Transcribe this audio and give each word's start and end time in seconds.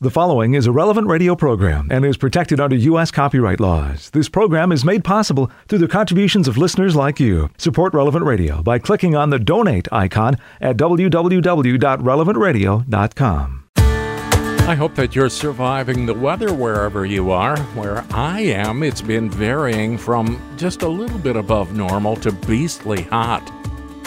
The 0.00 0.10
following 0.10 0.54
is 0.54 0.68
a 0.68 0.70
relevant 0.70 1.08
radio 1.08 1.34
program 1.34 1.88
and 1.90 2.04
is 2.04 2.16
protected 2.16 2.60
under 2.60 2.76
U.S. 2.76 3.10
copyright 3.10 3.58
laws. 3.58 4.10
This 4.10 4.28
program 4.28 4.70
is 4.70 4.84
made 4.84 5.02
possible 5.02 5.50
through 5.66 5.80
the 5.80 5.88
contributions 5.88 6.46
of 6.46 6.56
listeners 6.56 6.94
like 6.94 7.18
you. 7.18 7.50
Support 7.58 7.94
Relevant 7.94 8.24
Radio 8.24 8.62
by 8.62 8.78
clicking 8.78 9.16
on 9.16 9.30
the 9.30 9.40
donate 9.40 9.88
icon 9.90 10.36
at 10.60 10.76
www.relevantradio.com. 10.76 13.64
I 14.68 14.74
hope 14.76 14.94
that 14.94 15.16
you're 15.16 15.28
surviving 15.28 16.06
the 16.06 16.14
weather 16.14 16.54
wherever 16.54 17.04
you 17.04 17.32
are. 17.32 17.58
Where 17.74 18.04
I 18.12 18.42
am, 18.42 18.84
it's 18.84 19.02
been 19.02 19.28
varying 19.28 19.98
from 19.98 20.40
just 20.56 20.82
a 20.82 20.88
little 20.88 21.18
bit 21.18 21.34
above 21.34 21.74
normal 21.74 22.14
to 22.18 22.30
beastly 22.30 23.02
hot. 23.02 23.42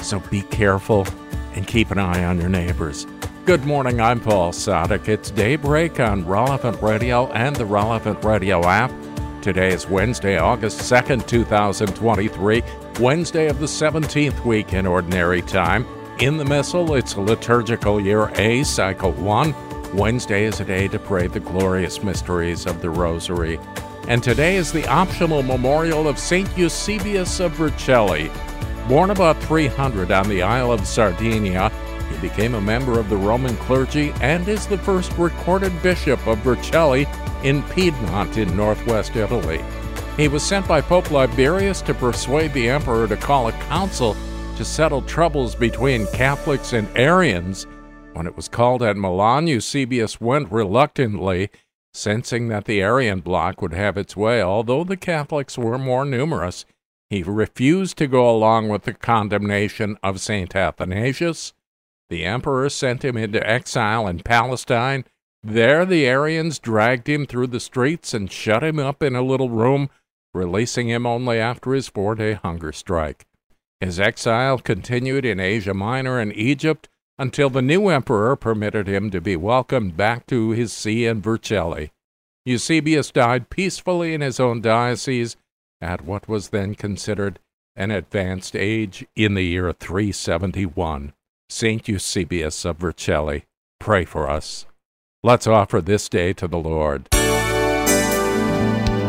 So 0.01 0.21
be 0.21 0.43
careful 0.43 1.05
and 1.53 1.67
keep 1.67 1.91
an 1.91 1.97
eye 1.97 2.23
on 2.23 2.39
your 2.39 2.47
neighbors. 2.47 3.05
Good 3.43 3.65
morning, 3.65 3.99
I'm 3.99 4.19
Paul 4.19 4.51
Sadek. 4.51 5.07
It's 5.07 5.31
daybreak 5.31 5.99
on 5.99 6.27
Relevant 6.27 6.79
Radio 6.79 7.25
and 7.31 7.55
the 7.55 7.65
Relevant 7.65 8.23
Radio 8.23 8.63
app. 8.67 8.91
Today 9.41 9.73
is 9.73 9.87
Wednesday, 9.87 10.37
August 10.37 10.79
2nd, 10.81 11.25
2023, 11.25 12.61
Wednesday 12.99 13.47
of 13.47 13.59
the 13.59 13.65
17th 13.65 14.45
week 14.45 14.73
in 14.73 14.85
Ordinary 14.85 15.41
Time. 15.41 15.87
In 16.19 16.37
the 16.37 16.45
Missal, 16.45 16.93
it's 16.93 17.17
liturgical 17.17 17.99
year 17.99 18.29
A, 18.35 18.61
cycle 18.61 19.11
1. 19.13 19.55
Wednesday 19.95 20.45
is 20.45 20.59
a 20.59 20.65
day 20.65 20.87
to 20.89 20.99
pray 20.99 21.25
the 21.25 21.39
glorious 21.39 22.03
mysteries 22.03 22.67
of 22.67 22.79
the 22.79 22.91
Rosary. 22.91 23.59
And 24.07 24.21
today 24.21 24.55
is 24.55 24.71
the 24.71 24.87
optional 24.87 25.41
memorial 25.41 26.07
of 26.07 26.19
St. 26.19 26.47
Eusebius 26.55 27.39
of 27.39 27.53
Vercelli. 27.53 28.31
Born 28.87 29.09
about 29.09 29.41
300 29.43 30.11
on 30.11 30.29
the 30.29 30.43
Isle 30.43 30.71
of 30.71 30.85
Sardinia, 30.85 31.71
became 32.21 32.53
a 32.53 32.61
member 32.61 32.99
of 32.99 33.09
the 33.09 33.17
Roman 33.17 33.55
clergy 33.57 34.13
and 34.21 34.47
is 34.47 34.67
the 34.67 34.77
first 34.77 35.11
recorded 35.17 35.81
bishop 35.81 36.25
of 36.27 36.37
Vercelli 36.39 37.07
in 37.43 37.63
Piedmont 37.63 38.37
in 38.37 38.55
northwest 38.55 39.15
Italy. 39.15 39.61
He 40.17 40.27
was 40.27 40.43
sent 40.43 40.67
by 40.67 40.81
Pope 40.81 41.09
Liberius 41.09 41.81
to 41.83 41.93
persuade 41.93 42.53
the 42.53 42.69
emperor 42.69 43.07
to 43.07 43.17
call 43.17 43.47
a 43.47 43.53
council 43.53 44.15
to 44.57 44.65
settle 44.65 45.01
troubles 45.01 45.55
between 45.55 46.05
Catholics 46.07 46.73
and 46.73 46.87
Arians. 46.95 47.65
When 48.13 48.27
it 48.27 48.35
was 48.35 48.47
called 48.47 48.83
at 48.83 48.97
Milan, 48.97 49.47
Eusebius 49.47 50.21
went 50.21 50.51
reluctantly, 50.51 51.49
sensing 51.93 52.49
that 52.49 52.65
the 52.65 52.81
Arian 52.81 53.21
bloc 53.21 53.61
would 53.61 53.73
have 53.73 53.97
its 53.97 54.15
way, 54.15 54.41
although 54.41 54.83
the 54.83 54.97
Catholics 54.97 55.57
were 55.57 55.77
more 55.77 56.05
numerous. 56.05 56.65
He 57.09 57.23
refused 57.23 57.97
to 57.97 58.07
go 58.07 58.29
along 58.29 58.69
with 58.69 58.83
the 58.83 58.93
condemnation 58.93 59.97
of 60.03 60.21
St. 60.21 60.55
Athanasius 60.55 61.53
the 62.11 62.25
emperor 62.25 62.67
sent 62.67 63.05
him 63.05 63.15
into 63.15 63.49
exile 63.49 64.05
in 64.05 64.19
Palestine. 64.19 65.05
There, 65.41 65.85
the 65.85 66.05
Arians 66.05 66.59
dragged 66.59 67.07
him 67.07 67.25
through 67.25 67.47
the 67.47 67.59
streets 67.61 68.13
and 68.13 68.29
shut 68.29 68.65
him 68.65 68.77
up 68.77 69.01
in 69.01 69.15
a 69.15 69.21
little 69.21 69.49
room, 69.49 69.89
releasing 70.33 70.89
him 70.89 71.05
only 71.05 71.39
after 71.39 71.73
his 71.73 71.87
four 71.87 72.15
day 72.15 72.33
hunger 72.33 72.73
strike. 72.73 73.25
His 73.79 73.97
exile 73.97 74.59
continued 74.59 75.23
in 75.23 75.39
Asia 75.39 75.73
Minor 75.73 76.19
and 76.19 76.35
Egypt 76.35 76.89
until 77.17 77.49
the 77.49 77.61
new 77.61 77.87
emperor 77.87 78.35
permitted 78.35 78.89
him 78.89 79.09
to 79.09 79.21
be 79.21 79.37
welcomed 79.37 79.95
back 79.95 80.27
to 80.27 80.49
his 80.49 80.73
see 80.73 81.05
in 81.05 81.21
Vercelli. 81.21 81.91
Eusebius 82.45 83.09
died 83.11 83.49
peacefully 83.49 84.13
in 84.13 84.19
his 84.19 84.37
own 84.37 84.59
diocese 84.59 85.37
at 85.79 86.01
what 86.01 86.27
was 86.27 86.49
then 86.49 86.75
considered 86.75 87.39
an 87.77 87.89
advanced 87.89 88.53
age 88.53 89.05
in 89.15 89.33
the 89.33 89.45
year 89.45 89.71
371. 89.71 91.13
St. 91.51 91.85
Eusebius 91.89 92.63
of 92.63 92.77
Vercelli, 92.77 93.43
pray 93.77 94.05
for 94.05 94.29
us. 94.29 94.65
Let's 95.21 95.47
offer 95.47 95.81
this 95.81 96.07
day 96.07 96.31
to 96.33 96.47
the 96.47 96.57
Lord. 96.57 97.09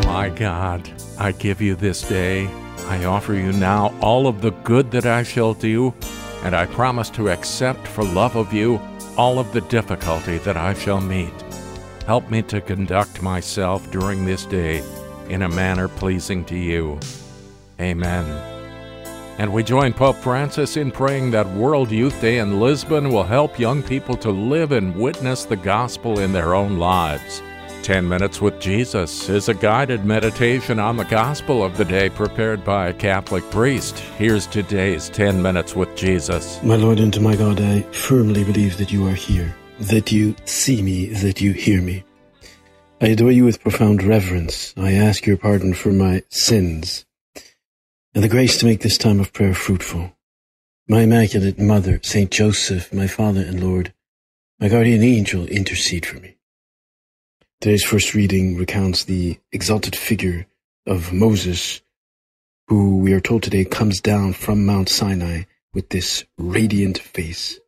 My 0.04 0.28
God, 0.34 0.90
I 1.20 1.30
give 1.30 1.60
you 1.60 1.76
this 1.76 2.02
day. 2.02 2.48
I 2.88 3.04
offer 3.04 3.34
you 3.34 3.52
now 3.52 3.94
all 4.02 4.26
of 4.26 4.42
the 4.42 4.50
good 4.50 4.90
that 4.90 5.06
I 5.06 5.22
shall 5.22 5.54
do, 5.54 5.94
and 6.42 6.56
I 6.56 6.66
promise 6.66 7.10
to 7.10 7.30
accept 7.30 7.86
for 7.86 8.02
love 8.02 8.34
of 8.34 8.52
you 8.52 8.80
all 9.16 9.38
of 9.38 9.52
the 9.52 9.60
difficulty 9.60 10.38
that 10.38 10.56
I 10.56 10.74
shall 10.74 11.00
meet. 11.00 11.32
Help 12.06 12.28
me 12.28 12.42
to 12.42 12.60
conduct 12.60 13.22
myself 13.22 13.88
during 13.92 14.24
this 14.24 14.46
day 14.46 14.82
in 15.28 15.42
a 15.42 15.48
manner 15.48 15.86
pleasing 15.86 16.44
to 16.46 16.56
you. 16.56 16.98
Amen. 17.80 18.51
And 19.42 19.52
we 19.52 19.64
join 19.64 19.92
Pope 19.92 20.18
Francis 20.18 20.76
in 20.76 20.92
praying 20.92 21.32
that 21.32 21.50
World 21.54 21.90
Youth 21.90 22.20
Day 22.20 22.38
in 22.38 22.60
Lisbon 22.60 23.08
will 23.08 23.24
help 23.24 23.58
young 23.58 23.82
people 23.82 24.16
to 24.18 24.30
live 24.30 24.70
and 24.70 24.94
witness 24.94 25.44
the 25.44 25.56
gospel 25.56 26.20
in 26.20 26.32
their 26.32 26.54
own 26.54 26.78
lives. 26.78 27.42
10 27.82 28.08
Minutes 28.08 28.40
with 28.40 28.60
Jesus 28.60 29.28
is 29.28 29.48
a 29.48 29.54
guided 29.54 30.04
meditation 30.04 30.78
on 30.78 30.96
the 30.96 31.06
gospel 31.06 31.64
of 31.64 31.76
the 31.76 31.84
day 31.84 32.08
prepared 32.08 32.64
by 32.64 32.86
a 32.86 32.94
Catholic 32.94 33.42
priest. 33.50 33.98
Here's 34.16 34.46
today's 34.46 35.08
10 35.08 35.42
Minutes 35.42 35.74
with 35.74 35.92
Jesus. 35.96 36.62
My 36.62 36.76
Lord 36.76 37.00
and 37.00 37.20
my 37.20 37.34
God, 37.34 37.60
I 37.60 37.80
firmly 37.90 38.44
believe 38.44 38.76
that 38.76 38.92
you 38.92 39.08
are 39.08 39.14
here, 39.28 39.52
that 39.80 40.12
you 40.12 40.36
see 40.44 40.82
me, 40.82 41.06
that 41.14 41.40
you 41.40 41.50
hear 41.52 41.82
me. 41.82 42.04
I 43.00 43.08
adore 43.08 43.32
you 43.32 43.44
with 43.44 43.60
profound 43.60 44.04
reverence. 44.04 44.72
I 44.76 44.92
ask 44.92 45.26
your 45.26 45.36
pardon 45.36 45.74
for 45.74 45.90
my 45.90 46.22
sins 46.28 47.04
and 48.14 48.22
the 48.22 48.28
grace 48.28 48.58
to 48.58 48.66
make 48.66 48.80
this 48.80 48.98
time 48.98 49.20
of 49.20 49.32
prayer 49.32 49.54
fruitful. 49.54 50.12
My 50.86 51.02
Immaculate 51.02 51.58
Mother, 51.58 51.98
Saint 52.02 52.30
Joseph, 52.30 52.92
my 52.92 53.06
Father 53.06 53.40
and 53.40 53.62
Lord, 53.62 53.94
my 54.60 54.68
guardian 54.68 55.02
angel, 55.02 55.46
intercede 55.46 56.04
for 56.04 56.18
me. 56.18 56.36
Today's 57.60 57.84
first 57.84 58.14
reading 58.14 58.58
recounts 58.58 59.04
the 59.04 59.38
exalted 59.50 59.96
figure 59.96 60.46
of 60.86 61.12
Moses, 61.12 61.80
who 62.68 62.98
we 62.98 63.14
are 63.14 63.20
told 63.20 63.44
today 63.44 63.64
comes 63.64 64.00
down 64.00 64.34
from 64.34 64.66
Mount 64.66 64.90
Sinai 64.90 65.44
with 65.72 65.88
this 65.88 66.24
radiant 66.36 66.98
face. 66.98 67.58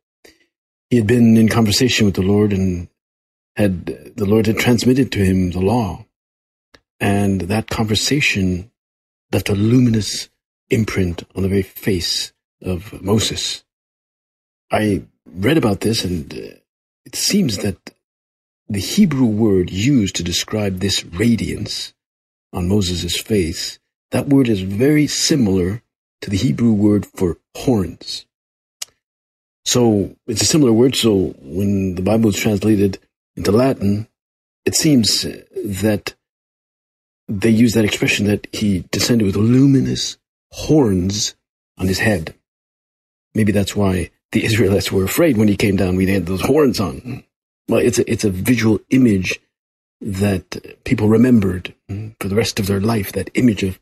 He 0.91 0.97
had 0.97 1.07
been 1.07 1.37
in 1.37 1.49
conversation 1.49 2.05
with 2.05 2.15
the 2.15 2.21
Lord 2.21 2.53
and 2.53 2.87
had 3.55 3.85
the 4.15 4.25
Lord 4.25 4.45
had 4.45 4.59
transmitted 4.59 5.11
to 5.13 5.25
him 5.25 5.51
the 5.51 5.61
law. 5.61 6.05
And 6.99 7.41
that 7.41 7.69
conversation 7.69 8.69
left 9.31 9.49
a 9.49 9.55
luminous 9.55 10.29
imprint 10.69 11.23
on 11.35 11.43
the 11.43 11.49
very 11.49 11.61
face 11.61 12.33
of 12.61 13.01
Moses. 13.01 13.63
I 14.71 15.03
read 15.25 15.57
about 15.57 15.81
this 15.81 16.03
and 16.03 16.33
uh, 16.33 16.57
it 17.05 17.15
seems 17.15 17.57
that 17.59 17.77
the 18.67 18.79
Hebrew 18.79 19.27
word 19.27 19.69
used 19.69 20.15
to 20.15 20.23
describe 20.23 20.79
this 20.79 21.05
radiance 21.05 21.93
on 22.51 22.67
Moses' 22.67 23.19
face, 23.19 23.79
that 24.11 24.27
word 24.27 24.49
is 24.49 24.61
very 24.61 25.07
similar 25.07 25.83
to 26.21 26.29
the 26.29 26.37
Hebrew 26.37 26.71
word 26.71 27.05
for 27.05 27.37
horns. 27.55 28.25
So 29.65 30.15
it's 30.25 30.41
a 30.41 30.45
similar 30.45 30.71
word. 30.71 30.95
So 30.95 31.35
when 31.41 31.95
the 31.95 32.01
Bible 32.01 32.29
is 32.29 32.37
translated 32.37 32.97
into 33.35 33.51
Latin, 33.51 34.07
it 34.65 34.75
seems 34.75 35.21
that 35.21 36.15
they 37.27 37.49
use 37.49 37.73
that 37.73 37.85
expression 37.85 38.27
that 38.27 38.47
he 38.51 38.85
descended 38.91 39.25
with 39.25 39.35
a 39.35 39.39
luminous 39.39 40.17
horns 40.55 41.35
on 41.77 41.87
his 41.87 41.99
head. 41.99 42.33
Maybe 43.33 43.51
that's 43.51 43.75
why 43.75 44.11
the 44.31 44.45
Israelites 44.49 44.91
were 44.91 45.03
afraid 45.03 45.37
when 45.37 45.49
he 45.49 45.57
came 45.57 45.75
down. 45.75 45.95
We 45.95 46.07
had 46.07 46.25
those 46.25 46.41
horns 46.41 46.79
on. 46.79 47.23
Well, 47.67 47.81
it's 47.81 47.99
a, 47.99 48.09
it's 48.09 48.23
a 48.23 48.29
visual 48.29 48.79
image 48.89 49.39
that 50.01 50.83
people 50.83 51.09
remembered 51.09 51.73
for 52.19 52.27
the 52.27 52.35
rest 52.35 52.59
of 52.59 52.67
their 52.67 52.79
life. 52.79 53.11
That 53.11 53.31
image 53.33 53.63
of 53.63 53.79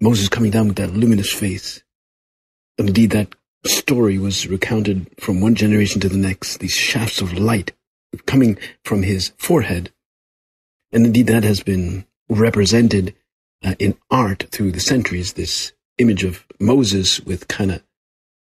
Moses 0.00 0.28
coming 0.28 0.50
down 0.50 0.68
with 0.68 0.76
that 0.76 0.94
luminous 0.94 1.32
face. 1.32 1.82
And 2.78 2.88
indeed, 2.88 3.10
that 3.10 3.34
story 3.64 4.18
was 4.18 4.46
recounted 4.46 5.08
from 5.18 5.40
one 5.40 5.54
generation 5.54 6.00
to 6.00 6.08
the 6.08 6.18
next. 6.18 6.58
These 6.58 6.72
shafts 6.72 7.20
of 7.20 7.38
light 7.38 7.72
coming 8.26 8.58
from 8.84 9.02
his 9.02 9.32
forehead. 9.38 9.92
And 10.92 11.06
indeed, 11.06 11.28
that 11.28 11.44
has 11.44 11.62
been 11.62 12.04
represented 12.28 13.14
uh, 13.64 13.74
in 13.78 13.96
art 14.10 14.46
through 14.50 14.72
the 14.72 14.80
centuries. 14.80 15.34
This 15.34 15.72
image 16.00 16.24
of 16.24 16.44
Moses 16.58 17.20
with 17.20 17.48
kind 17.48 17.70
of 17.70 17.82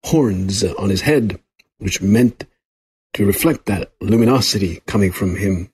horns 0.05 0.64
on 0.64 0.90
his 0.90 1.02
head, 1.02 1.40
which 1.78 2.00
meant 2.00 2.44
to 3.14 3.26
reflect 3.26 3.66
that 3.66 3.93
luminosity 4.00 4.81
coming 4.87 5.12
from 5.12 5.37
him. 5.37 5.70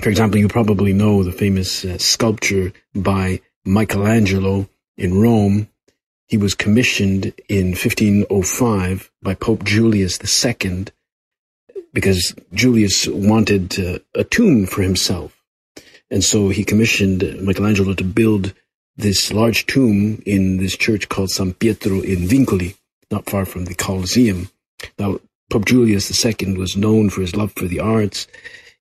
For 0.00 0.10
example, 0.10 0.38
you 0.38 0.48
probably 0.48 0.92
know 0.92 1.22
the 1.22 1.32
famous 1.32 1.84
uh, 1.84 1.98
sculpture 1.98 2.72
by 2.94 3.40
Michelangelo 3.64 4.68
in 4.96 5.20
Rome. 5.20 5.68
He 6.26 6.36
was 6.36 6.54
commissioned 6.54 7.32
in 7.48 7.68
1505 7.68 9.10
by 9.22 9.34
Pope 9.34 9.64
Julius 9.64 10.18
II 10.44 10.86
because 11.92 12.34
Julius 12.52 13.06
wanted 13.06 13.78
uh, 13.78 13.98
a 14.14 14.24
tomb 14.24 14.66
for 14.66 14.82
himself. 14.82 15.42
And 16.10 16.22
so 16.22 16.50
he 16.50 16.64
commissioned 16.64 17.22
Michelangelo 17.40 17.94
to 17.94 18.04
build 18.04 18.52
this 18.96 19.32
large 19.32 19.66
tomb 19.66 20.22
in 20.24 20.56
this 20.56 20.76
church 20.76 21.08
called 21.08 21.30
San 21.30 21.52
Pietro 21.54 22.00
in 22.00 22.20
Vincoli, 22.20 22.76
not 23.10 23.28
far 23.28 23.44
from 23.44 23.66
the 23.66 23.74
Colosseum. 23.74 24.48
Now, 24.98 25.18
Pope 25.50 25.66
Julius 25.66 26.24
II 26.24 26.56
was 26.56 26.76
known 26.76 27.10
for 27.10 27.20
his 27.20 27.36
love 27.36 27.52
for 27.52 27.66
the 27.66 27.80
arts. 27.80 28.26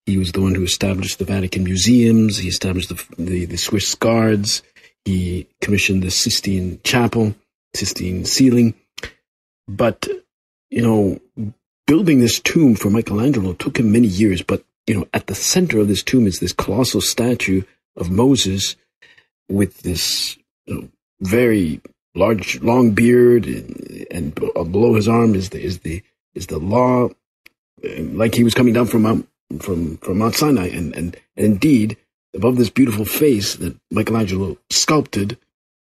He 0.06 0.18
was 0.18 0.32
the 0.32 0.42
one 0.42 0.56
who 0.56 0.64
established 0.64 1.20
the 1.20 1.26
Vatican 1.26 1.64
museums. 1.64 2.38
He 2.38 2.48
established 2.48 2.90
the, 2.90 3.04
the, 3.18 3.46
the 3.46 3.58
Swiss 3.58 3.94
Guards. 3.96 4.62
He 5.04 5.48
commissioned 5.62 6.04
the 6.04 6.12
Sistine 6.12 6.80
Chapel, 6.84 7.36
Sistine 7.76 8.26
ceiling. 8.26 8.74
But, 9.68 10.08
you 10.70 10.82
know, 10.82 11.54
building 11.88 12.20
this 12.20 12.40
tomb 12.40 12.76
for 12.76 12.90
Michelangelo 12.90 13.54
took 13.54 13.80
him 13.80 13.92
many 13.92 14.08
years. 14.08 14.42
But, 14.42 14.64
you 14.88 14.96
know, 14.96 15.08
at 15.14 15.28
the 15.28 15.36
center 15.36 15.80
of 15.80 15.88
this 15.88 16.04
tomb 16.04 16.26
is 16.28 16.40
this 16.40 16.54
colossal 16.54 17.02
statue 17.02 17.64
of 17.96 18.10
Moses 18.10 18.76
with 19.50 19.81
this 19.81 20.38
know, 20.68 20.89
very 21.21 21.81
large, 22.13 22.62
long 22.62 22.92
beard, 22.92 23.45
and, 23.45 24.07
and, 24.12 24.39
uh, 24.56 24.63
below 24.63 24.95
his 24.95 25.07
arm 25.07 25.36
is 25.36 25.50
the 25.50 25.62
is 25.62 25.80
the 25.80 26.01
is 26.33 26.47
the 26.47 26.59
law, 26.59 27.09
like 27.83 28.36
he 28.36 28.44
was 28.44 28.53
coming 28.53 28.74
down 28.74 28.88
from 28.88 29.03
Mount 29.03 29.27
from 29.59 29.97
from 29.97 30.18
Mount 30.18 30.36
Sinai, 30.36 30.68
and, 30.68 30.95
and, 30.95 31.15
and 31.38 31.45
indeed, 31.45 31.97
above 32.33 32.57
this 32.57 32.69
beautiful 32.69 33.06
face 33.06 33.56
that 33.56 33.77
Michelangelo 33.92 34.57
sculpted, 34.69 35.38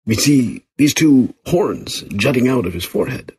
we 0.05 0.15
see 0.15 0.63
these 0.77 0.93
two 0.93 1.33
horns 1.45 2.03
jutting 2.15 2.47
out 2.47 2.65
of 2.65 2.73
his 2.73 2.85
forehead. 2.85 3.31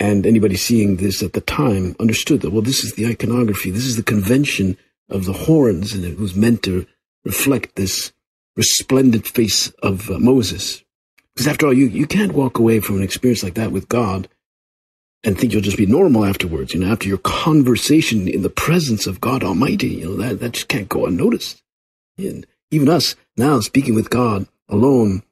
And 0.00 0.26
anybody 0.26 0.56
seeing 0.56 0.96
this 0.96 1.24
at 1.24 1.32
the 1.32 1.40
time 1.40 1.96
understood 1.98 2.42
that, 2.42 2.50
well, 2.50 2.62
this 2.62 2.84
is 2.84 2.92
the 2.92 3.06
iconography, 3.06 3.70
this 3.70 3.84
is 3.84 3.96
the 3.96 4.04
convention 4.04 4.78
of 5.08 5.24
the 5.24 5.32
horns, 5.32 5.92
and 5.92 6.04
it 6.04 6.18
was 6.18 6.36
meant 6.36 6.62
to 6.64 6.86
reflect 7.24 7.74
this 7.74 8.12
resplendent 8.58 9.26
face 9.26 9.68
of 9.82 10.10
uh, 10.10 10.18
Moses. 10.18 10.82
Because 11.34 11.46
after 11.46 11.66
all, 11.66 11.72
you, 11.72 11.86
you 11.86 12.06
can't 12.06 12.34
walk 12.34 12.58
away 12.58 12.80
from 12.80 12.96
an 12.96 13.02
experience 13.04 13.44
like 13.44 13.54
that 13.54 13.70
with 13.70 13.88
God 13.88 14.28
and 15.22 15.38
think 15.38 15.52
you'll 15.52 15.62
just 15.62 15.76
be 15.76 15.86
normal 15.86 16.24
afterwards. 16.24 16.74
You 16.74 16.80
know, 16.80 16.92
after 16.92 17.08
your 17.08 17.18
conversation 17.18 18.26
in 18.26 18.42
the 18.42 18.50
presence 18.50 19.06
of 19.06 19.20
God 19.20 19.44
Almighty, 19.44 19.88
you 19.88 20.04
know, 20.04 20.16
that, 20.16 20.40
that 20.40 20.52
just 20.52 20.68
can't 20.68 20.88
go 20.88 21.06
unnoticed. 21.06 21.62
And 22.18 22.44
even 22.72 22.88
us 22.88 23.14
now 23.36 23.60
speaking 23.60 23.94
with 23.94 24.10
God 24.10 24.48
alone, 24.68 25.22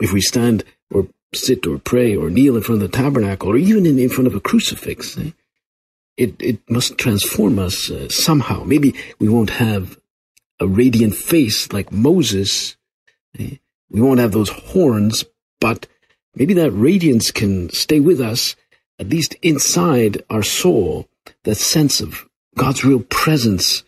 if 0.00 0.12
we 0.12 0.20
stand 0.20 0.64
or 0.92 1.06
sit 1.32 1.66
or 1.68 1.78
pray 1.78 2.16
or 2.16 2.30
kneel 2.30 2.56
in 2.56 2.62
front 2.62 2.82
of 2.82 2.90
the 2.90 2.96
tabernacle 2.96 3.50
or 3.50 3.56
even 3.56 3.86
in, 3.86 3.98
in 4.00 4.08
front 4.08 4.26
of 4.26 4.34
a 4.34 4.40
crucifix, 4.40 5.16
eh, 5.16 5.30
it, 6.16 6.34
it 6.40 6.68
must 6.68 6.98
transform 6.98 7.60
us 7.60 7.90
uh, 7.90 8.08
somehow. 8.08 8.64
Maybe 8.64 8.96
we 9.20 9.28
won't 9.28 9.50
have 9.50 9.99
a 10.60 10.68
radiant 10.68 11.14
face 11.14 11.72
like 11.72 11.90
Moses. 11.90 12.76
Eh, 13.38 13.56
we 13.90 14.00
won't 14.00 14.20
have 14.20 14.32
those 14.32 14.50
horns, 14.50 15.24
but 15.60 15.86
maybe 16.34 16.54
that 16.54 16.70
radiance 16.70 17.30
can 17.30 17.70
stay 17.70 17.98
with 17.98 18.20
us 18.20 18.54
at 19.00 19.08
least 19.08 19.34
inside 19.40 20.22
our 20.28 20.42
soul, 20.42 21.08
that 21.44 21.56
sense 21.56 22.00
of 22.00 22.28
God's 22.56 22.84
real 22.84 23.00
presence 23.00 23.82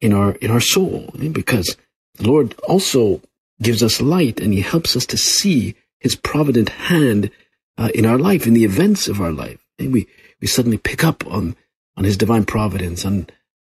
in 0.00 0.12
our 0.12 0.32
in 0.32 0.50
our 0.50 0.60
soul, 0.60 1.10
because 1.32 1.76
the 2.16 2.28
Lord 2.28 2.54
also 2.68 3.22
gives 3.62 3.82
us 3.82 4.00
light 4.00 4.40
and 4.40 4.52
He 4.52 4.60
helps 4.60 4.94
us 4.94 5.06
to 5.06 5.16
see 5.16 5.74
His 5.98 6.14
provident 6.14 6.68
hand 6.68 7.30
uh, 7.78 7.88
in 7.94 8.04
our 8.04 8.18
life, 8.18 8.46
in 8.46 8.52
the 8.52 8.64
events 8.64 9.08
of 9.08 9.20
our 9.20 9.32
life. 9.32 9.64
And 9.78 9.92
we 9.92 10.06
we 10.40 10.46
suddenly 10.46 10.78
pick 10.78 11.02
up 11.02 11.26
on 11.26 11.56
on 11.96 12.04
His 12.04 12.18
divine 12.18 12.44
providence, 12.44 13.04
on 13.04 13.28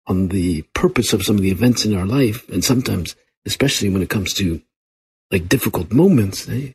on 0.07 0.29
the 0.29 0.63
purpose 0.75 1.13
of 1.13 1.23
some 1.23 1.37
of 1.37 1.43
the 1.43 1.51
events 1.51 1.85
in 1.85 1.95
our 1.95 2.07
life, 2.07 2.49
and 2.49 2.65
sometimes, 2.65 3.17
especially 3.45 3.89
when 3.89 4.03
it 4.03 4.11
comes 4.11 4.33
to 4.35 4.63
like 5.31 5.49
difficult 5.49 5.93
moments, 5.93 6.49
eh? 6.49 6.73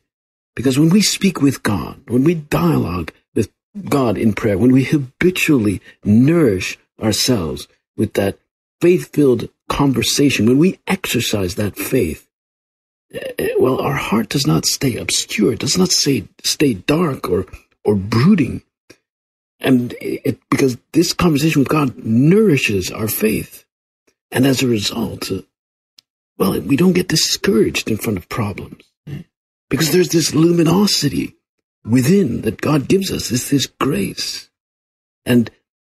because 0.54 0.78
when 0.78 0.90
we 0.90 1.00
speak 1.00 1.40
with 1.40 1.62
God, 1.62 2.00
when 2.08 2.24
we 2.24 2.34
dialogue 2.34 3.12
with 3.34 3.50
God 3.88 4.18
in 4.18 4.32
prayer, 4.34 4.58
when 4.58 4.72
we 4.72 4.84
habitually 4.84 5.80
nourish 6.04 6.78
ourselves 7.00 7.68
with 7.96 8.14
that 8.14 8.38
faith 8.80 9.12
filled 9.14 9.48
conversation, 9.68 10.46
when 10.46 10.58
we 10.58 10.78
exercise 10.86 11.54
that 11.54 11.76
faith, 11.76 12.28
eh, 13.14 13.54
well, 13.58 13.80
our 13.80 13.94
heart 13.94 14.28
does 14.28 14.46
not 14.46 14.66
stay 14.66 14.96
obscure, 14.96 15.54
it 15.54 15.60
does 15.60 15.78
not 15.78 15.90
stay, 15.90 16.28
stay 16.42 16.74
dark 16.74 17.30
or, 17.30 17.46
or 17.84 17.94
brooding. 17.94 18.62
And 19.62 19.94
it, 20.00 20.38
because 20.50 20.76
this 20.92 21.12
conversation 21.12 21.60
with 21.60 21.68
God 21.68 21.96
nourishes 22.04 22.90
our 22.90 23.08
faith. 23.08 23.64
And 24.30 24.46
as 24.46 24.62
a 24.62 24.66
result, 24.66 25.30
well, 26.36 26.60
we 26.60 26.76
don't 26.76 26.94
get 26.94 27.08
discouraged 27.08 27.90
in 27.90 27.96
front 27.96 28.18
of 28.18 28.28
problems 28.28 28.84
because 29.70 29.92
there's 29.92 30.08
this 30.08 30.34
luminosity 30.34 31.36
within 31.84 32.42
that 32.42 32.60
God 32.60 32.88
gives 32.88 33.10
us 33.10 33.30
is 33.30 33.48
this 33.48 33.66
grace. 33.66 34.50
And 35.24 35.50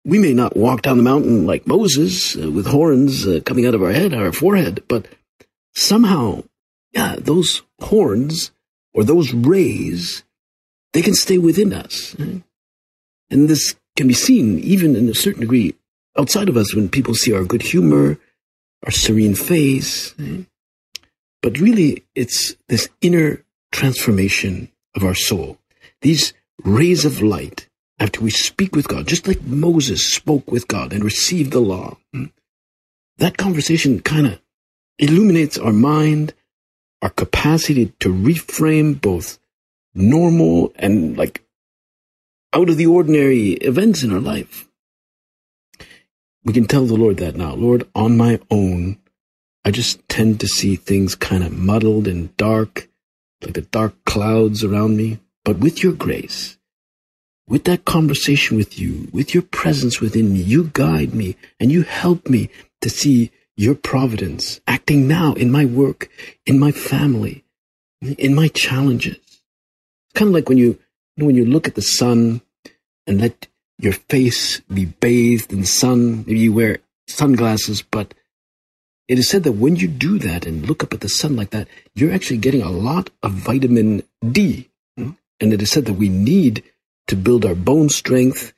we 0.06 0.19
may 0.19 0.33
not 0.33 0.56
walk 0.56 0.83
down 0.83 0.97
the 0.97 1.03
mountain 1.03 1.45
like 1.45 1.68
Moses 1.68 2.38
uh, 2.38 2.51
with 2.51 2.68
horns 2.68 3.27
uh, 3.27 3.41
coming 3.44 3.65
out 3.65 3.73
of 3.73 3.81
our 3.81 3.91
head, 3.91 4.13
our 4.13 4.31
forehead, 4.31 4.83
but 4.88 5.07
somehow, 5.73 6.44
yeah, 6.94 7.15
those 7.18 7.63
horns 7.81 8.51
or 8.94 9.03
those 9.03 9.33
rays, 9.33 10.23
they 10.94 11.01
can 11.01 11.15
stay 11.15 11.38
within 11.38 11.73
us. 11.73 12.15
Right? 12.19 12.44
And 13.30 13.50
this 13.50 13.75
can 13.95 14.07
be 14.07 14.13
seen 14.13 14.60
even 14.60 14.95
in 14.95 15.10
a 15.10 15.16
certain 15.16 15.42
degree 15.42 15.75
outside 16.18 16.50
of 16.50 16.57
us 16.57 16.75
when 16.75 16.89
people 16.89 17.16
see 17.16 17.33
our 17.33 17.44
good 17.44 17.62
humor, 17.62 18.18
our 18.83 18.92
serene 18.92 19.36
face. 19.36 20.13
But 21.42 21.60
really, 21.60 22.04
it's 22.16 22.56
this 22.68 22.89
inner 23.01 23.44
transformation 23.72 24.72
of 24.95 25.04
our 25.04 25.16
soul 25.16 25.57
these 26.01 26.33
rays 26.63 27.04
of 27.04 27.22
light 27.22 27.68
after 28.00 28.22
we 28.22 28.30
speak 28.30 28.75
with 28.75 28.88
God, 28.88 29.07
just 29.07 29.28
like 29.28 29.42
Moses 29.42 30.06
spoke 30.06 30.51
with 30.51 30.68
God 30.68 30.94
and 30.94 31.04
received 31.04 31.51
the 31.51 31.60
law. 31.60 31.98
Hmm, 32.13 32.25
that 33.18 33.38
conversation 33.38 34.01
kind 34.01 34.28
of 34.28 34.39
illuminates 35.00 35.57
our 35.57 35.74
mind, 35.74 36.33
our 37.01 37.10
capacity 37.10 37.88
to 38.01 38.13
reframe 38.13 39.00
both 39.00 39.39
normal 39.94 40.74
and 40.75 41.18
like 41.18 41.42
out 42.56 42.69
of 42.69 42.78
the 42.78 42.88
ordinary 42.88 43.50
events 43.52 44.02
in 44.02 44.13
our 44.13 44.22
life. 44.22 44.68
We 46.46 46.54
can 46.54 46.66
tell 46.66 46.86
the 46.86 46.96
Lord 46.96 47.18
that 47.18 47.36
now. 47.36 47.54
Lord, 47.54 47.86
on 47.94 48.16
my 48.16 48.40
own, 48.50 48.98
I 49.66 49.72
just 49.72 50.07
tend 50.07 50.40
to 50.40 50.48
see 50.48 50.75
things 50.75 51.16
kind 51.16 51.44
of 51.44 51.52
muddled 51.52 52.07
and 52.07 52.36
dark, 52.38 52.88
like 53.42 53.56
the 53.56 53.62
dark 53.62 53.94
clouds 54.06 54.63
around 54.63 54.96
me. 54.96 55.19
But 55.44 55.57
with 55.57 55.84
your 55.84 55.92
grace, 55.92 56.57
with 57.48 57.66
that 57.66 57.84
conversation 57.84 58.56
with 58.56 58.80
you, 58.80 59.10
with 59.12 59.34
your 59.34 59.44
presence 59.44 60.00
within 60.00 60.31
me, 60.34 60.40
you 60.40 60.72
guide 60.72 61.13
me 61.13 61.36
and 61.60 61.72
you 61.72 61.81
help 61.81 62.30
me 62.30 62.50
to 62.81 62.90
see 62.90 63.31
your 63.57 63.75
providence 63.75 64.62
acting 64.66 65.07
now 65.07 65.34
in 65.34 65.52
my 65.52 65.66
work, 65.66 66.09
in 66.45 66.57
my 66.57 66.71
family, 66.71 67.44
in 68.02 68.33
my 68.33 68.47
challenges. 68.47 69.18
It's 69.18 70.14
kind 70.14 70.30
of 70.30 70.33
like 70.33 70.47
when 70.47 70.57
you, 70.57 70.80
you 71.16 71.21
know, 71.21 71.26
when 71.26 71.35
you 71.35 71.45
look 71.45 71.68
at 71.68 71.76
the 71.76 71.81
sun 71.81 72.42
and 73.07 73.21
let 73.21 73.47
your 73.78 73.94
face 73.94 74.59
be 74.62 74.85
bathed 74.85 75.52
in 75.52 75.66
sun. 75.66 76.24
Maybe 76.26 76.40
you 76.40 76.54
wear 76.54 76.80
sunglasses, 77.07 77.81
but 77.81 78.14
it 79.07 79.19
is 79.19 79.30
said 79.30 79.44
that 79.44 79.54
when 79.54 79.76
you 79.76 79.88
do 79.88 80.18
that 80.19 80.45
and 80.45 80.68
look 80.68 80.83
up 80.83 80.94
at 80.94 81.02
the 81.02 81.09
sun 81.09 81.35
like 81.35 81.52
that, 81.52 81.68
you're 81.94 82.14
actually 82.14 82.38
getting 82.38 82.62
a 82.62 82.71
lot 82.71 83.09
of 83.21 83.33
vitamin 83.33 84.04
D. 84.31 84.69
And 84.97 85.54
it 85.54 85.62
is 85.62 85.71
said 85.71 85.85
that 85.85 85.94
we 85.94 86.09
need 86.09 86.64
to 87.07 87.16
build 87.16 87.45
our 87.45 87.56
bone 87.56 87.90
strength 87.90 88.54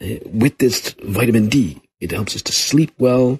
uh, 0.00 0.16
with 0.24 0.58
this 0.58 0.94
vitamin 1.02 1.48
D. 1.48 1.80
It 2.00 2.10
helps 2.10 2.34
us 2.34 2.42
to 2.42 2.52
sleep 2.52 2.92
well 2.98 3.38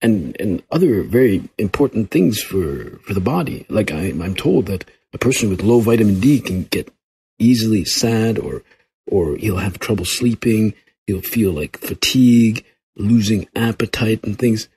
and, 0.00 0.36
and 0.40 0.62
other 0.72 1.02
very 1.02 1.48
important 1.58 2.10
things 2.10 2.42
for, 2.42 2.98
for 3.04 3.14
the 3.14 3.20
body. 3.20 3.64
Like 3.68 3.92
I, 3.92 4.06
I'm 4.08 4.34
told 4.34 4.66
that 4.66 4.84
a 5.12 5.18
person 5.18 5.50
with 5.50 5.62
low 5.62 5.80
vitamin 5.80 6.18
D 6.18 6.40
can 6.40 6.64
get 6.64 6.92
easily 7.38 7.84
sad 7.84 8.38
or, 8.38 8.62
or 9.06 9.36
he'll 9.36 9.58
have 9.58 9.78
trouble 9.78 10.04
sleeping. 10.04 10.74
He'll 11.06 11.20
feel 11.20 11.52
like 11.52 11.78
fatigue, 11.78 12.64
losing 12.96 13.48
appetite 13.54 14.24
and 14.24 14.38
things. 14.38 14.68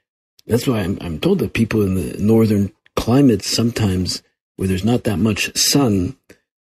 That's 0.47 0.67
why 0.67 0.81
I'm, 0.81 0.97
I'm 1.01 1.19
told 1.19 1.39
that 1.39 1.53
people 1.53 1.81
in 1.81 1.95
the 1.95 2.17
northern 2.17 2.71
climates 2.95 3.47
sometimes 3.47 4.21
where 4.55 4.67
there's 4.67 4.85
not 4.85 5.03
that 5.03 5.17
much 5.17 5.55
sun, 5.57 6.15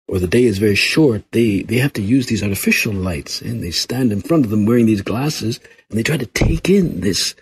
or 0.07 0.19
the 0.19 0.29
day 0.29 0.45
is 0.45 0.59
very 0.59 0.75
short, 0.75 1.25
they, 1.33 1.63
they 1.63 1.79
have 1.79 1.93
to 1.95 2.03
use 2.03 2.27
these 2.27 2.43
artificial 2.43 2.93
lights 2.93 3.41
and 3.41 3.63
they 3.63 3.71
stand 3.71 4.13
in 4.13 4.21
front 4.21 4.45
of 4.45 4.51
them 4.51 4.67
wearing 4.67 4.87
these 4.87 5.03
glasses 5.03 5.59
and 5.89 5.99
they 5.99 6.03
try 6.03 6.17
to 6.17 6.27
take 6.27 6.69
in 6.69 7.01
this, 7.01 7.35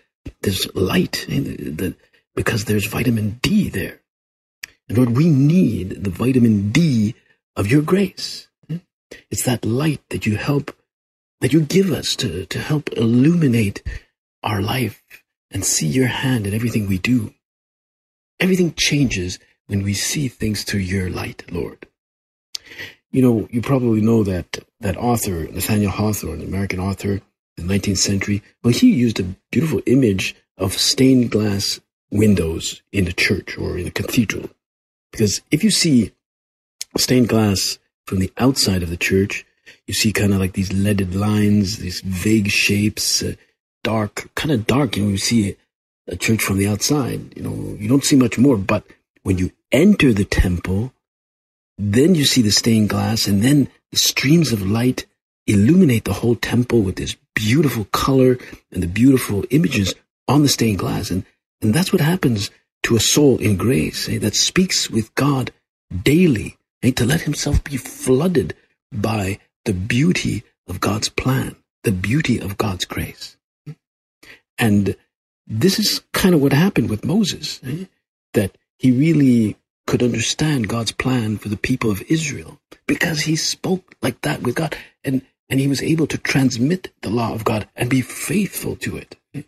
this 0.43 0.69
light 0.75 1.25
the, 1.29 1.95
because 2.35 2.65
there's 2.65 2.87
vitamin 2.87 3.39
D 3.43 3.69
there. 3.69 4.01
And 4.89 4.97
Lord, 4.97 5.17
we 5.17 5.29
need 5.29 6.05
the 6.05 6.11
vitamin 6.11 6.71
D 6.71 7.15
of 7.57 7.67
your 7.71 7.83
grace. 7.83 8.49
It's 9.31 9.45
that 9.45 9.65
light 9.65 10.01
that 10.11 10.27
you 10.27 10.37
help, 10.37 10.77
that 11.41 11.53
you 11.53 11.63
give 11.63 11.91
us 11.91 12.15
to, 12.17 12.47
to 12.47 12.59
help 12.59 12.93
illuminate 12.93 13.83
our 14.43 14.63
life 14.63 15.03
and 15.51 15.65
see 15.65 15.87
your 15.87 16.07
hand 16.07 16.47
in 16.47 16.55
everything 16.55 16.87
we 16.87 16.99
do. 16.99 17.35
Everything 18.39 18.75
changes 18.75 19.39
when 19.67 19.83
we 19.83 19.95
see 19.95 20.29
things 20.29 20.63
through 20.63 20.81
your 20.81 21.11
light, 21.11 21.45
Lord. 21.51 21.87
You 23.11 23.23
know, 23.23 23.49
you 23.51 23.61
probably 23.61 24.01
know 24.01 24.23
that 24.25 24.59
that 24.81 24.97
author, 24.97 25.49
Nathaniel 25.49 25.91
Hawthorne, 25.91 26.43
American 26.43 26.79
author 26.79 27.21
in 27.57 27.67
the 27.67 27.79
19th 27.79 27.99
century, 27.99 28.43
well, 28.63 28.73
he 28.73 28.93
used 28.93 29.19
a 29.19 29.35
beautiful 29.51 29.83
image 29.87 30.35
of 30.57 30.73
stained 30.75 31.31
glass 31.31 31.81
windows 32.11 32.83
in 32.93 33.05
the 33.05 33.13
church 33.13 33.59
or 33.59 33.77
in 33.77 33.87
a 33.87 33.91
cathedral. 33.91 34.49
Because 35.11 35.41
if 35.51 35.65
you 35.65 35.71
see 35.71 36.13
stained 36.97 37.29
glass 37.29 37.79
from 38.11 38.19
the 38.19 38.33
outside 38.39 38.83
of 38.83 38.91
the 38.91 38.97
church, 38.97 39.47
you 39.87 39.95
see 39.95 40.13
kind 40.13 40.35
of 40.35 40.41
like 40.41 40.55
these 40.55 40.73
leaded 40.73 41.15
lines, 41.15 41.77
these 41.77 42.01
vague 42.01 42.49
shapes, 42.49 43.23
uh, 43.23 43.35
dark, 43.85 44.29
kind 44.35 44.51
of 44.51 44.67
dark. 44.67 44.97
You 44.97 45.05
know, 45.05 45.11
you 45.11 45.17
see 45.17 45.55
a 46.09 46.17
church 46.17 46.43
from 46.43 46.59
the 46.59 46.67
outside, 46.67 47.37
you 47.37 47.43
know, 47.45 47.77
you 47.79 47.89
don't 47.89 48.05
see 48.05 48.17
much 48.17 48.37
more. 48.37 48.57
But 48.57 48.83
when 49.23 49.39
you 49.39 49.53
enter 49.71 50.13
the 50.13 50.25
temple, 50.25 50.93
then 51.79 52.17
you 52.17 52.25
see 52.25 52.43
the 52.43 52.51
stained 52.51 52.89
glass 52.89 53.29
and 53.29 53.43
then 53.43 53.69
the 53.93 53.99
streams 53.99 54.51
of 54.51 54.69
light 54.69 55.07
illuminate 55.47 56.05
the 56.05 56.15
whole 56.15 56.35
temple 56.35 56.83
with 56.83 56.97
this 56.97 57.17
beautiful 57.37 57.85
color 57.93 58.39
and 58.73 58.83
the 58.83 58.89
beautiful 58.89 59.45
images 59.51 59.95
on 60.27 60.43
the 60.43 60.49
stained 60.49 60.81
glass. 60.81 61.13
And, 61.13 61.25
and 61.63 61.73
that's 61.73 61.93
what 61.93 62.03
happens 62.03 62.51
to 62.83 62.97
a 62.97 63.01
soul 63.01 63.39
in 63.39 63.57
grace 63.57 64.09
eh, 64.09 64.19
that 64.19 64.35
speaks 64.35 64.91
with 64.91 65.15
God 65.15 65.53
daily 66.03 66.57
eh, 66.83 66.91
to 66.93 67.05
let 67.05 67.23
himself 67.23 67.63
be 67.65 67.77
flooded 67.77 68.55
by 68.93 69.39
the 69.65 69.73
beauty 69.73 70.43
of 70.69 70.81
God's 70.81 71.09
plan, 71.09 71.57
the 71.85 71.93
beauty 71.93 72.39
of 72.39 72.57
God's 72.57 72.85
grace. 72.85 73.37
And 74.59 74.97
this 75.47 75.79
is 75.79 76.03
kind 76.13 76.35
of 76.35 76.43
what 76.43 76.53
happened 76.53 76.91
with 76.91 77.05
Moses, 77.05 77.61
eh, 77.65 77.87
that 78.35 78.57
he 78.79 78.91
really 78.91 79.57
could 79.87 80.03
understand 80.03 80.69
God's 80.69 80.93
plan 80.93 81.37
for 81.37 81.49
the 81.49 81.57
people 81.57 81.91
of 81.91 82.03
Israel 82.03 82.61
because 82.87 83.23
he 83.23 83.35
spoke 83.35 83.97
like 84.03 84.21
that 84.21 84.43
with 84.43 84.55
God 84.55 84.77
and, 85.03 85.23
and 85.49 85.59
he 85.59 85.67
was 85.67 85.83
able 85.83 86.07
to 86.07 86.19
transmit 86.19 86.93
the 87.03 87.11
law 87.11 87.35
of 87.35 87.45
God 87.45 87.69
and 87.75 87.91
be 87.91 88.01
faithful 88.01 88.77
to 88.77 88.97
it. 88.97 89.17
And 89.35 89.45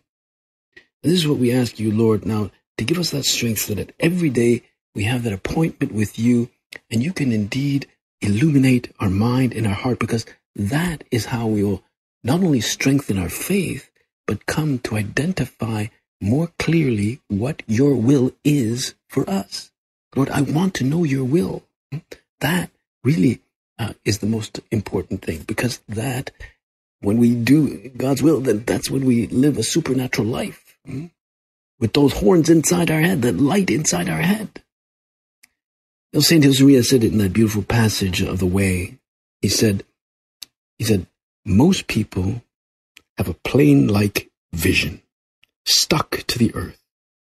this 1.02 1.12
is 1.12 1.28
what 1.28 1.38
we 1.38 1.52
ask 1.52 1.78
you, 1.78 1.92
Lord, 1.92 2.26
now 2.26 2.50
to 2.78 2.84
give 2.84 2.98
us 2.98 3.10
that 3.10 3.24
strength 3.24 3.60
so 3.60 3.74
that 3.74 3.92
every 4.00 4.30
day 4.30 4.62
we 4.94 5.04
have 5.04 5.22
that 5.22 5.32
appointment 5.32 5.92
with 5.92 6.18
you 6.18 6.50
and 6.90 7.02
you 7.02 7.12
can 7.12 7.32
indeed 7.32 7.86
illuminate 8.20 8.92
our 9.00 9.10
mind 9.10 9.52
and 9.52 9.66
our 9.66 9.74
heart 9.74 9.98
because 9.98 10.26
that 10.54 11.04
is 11.10 11.26
how 11.26 11.46
we 11.46 11.62
will 11.64 11.82
not 12.24 12.42
only 12.42 12.60
strengthen 12.60 13.18
our 13.18 13.28
faith, 13.28 13.90
but 14.26 14.46
come 14.46 14.78
to 14.80 14.96
identify 14.96 15.86
more 16.20 16.50
clearly 16.58 17.20
what 17.28 17.62
your 17.66 17.94
will 17.94 18.32
is 18.44 18.94
for 19.08 19.28
us. 19.28 19.72
Lord, 20.14 20.30
I 20.30 20.42
want 20.42 20.74
to 20.74 20.84
know 20.84 21.04
your 21.04 21.24
will. 21.24 21.64
That 22.40 22.70
really 23.02 23.40
uh, 23.78 23.94
is 24.04 24.18
the 24.18 24.26
most 24.26 24.60
important 24.70 25.22
thing 25.22 25.42
because 25.46 25.80
that, 25.88 26.30
when 27.00 27.18
we 27.18 27.34
do 27.34 27.88
God's 27.96 28.22
will, 28.22 28.40
then 28.40 28.64
that's 28.64 28.90
when 28.90 29.04
we 29.04 29.26
live 29.28 29.58
a 29.58 29.62
supernatural 29.62 30.28
life 30.28 30.76
hmm? 30.86 31.06
with 31.80 31.92
those 31.92 32.12
horns 32.12 32.48
inside 32.48 32.90
our 32.90 33.00
head, 33.00 33.22
that 33.22 33.38
light 33.38 33.70
inside 33.70 34.08
our 34.08 34.22
head. 34.22 34.61
You 36.12 36.20
Saint 36.20 36.44
Josemaria 36.44 36.84
said 36.84 37.04
it 37.04 37.12
in 37.12 37.18
that 37.18 37.32
beautiful 37.32 37.62
passage 37.62 38.20
of 38.20 38.38
the 38.38 38.46
way. 38.46 38.98
He 39.40 39.48
said, 39.48 39.84
he 40.78 40.84
said, 40.84 41.06
most 41.44 41.86
people 41.86 42.42
have 43.16 43.28
a 43.28 43.34
plane-like 43.34 44.30
vision 44.52 45.02
stuck 45.64 46.24
to 46.26 46.38
the 46.38 46.54
earth 46.54 46.82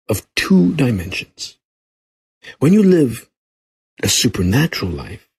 of 0.09 0.27
two 0.35 0.73
dimensions. 0.75 1.57
When 2.59 2.73
you 2.73 2.83
live 2.83 3.29
a 4.03 4.09
supernatural 4.09 4.91
life, 4.91 5.29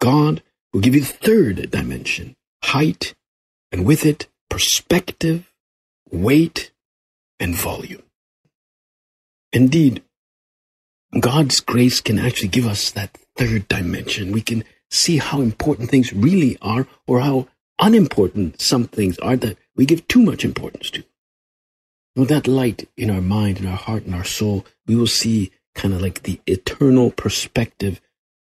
God 0.00 0.42
will 0.72 0.80
give 0.80 0.94
you 0.94 1.02
the 1.02 1.06
third 1.06 1.70
dimension, 1.70 2.36
height, 2.64 3.14
and 3.70 3.84
with 3.84 4.06
it, 4.06 4.28
perspective, 4.48 5.52
weight, 6.10 6.72
and 7.38 7.54
volume. 7.54 8.02
Indeed, 9.52 10.02
God's 11.18 11.60
grace 11.60 12.00
can 12.00 12.18
actually 12.18 12.48
give 12.48 12.66
us 12.66 12.90
that 12.90 13.16
third 13.36 13.68
dimension. 13.68 14.32
We 14.32 14.42
can 14.42 14.64
see 14.90 15.18
how 15.18 15.40
important 15.40 15.90
things 15.90 16.12
really 16.12 16.58
are 16.60 16.86
or 17.06 17.20
how 17.20 17.48
unimportant 17.78 18.60
some 18.60 18.84
things 18.84 19.18
are 19.18 19.36
that 19.36 19.56
we 19.76 19.86
give 19.86 20.06
too 20.08 20.22
much 20.22 20.44
importance 20.44 20.90
to. 20.90 21.04
With 22.16 22.28
that 22.28 22.48
light 22.48 22.88
in 22.96 23.10
our 23.10 23.20
mind, 23.20 23.58
in 23.58 23.66
our 23.66 23.76
heart, 23.76 24.04
in 24.04 24.12
our 24.12 24.24
soul, 24.24 24.66
we 24.86 24.96
will 24.96 25.06
see 25.06 25.52
kind 25.74 25.94
of 25.94 26.02
like 26.02 26.24
the 26.24 26.40
eternal 26.46 27.10
perspective 27.10 28.00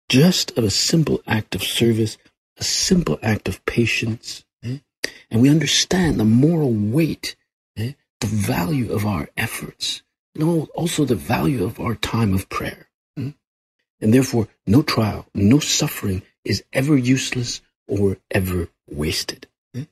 just 0.09 0.57
of 0.59 0.65
a 0.65 0.71
simple 0.71 1.23
act 1.27 1.55
of 1.55 1.63
service, 1.63 2.19
a 2.59 2.65
simple 2.65 3.19
act 3.23 3.49
of 3.49 3.65
patience. 3.65 4.45
Eh? 4.63 4.79
And 5.31 5.41
we 5.41 5.49
understand 5.49 6.21
the 6.21 6.25
moral 6.25 6.73
weight, 6.73 7.37
eh? 7.77 7.93
the 8.21 8.27
value 8.27 8.93
of 8.93 9.07
our 9.07 9.29
efforts, 9.37 10.03
and 10.35 10.69
also 10.75 11.05
the 11.05 11.15
value 11.15 11.65
of 11.65 11.81
our 11.81 11.95
time 11.95 12.35
of 12.35 12.49
prayer. 12.49 12.89
Eh? 13.17 13.31
And 14.01 14.13
therefore, 14.13 14.49
no 14.67 14.83
trial, 14.83 15.27
no 15.35 15.59
suffering 15.59 16.23
is 16.45 16.65
ever 16.73 16.97
useless 16.97 17.61
or 17.87 18.19
ever 18.31 18.69
wasted. 18.89 19.47
Eh? 19.75 19.85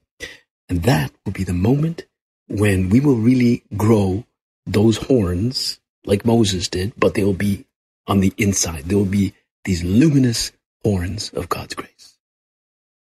And 0.69 0.83
that 0.83 1.13
will 1.25 1.33
be 1.33 1.45
the 1.45 1.53
moment 1.53 2.07
when 2.49 2.89
we 2.89 3.01
will 3.01 3.17
really 3.17 3.63
grow 3.77 4.25
those 4.67 4.97
horns 4.97 5.81
like 6.05 6.25
Moses 6.25 6.69
did, 6.69 6.93
but 6.97 7.15
they 7.15 7.25
will 7.25 7.33
be 7.33 7.65
on 8.07 8.21
the 8.21 8.33
inside. 8.37 8.85
There 8.85 8.99
will 8.99 9.05
be 9.05 9.35
these 9.65 9.85
luminous 9.85 10.53
horns 10.85 11.31
of 11.31 11.49
God's 11.49 11.75
grace. 11.75 12.19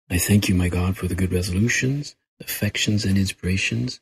I 0.09 0.19
thank 0.19 0.47
you, 0.47 0.55
my 0.55 0.69
God, 0.69 0.95
for 0.95 1.07
the 1.07 1.15
good 1.15 1.31
resolutions, 1.31 2.15
affections, 2.39 3.05
and 3.05 3.17
inspirations 3.17 3.99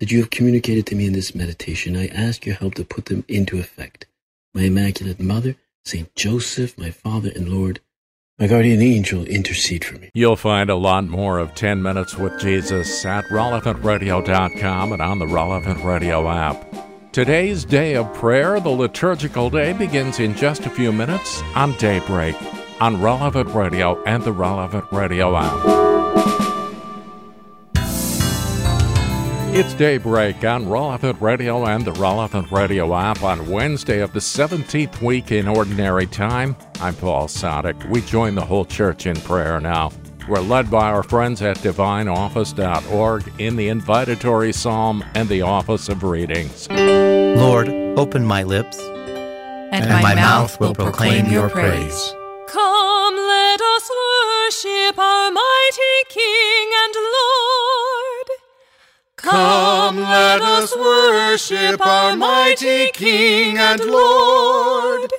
that 0.00 0.10
you 0.10 0.18
have 0.18 0.30
communicated 0.30 0.86
to 0.86 0.96
me 0.96 1.06
in 1.06 1.12
this 1.12 1.34
meditation. 1.34 1.96
I 1.96 2.08
ask 2.08 2.44
your 2.44 2.56
help 2.56 2.74
to 2.74 2.84
put 2.84 3.04
them 3.06 3.24
into 3.28 3.58
effect. 3.58 4.06
My 4.54 4.62
Immaculate 4.62 5.20
Mother, 5.20 5.56
Saint 5.84 6.14
Joseph, 6.16 6.76
my 6.76 6.90
Father 6.90 7.30
and 7.34 7.48
Lord, 7.48 7.80
my 8.38 8.46
guardian 8.46 8.80
angel, 8.80 9.24
intercede 9.26 9.84
for 9.84 9.98
me. 9.98 10.10
You'll 10.14 10.34
find 10.34 10.70
a 10.70 10.74
lot 10.74 11.04
more 11.04 11.38
of 11.38 11.54
10 11.54 11.82
Minutes 11.82 12.16
with 12.16 12.40
Jesus 12.40 13.04
at 13.04 13.24
relevantradio.com 13.26 14.92
and 14.92 15.02
on 15.02 15.18
the 15.18 15.26
Relevant 15.26 15.84
Radio 15.84 16.28
app. 16.28 16.64
Today's 17.12 17.64
day 17.64 17.96
of 17.96 18.12
prayer, 18.14 18.58
the 18.58 18.70
liturgical 18.70 19.50
day, 19.50 19.74
begins 19.74 20.20
in 20.20 20.34
just 20.34 20.64
a 20.64 20.70
few 20.70 20.90
minutes 20.90 21.42
on 21.54 21.76
Daybreak 21.76 22.36
on 22.80 23.02
Relevant 23.02 23.50
Radio 23.50 24.02
and 24.04 24.22
the 24.22 24.32
Relevant 24.32 24.90
Radio 24.90 25.36
app. 25.36 26.19
It's 29.52 29.74
Daybreak 29.74 30.44
on 30.44 30.70
Relevant 30.70 31.20
Radio 31.20 31.66
and 31.66 31.84
the 31.84 31.90
Relevant 31.94 32.52
Radio 32.52 32.94
app 32.94 33.24
on 33.24 33.50
Wednesday 33.50 33.98
of 33.98 34.12
the 34.12 34.20
17th 34.20 35.02
week 35.02 35.32
in 35.32 35.48
Ordinary 35.48 36.06
Time. 36.06 36.54
I'm 36.80 36.94
Paul 36.94 37.26
Sadek. 37.26 37.90
We 37.90 38.00
join 38.02 38.36
the 38.36 38.44
whole 38.44 38.64
church 38.64 39.06
in 39.06 39.16
prayer 39.16 39.58
now. 39.60 39.90
We're 40.28 40.38
led 40.38 40.70
by 40.70 40.92
our 40.92 41.02
friends 41.02 41.42
at 41.42 41.58
divineoffice.org 41.58 43.32
in 43.40 43.56
the 43.56 43.66
invitatory 43.66 44.54
psalm 44.54 45.04
and 45.16 45.28
the 45.28 45.42
office 45.42 45.88
of 45.88 46.04
readings. 46.04 46.68
Lord, 46.70 47.68
open 47.98 48.24
my 48.24 48.44
lips, 48.44 48.78
and, 48.78 49.84
and 49.84 49.90
my, 49.90 50.00
my, 50.00 50.14
mouth 50.14 50.60
will 50.60 50.74
proclaim 50.74 51.26
your 51.26 51.50
praise. 51.50 52.14
Come, 52.46 53.16
let 53.16 53.60
us 53.60 53.90
worship 53.90 54.96
our 54.96 55.32
mighty 55.32 56.04
King 56.08 56.68
and 56.84 56.94
Lord. 56.94 57.69
Come, 59.22 59.96
let 59.96 60.40
us 60.40 60.74
worship 60.74 61.84
our 61.84 62.16
mighty 62.16 62.90
King 62.92 63.58
and 63.58 63.80
Lord. 63.84 65.10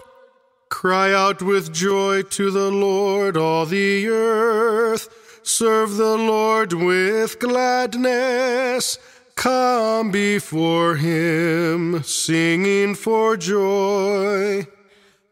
Cry 0.70 1.14
out 1.14 1.44
with 1.44 1.72
joy 1.72 2.24
to 2.24 2.50
the 2.50 2.72
Lord, 2.72 3.38
all 3.38 3.68
the 3.68 4.08
earth. 4.08 5.40
Serve 5.44 5.98
the 5.98 6.18
Lord 6.18 6.74
with 6.74 7.40
gladness. 7.40 8.98
Come 9.36 10.10
before 10.10 10.96
him, 10.96 12.02
singing 12.04 12.96
for 12.96 13.38
joy. 13.38 14.66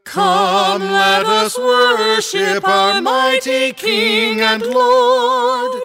Come, 0.03 0.81
let 0.83 1.25
us 1.25 1.57
worship 1.57 2.67
our 2.67 3.01
mighty 3.01 3.73
King 3.73 4.41
and 4.41 4.61
Lord. 4.61 5.83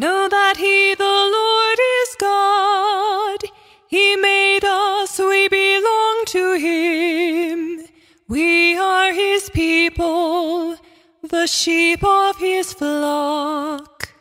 Know 0.00 0.28
that 0.30 0.56
he, 0.56 0.94
the 0.94 1.04
Lord, 1.04 1.78
is 2.00 2.16
God. 2.18 3.38
He 3.86 4.16
made 4.16 4.64
us, 4.64 5.18
we 5.18 5.46
belong 5.48 6.24
to 6.28 6.54
him. 6.54 7.84
We 8.26 8.78
are 8.78 9.12
his 9.12 9.50
people, 9.50 10.78
the 11.22 11.46
sheep 11.46 12.02
of 12.02 12.38
his 12.38 12.72
flock. 12.72 14.14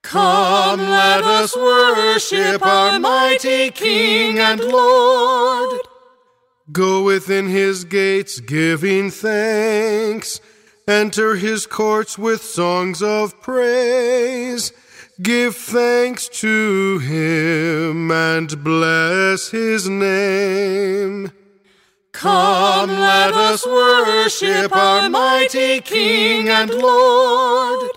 Come, 0.00 0.80
let 0.80 1.22
us 1.24 1.54
worship 1.54 2.64
our 2.64 2.98
mighty 2.98 3.70
King 3.70 4.38
and 4.38 4.62
Lord. 4.64 5.78
Go 6.72 7.02
within 7.02 7.48
his 7.50 7.84
gates 7.84 8.40
giving 8.40 9.10
thanks. 9.10 10.40
Enter 10.88 11.34
his 11.34 11.66
courts 11.66 12.16
with 12.16 12.42
songs 12.42 13.02
of 13.02 13.38
praise. 13.42 14.72
Give 15.22 15.56
thanks 15.56 16.28
to 16.28 16.98
him 16.98 18.10
and 18.10 18.62
bless 18.64 19.50
his 19.50 19.88
name. 19.88 21.30
Come, 22.12 22.90
let 22.90 23.32
us 23.32 23.64
worship 23.66 24.74
our 24.74 25.08
mighty 25.08 25.80
King 25.80 26.48
and 26.48 26.70
Lord. 26.70 27.90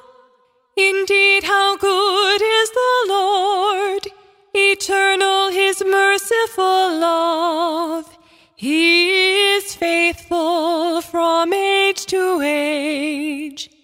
Indeed, 0.77 1.44
how 1.44 1.77
good 1.77 2.41
is 2.41 2.70
the 2.72 3.05
Lord! 3.08 4.08
Eternal 4.53 5.51
his 5.51 5.84
merciful 5.86 6.98
love. 6.98 8.17
He 8.55 9.55
is 9.55 9.75
faithful 9.75 11.01
from 11.01 11.53
age 11.53 12.05
to 12.05 12.41
age. 12.41 13.75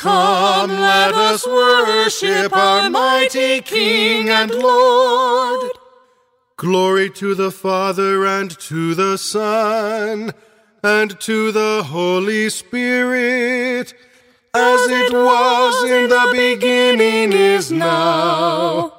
Come, 0.00 0.70
let 0.70 1.14
us 1.14 1.46
worship 1.46 2.56
our 2.56 2.88
mighty 2.88 3.60
King 3.60 4.30
and 4.30 4.50
Lord. 4.50 5.72
Glory 6.56 7.10
to 7.10 7.34
the 7.34 7.50
Father 7.50 8.24
and 8.24 8.50
to 8.60 8.94
the 8.94 9.18
Son 9.18 10.32
and 10.82 11.20
to 11.20 11.52
the 11.52 11.82
Holy 11.82 12.48
Spirit, 12.48 13.92
as 14.54 14.80
it 14.88 15.12
was 15.12 15.84
in 15.84 16.08
the 16.08 16.30
beginning, 16.32 17.34
is 17.34 17.70
now, 17.70 18.94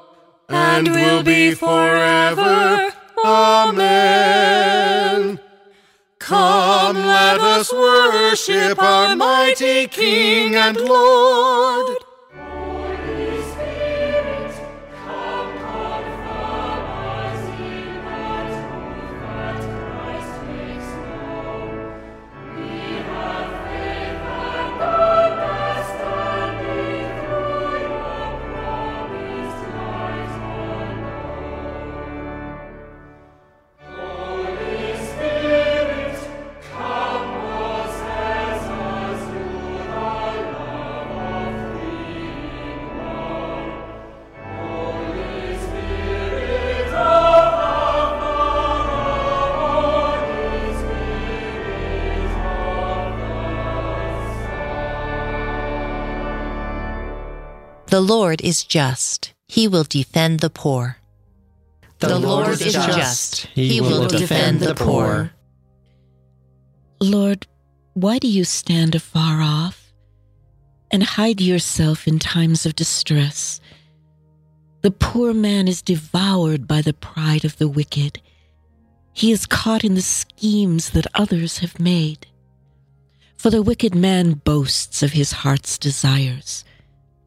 and 0.50 0.88
will 0.88 1.24
be 1.24 1.56
forever. 1.56 2.94
Amen. 3.26 4.22
Come, 6.32 6.96
let 6.96 7.42
us 7.42 7.74
worship 7.74 8.82
our 8.82 9.18
mighty 9.18 9.86
King 9.88 10.56
and 10.56 10.78
Lord. 10.78 11.98
The 57.92 58.00
Lord 58.00 58.40
is 58.42 58.64
just. 58.64 59.34
He 59.50 59.68
will 59.68 59.84
defend 59.84 60.40
the 60.40 60.50
poor. 60.50 60.96
The, 62.00 62.08
The 62.08 62.20
Lord, 62.20 62.46
Lord 62.46 62.54
is 62.54 62.62
is 62.62 62.74
just. 62.74 62.98
just. 62.98 63.46
He, 63.48 63.68
He 63.68 63.82
will 63.82 64.02
will 64.02 64.08
defend 64.08 64.62
the 64.62 64.74
poor. 64.74 65.34
Lord, 67.02 67.48
why 67.94 68.18
do 68.18 68.30
you 68.30 68.46
stand 68.46 68.96
afar 68.96 69.42
off 69.42 69.92
and 70.90 71.04
hide 71.04 71.42
yourself 71.42 72.08
in 72.08 72.18
times 72.18 72.66
of 72.66 72.78
distress? 72.78 73.60
The 74.84 74.92
poor 74.92 75.34
man 75.34 75.68
is 75.68 75.82
devoured 75.82 76.70
by 76.70 76.82
the 76.82 76.94
pride 76.94 77.44
of 77.44 77.58
the 77.58 77.68
wicked. 77.68 78.22
He 79.12 79.34
is 79.34 79.46
caught 79.46 79.84
in 79.84 79.96
the 79.96 80.02
schemes 80.02 80.92
that 80.92 81.08
others 81.14 81.58
have 81.58 81.78
made. 81.78 82.26
For 83.36 83.50
the 83.50 83.62
wicked 83.62 83.94
man 83.94 84.36
boasts 84.46 85.04
of 85.04 85.12
his 85.12 85.34
heart's 85.34 85.78
desires. 85.78 86.64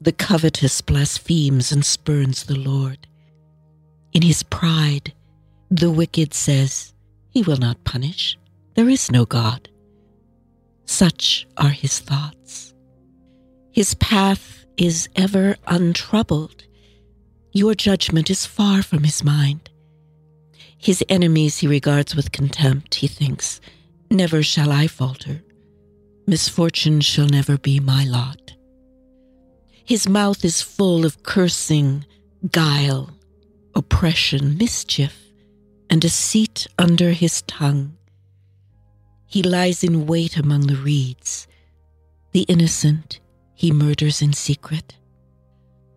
The 0.04 0.12
covetous 0.12 0.82
blasphemes 0.82 1.72
and 1.72 1.82
spurns 1.82 2.44
the 2.44 2.58
Lord. 2.58 3.06
In 4.12 4.20
his 4.20 4.42
pride, 4.42 5.14
the 5.70 5.90
wicked 5.90 6.34
says, 6.34 6.92
He 7.30 7.40
will 7.40 7.56
not 7.56 7.84
punish. 7.84 8.36
There 8.74 8.90
is 8.90 9.10
no 9.10 9.24
God. 9.24 9.70
Such 10.84 11.46
are 11.56 11.70
his 11.70 12.00
thoughts. 12.00 12.74
His 13.72 13.94
path 13.94 14.66
is 14.76 15.08
ever 15.16 15.56
untroubled. 15.66 16.64
Your 17.52 17.74
judgment 17.74 18.28
is 18.28 18.44
far 18.44 18.82
from 18.82 19.04
his 19.04 19.24
mind. 19.24 19.70
His 20.76 21.02
enemies 21.08 21.60
he 21.60 21.66
regards 21.66 22.14
with 22.14 22.30
contempt. 22.30 22.96
He 22.96 23.08
thinks, 23.08 23.58
Never 24.10 24.42
shall 24.42 24.70
I 24.70 24.86
falter. 24.86 25.42
Misfortune 26.26 27.00
shall 27.00 27.26
never 27.26 27.56
be 27.56 27.80
my 27.80 28.04
lot. 28.04 28.52
His 29.84 30.08
mouth 30.08 30.44
is 30.44 30.62
full 30.62 31.04
of 31.04 31.22
cursing, 31.22 32.06
guile, 32.50 33.10
oppression, 33.74 34.56
mischief, 34.56 35.14
and 35.90 36.00
deceit 36.00 36.66
under 36.78 37.12
his 37.12 37.42
tongue. 37.42 37.96
He 39.26 39.42
lies 39.42 39.84
in 39.84 40.06
wait 40.06 40.36
among 40.38 40.68
the 40.68 40.76
reeds. 40.76 41.46
The 42.32 42.42
innocent 42.42 43.20
he 43.54 43.70
murders 43.72 44.22
in 44.22 44.32
secret. 44.32 44.96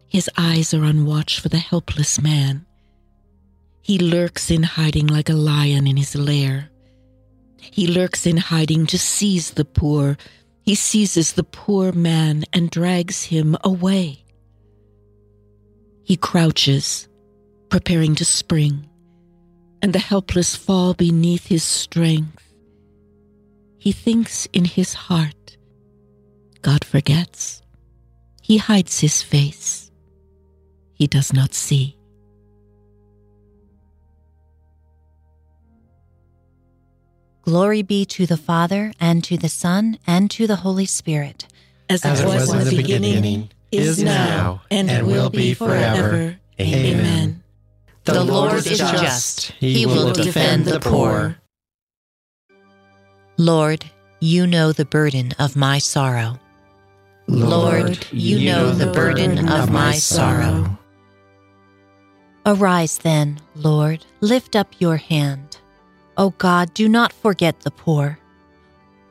His 0.08 0.30
eyes 0.38 0.74
are 0.74 0.84
on 0.84 1.06
watch 1.06 1.40
for 1.40 1.50
the 1.50 1.58
helpless 1.58 2.22
man. 2.22 2.66
He 3.82 4.00
lurks 4.00 4.52
in 4.52 4.64
hiding 4.64 5.08
like 5.08 5.30
a 5.30 5.34
lion 5.34 5.88
in 5.88 5.98
his 5.98 6.16
lair. 6.16 6.70
He 7.60 7.88
lurks 7.88 8.26
in 8.26 8.38
hiding 8.38 8.86
to 8.88 9.00
seize 9.00 9.52
the 9.52 9.66
poor. 9.66 10.18
He 10.68 10.76
seizes 10.76 11.32
the 11.32 11.46
poor 11.46 11.94
man 11.94 12.44
and 12.52 12.70
drags 12.70 13.24
him 13.24 13.56
away. 13.64 14.26
He 16.04 16.18
crouches, 16.18 17.08
preparing 17.70 18.16
to 18.16 18.26
spring, 18.26 18.90
and 19.82 19.94
the 19.94 20.00
helpless 20.00 20.58
fall 20.58 20.94
beneath 20.94 21.48
his 21.48 21.64
strength. 21.64 22.54
He 23.78 23.94
thinks 23.94 24.46
in 24.52 24.66
his 24.66 24.94
heart, 24.94 25.56
God 26.62 26.84
forgets. 26.84 27.62
He 28.42 28.58
hides 28.58 29.00
his 29.00 29.24
face. 29.24 29.90
He 30.96 31.08
does 31.08 31.32
not 31.32 31.54
see. 31.54 31.97
Glory 37.48 37.82
be 37.82 38.04
to 38.04 38.26
the 38.26 38.36
Father, 38.36 38.92
and 39.00 39.24
to 39.24 39.38
the 39.38 39.48
Son, 39.48 39.98
and 40.06 40.30
to 40.32 40.48
the 40.48 40.58
Holy 40.58 40.86
Spirit. 40.86 41.48
As, 41.90 42.04
As 42.04 42.20
it 42.20 42.26
was, 42.26 42.52
in 42.52 42.60
the 42.60 42.76
beginning, 42.76 43.14
beginning, 43.14 43.50
is 43.72 44.04
now, 44.04 44.64
and, 44.70 45.08
will 45.08 45.30
be 45.30 45.54
forever. 45.54 46.38
Amen. 46.60 47.42
The 48.04 48.22
Lord 48.22 48.56
is 48.56 48.78
just. 48.78 49.52
He 49.62 49.86
will 49.86 50.12
defend 50.12 50.66
the 50.66 50.82
poor. 50.82 51.38
Lord, 53.38 53.86
you 54.20 54.46
know 54.46 54.74
the 54.74 54.84
burden 54.84 55.32
of 55.40 55.56
my 55.56 55.78
sorrow. 55.78 56.42
Lord, 57.30 58.06
you 58.12 58.46
know 58.46 58.72
the 58.72 58.92
burden 58.92 59.48
of 59.48 59.72
my 59.72 59.94
sorrow. 59.94 60.78
Arise 62.46 62.98
then, 62.98 63.40
Lord, 63.56 64.06
lift 64.20 64.58
up 64.58 64.68
your 64.80 64.98
hand. 64.98 65.47
O 66.18 66.32
God, 66.32 66.74
do 66.74 66.90
not 66.90 67.14
forget 67.14 67.62
the 67.62 67.72
poor. 67.72 68.20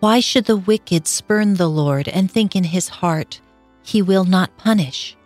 Why 0.01 0.21
should 0.21 0.45
the 0.45 0.57
wicked 0.57 1.07
spurn 1.07 1.55
the 1.55 1.69
Lord 1.69 2.09
and 2.09 2.31
think 2.31 2.57
in 2.57 2.65
his 2.65 2.89
heart, 2.89 3.41
He 3.83 4.03
will 4.03 4.25
not 4.25 4.57
punish? 4.59 5.17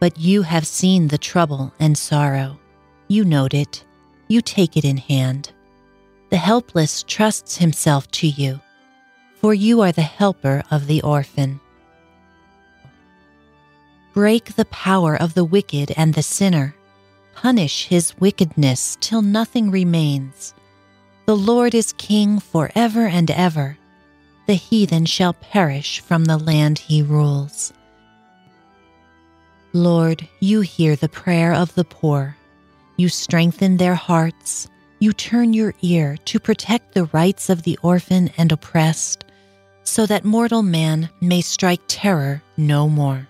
But 0.00 0.18
you 0.18 0.42
have 0.42 0.66
seen 0.66 1.08
the 1.08 1.18
trouble 1.18 1.72
and 1.78 1.96
sorrow. 1.96 2.58
You 3.08 3.24
note 3.24 3.54
it. 3.54 3.84
You 4.28 4.42
take 4.42 4.76
it 4.76 4.84
in 4.84 4.98
hand. 4.98 5.52
The 6.30 6.36
helpless 6.36 7.02
trusts 7.04 7.56
himself 7.56 8.10
to 8.12 8.26
you, 8.26 8.60
for 9.36 9.54
you 9.54 9.80
are 9.80 9.92
the 9.92 10.02
helper 10.02 10.62
of 10.70 10.86
the 10.86 11.00
orphan. 11.02 11.60
Break 14.12 14.56
the 14.56 14.66
power 14.66 15.16
of 15.16 15.34
the 15.34 15.44
wicked 15.44 15.92
and 15.96 16.12
the 16.12 16.22
sinner. 16.22 16.74
Punish 17.42 17.86
his 17.86 18.18
wickedness 18.18 18.98
till 19.00 19.22
nothing 19.22 19.70
remains. 19.70 20.54
The 21.26 21.36
Lord 21.36 21.72
is 21.72 21.92
king 21.92 22.40
forever 22.40 23.06
and 23.06 23.30
ever. 23.30 23.78
The 24.48 24.54
heathen 24.54 25.06
shall 25.06 25.34
perish 25.34 26.00
from 26.00 26.24
the 26.24 26.36
land 26.36 26.80
he 26.80 27.00
rules. 27.00 27.72
Lord, 29.72 30.26
you 30.40 30.62
hear 30.62 30.96
the 30.96 31.08
prayer 31.08 31.54
of 31.54 31.72
the 31.76 31.84
poor. 31.84 32.36
You 32.96 33.08
strengthen 33.08 33.76
their 33.76 33.94
hearts. 33.94 34.66
You 34.98 35.12
turn 35.12 35.54
your 35.54 35.74
ear 35.80 36.16
to 36.24 36.40
protect 36.40 36.92
the 36.92 37.04
rights 37.12 37.48
of 37.48 37.62
the 37.62 37.78
orphan 37.84 38.32
and 38.36 38.50
oppressed, 38.50 39.24
so 39.84 40.06
that 40.06 40.24
mortal 40.24 40.64
man 40.64 41.08
may 41.20 41.42
strike 41.42 41.82
terror 41.86 42.42
no 42.56 42.88
more. 42.88 43.28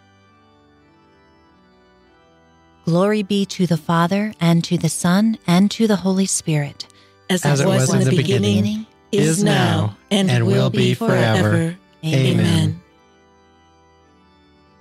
Glory 2.88 3.22
be 3.22 3.44
to 3.44 3.66
the 3.66 3.76
Father, 3.76 4.32
and 4.40 4.64
to 4.64 4.78
the 4.78 4.88
Son, 4.88 5.36
and 5.46 5.70
to 5.72 5.86
the 5.86 5.96
Holy 5.96 6.24
Spirit. 6.24 6.86
As, 7.28 7.44
as 7.44 7.60
it 7.60 7.66
was, 7.66 7.80
was 7.80 7.92
in 7.92 8.04
the 8.08 8.16
beginning, 8.16 8.62
beginning 8.62 8.86
is 9.12 9.44
now, 9.44 9.98
and, 10.10 10.30
and 10.30 10.46
will 10.46 10.70
be 10.70 10.94
forever. 10.94 11.50
forever. 11.50 11.78
Amen. 12.02 12.38
Amen. 12.38 12.80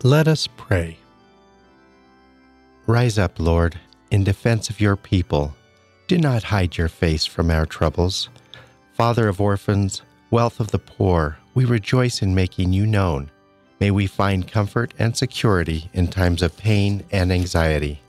Let 0.04 0.30
us 0.30 0.48
pray. 0.56 1.00
Rise 2.86 3.20
up, 3.20 3.42
Lord, 3.42 3.78
in 4.10 4.24
defense 4.24 4.70
of 4.70 4.80
your 4.80 4.96
people. 4.96 5.54
Do 6.08 6.18
not 6.18 6.44
hide 6.44 6.78
your 6.78 6.88
face 6.88 7.26
from 7.26 7.52
our 7.52 7.66
troubles. 7.66 8.30
Father 8.94 9.28
of 9.28 9.42
orphans, 9.42 10.02
wealth 10.32 10.62
of 10.62 10.72
the 10.72 10.80
poor, 10.80 11.40
we 11.54 11.66
rejoice 11.66 12.22
in 12.22 12.34
making 12.34 12.72
you 12.72 12.86
known. 12.86 13.32
May 13.80 13.92
we 13.92 14.08
find 14.08 14.48
comfort 14.48 14.94
and 14.98 15.16
security 15.16 15.90
in 15.94 16.08
times 16.08 16.42
of 16.42 16.58
pain 16.58 17.04
and 17.12 17.32
anxiety. 17.32 18.02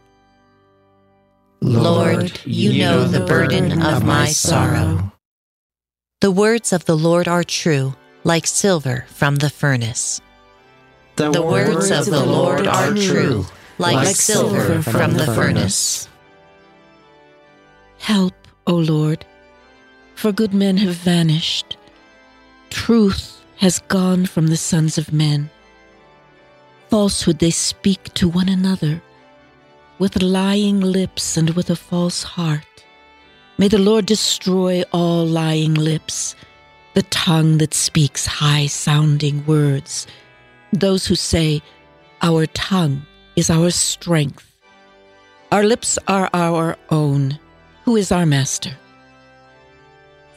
Lord, 1.60 2.40
you 2.44 2.78
know 2.78 3.04
the 3.04 3.24
burden 3.26 3.82
of 3.82 4.04
my 4.04 4.28
sorrow. 4.28 5.12
The 6.20 6.30
words 6.30 6.72
of 6.72 6.84
the 6.84 6.96
Lord 6.96 7.28
are 7.28 7.44
true, 7.44 7.94
like 8.24 8.46
silver 8.46 9.06
from 9.08 9.36
the 9.36 9.50
furnace. 9.50 10.20
The, 11.16 11.30
the 11.30 11.42
words 11.42 11.90
of 11.90 12.06
the 12.06 12.24
Lord 12.24 12.66
are 12.66 12.94
true, 12.94 13.44
like 13.78 14.16
silver 14.16 14.82
from 14.82 15.14
the 15.14 15.26
furnace. 15.26 16.08
Help, 17.98 18.34
O 18.66 18.74
Lord, 18.74 19.26
for 20.14 20.32
good 20.32 20.54
men 20.54 20.76
have 20.78 20.94
vanished. 20.94 21.76
Truth 22.70 23.44
has 23.56 23.80
gone 23.88 24.26
from 24.26 24.46
the 24.46 24.56
sons 24.56 24.96
of 24.96 25.12
men. 25.12 25.50
Falsehood 26.90 27.38
they 27.38 27.50
speak 27.50 28.14
to 28.14 28.28
one 28.28 28.48
another, 28.48 29.02
with 29.98 30.22
lying 30.22 30.80
lips 30.80 31.36
and 31.36 31.50
with 31.50 31.68
a 31.68 31.76
false 31.76 32.22
heart. 32.22 32.64
May 33.58 33.68
the 33.68 33.78
Lord 33.78 34.06
destroy 34.06 34.84
all 34.92 35.26
lying 35.26 35.74
lips, 35.74 36.34
the 36.94 37.02
tongue 37.02 37.58
that 37.58 37.74
speaks 37.74 38.24
high 38.24 38.66
sounding 38.66 39.44
words, 39.44 40.06
those 40.72 41.06
who 41.06 41.14
say, 41.14 41.60
Our 42.22 42.46
tongue 42.46 43.02
is 43.36 43.50
our 43.50 43.70
strength. 43.70 44.46
Our 45.52 45.64
lips 45.64 45.98
are 46.08 46.30
our 46.32 46.76
own. 46.88 47.38
Who 47.84 47.96
is 47.96 48.10
our 48.12 48.26
master? 48.26 48.76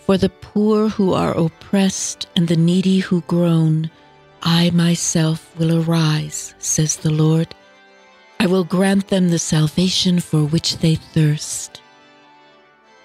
For 0.05 0.17
the 0.17 0.29
poor 0.29 0.89
who 0.89 1.13
are 1.13 1.37
oppressed 1.37 2.27
and 2.35 2.47
the 2.47 2.57
needy 2.57 2.99
who 2.99 3.21
groan, 3.21 3.89
I 4.43 4.71
myself 4.71 5.55
will 5.57 5.83
arise, 5.83 6.55
says 6.57 6.95
the 6.95 7.11
Lord. 7.11 7.53
I 8.39 8.47
will 8.47 8.63
grant 8.63 9.09
them 9.09 9.29
the 9.29 9.37
salvation 9.37 10.19
for 10.19 10.43
which 10.43 10.77
they 10.77 10.95
thirst. 10.95 11.81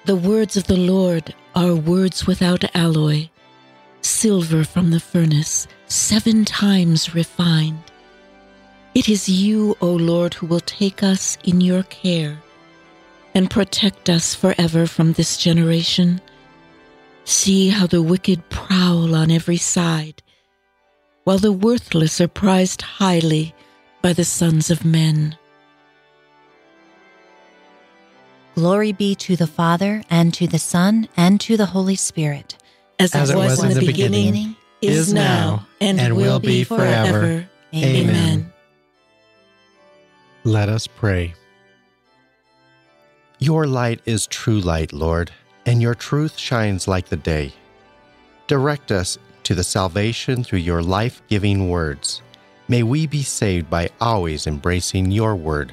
The 0.07 0.16
words 0.16 0.57
of 0.57 0.66
the 0.66 0.79
Lord 0.79 1.35
are 1.55 1.75
words 1.75 2.27
without 2.27 2.64
alloy, 2.75 3.29
silver 4.01 4.64
from 4.64 4.90
the 4.90 5.01
furnace, 5.01 5.66
seven 5.88 6.44
times 6.44 7.14
refined. 7.14 7.83
It 8.94 9.11
is 9.11 9.29
you, 9.29 9.77
O 9.83 9.92
Lord, 9.92 10.33
who 10.33 10.46
will 10.46 10.61
take 10.61 11.03
us 11.03 11.37
in 11.44 11.61
your 11.61 11.83
care 11.83 12.38
and 13.35 13.51
protect 13.51 14.09
us 14.09 14.35
forever 14.35 14.87
from 14.87 15.12
this 15.12 15.37
generation. 15.37 16.22
See 17.25 17.68
how 17.68 17.87
the 17.87 18.01
wicked 18.01 18.49
prowl 18.49 19.14
on 19.14 19.31
every 19.31 19.59
side 19.59 20.22
while 21.27 21.39
the 21.39 21.51
worthless 21.51 22.21
are 22.21 22.29
prized 22.29 22.83
highly 22.83 23.53
by 24.01 24.12
the 24.12 24.25
sons 24.25 24.71
of 24.71 24.85
men. 24.85 25.37
Glory 28.55 28.93
be 28.93 29.17
to 29.17 29.35
the 29.35 29.49
Father, 29.49 30.05
and 30.09 30.33
to 30.33 30.47
the 30.47 30.61
Son, 30.61 31.09
and 31.17 31.41
to 31.41 31.57
the 31.57 31.67
Holy 31.67 31.97
Spirit. 31.97 32.57
As, 33.01 33.12
As 33.12 33.31
it 33.31 33.37
was, 33.37 33.61
was 33.61 33.65
in 33.65 33.75
the 33.75 33.85
beginning, 33.85 34.33
beginning 34.33 34.57
is 34.81 35.12
now, 35.12 35.67
and, 35.81 35.99
and 35.99 36.17
will 36.17 36.39
be 36.39 36.62
forever. 36.62 37.21
forever. 37.21 37.49
Amen. 37.75 38.09
Amen. 38.09 38.53
Let 40.45 40.69
us 40.69 40.87
pray. 40.87 41.35
Your 43.41 43.67
light 43.67 44.01
is 44.07 44.29
true 44.29 44.61
light, 44.61 44.93
Lord, 44.93 45.33
and 45.67 45.83
your 45.83 45.97
truth 45.97 46.39
shines 46.39 46.87
like 46.87 47.09
the 47.09 47.17
day. 47.17 47.53
Direct 48.47 48.93
us 48.93 49.19
to 49.47 49.55
the 49.55 49.63
salvation 49.63 50.43
through 50.43 50.59
your 50.59 50.83
life 50.83 51.23
giving 51.29 51.69
words. 51.69 52.21
May 52.67 52.83
we 52.83 53.07
be 53.07 53.23
saved 53.23 53.71
by 53.71 53.91
always 54.01 54.49
embracing 54.49 55.13
your 55.13 55.37
word. 55.37 55.73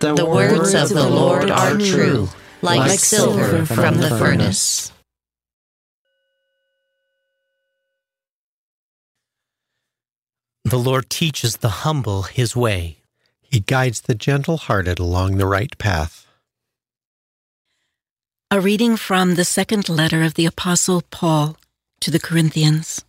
The, 0.00 0.14
the 0.14 0.26
words 0.26 0.74
of 0.74 0.88
the 0.88 1.08
Lord 1.08 1.48
are 1.48 1.78
true, 1.78 2.28
like, 2.60 2.80
like 2.80 2.98
silver 2.98 3.64
from 3.64 3.98
the 3.98 4.10
furnace. 4.10 4.90
The 10.64 10.78
Lord 10.78 11.08
teaches 11.08 11.58
the 11.58 11.84
humble 11.86 12.22
his 12.22 12.56
way. 12.56 12.96
He 13.42 13.60
guides 13.60 14.00
the 14.00 14.16
gentle 14.16 14.56
hearted 14.56 14.98
along 14.98 15.36
the 15.36 15.46
right 15.46 15.78
path. 15.78 16.26
A 18.50 18.60
reading 18.60 18.96
from 18.96 19.36
the 19.36 19.44
second 19.44 19.88
letter 19.88 20.24
of 20.24 20.34
the 20.34 20.46
Apostle 20.46 21.02
Paul 21.12 21.56
to 22.00 22.10
the 22.10 22.20
Corinthians. 22.20 23.04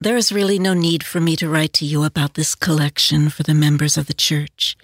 There 0.00 0.16
is 0.16 0.30
really 0.30 0.60
no 0.60 0.74
need 0.74 1.02
for 1.02 1.20
me 1.20 1.34
to 1.36 1.48
write 1.48 1.72
to 1.74 1.84
you 1.84 2.04
about 2.04 2.34
this 2.34 2.54
collection 2.54 3.30
for 3.30 3.42
the 3.42 3.54
members 3.54 3.96
of 3.98 4.06
the 4.06 4.14
church. 4.14 4.76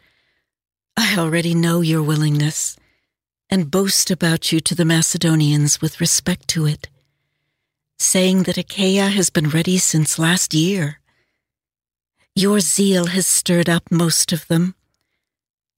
I 0.96 1.16
already 1.16 1.54
know 1.54 1.82
your 1.82 2.02
willingness 2.02 2.76
and 3.48 3.70
boast 3.70 4.10
about 4.10 4.50
you 4.50 4.58
to 4.58 4.74
the 4.74 4.84
Macedonians 4.84 5.80
with 5.80 6.00
respect 6.00 6.48
to 6.48 6.66
it, 6.66 6.88
saying 7.98 8.42
that 8.44 8.58
Achaia 8.58 9.08
has 9.08 9.30
been 9.30 9.48
ready 9.48 9.78
since 9.78 10.18
last 10.18 10.52
year. 10.52 10.98
Your 12.34 12.58
zeal 12.58 13.06
has 13.06 13.26
stirred 13.26 13.68
up 13.68 13.92
most 13.92 14.32
of 14.32 14.48
them. 14.48 14.74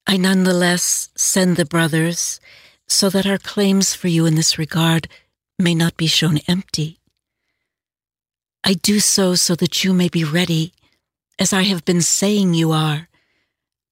I 0.07 0.17
nonetheless 0.17 1.11
send 1.15 1.57
the 1.57 1.67
brothers 1.67 2.41
so 2.87 3.11
that 3.11 3.27
our 3.27 3.39
claims 3.39 3.95
for 3.95 4.09
you 4.09 4.25
in 4.25 4.37
this 4.37 4.57
regard 4.57 5.09
may 5.59 5.75
not 5.75 5.97
be 5.97 6.07
shown 6.07 6.39
empty. 6.47 7.01
I 8.63 8.75
do 8.75 9.01
so 9.01 9.35
so 9.35 9.55
that 9.57 9.85
you 9.85 9.95
may 9.95 10.09
be 10.09 10.25
ready, 10.25 10.73
as 11.39 11.53
I 11.53 11.63
have 11.63 11.85
been 11.85 12.03
saying 12.03 12.55
you 12.55 12.73
are, 12.73 13.09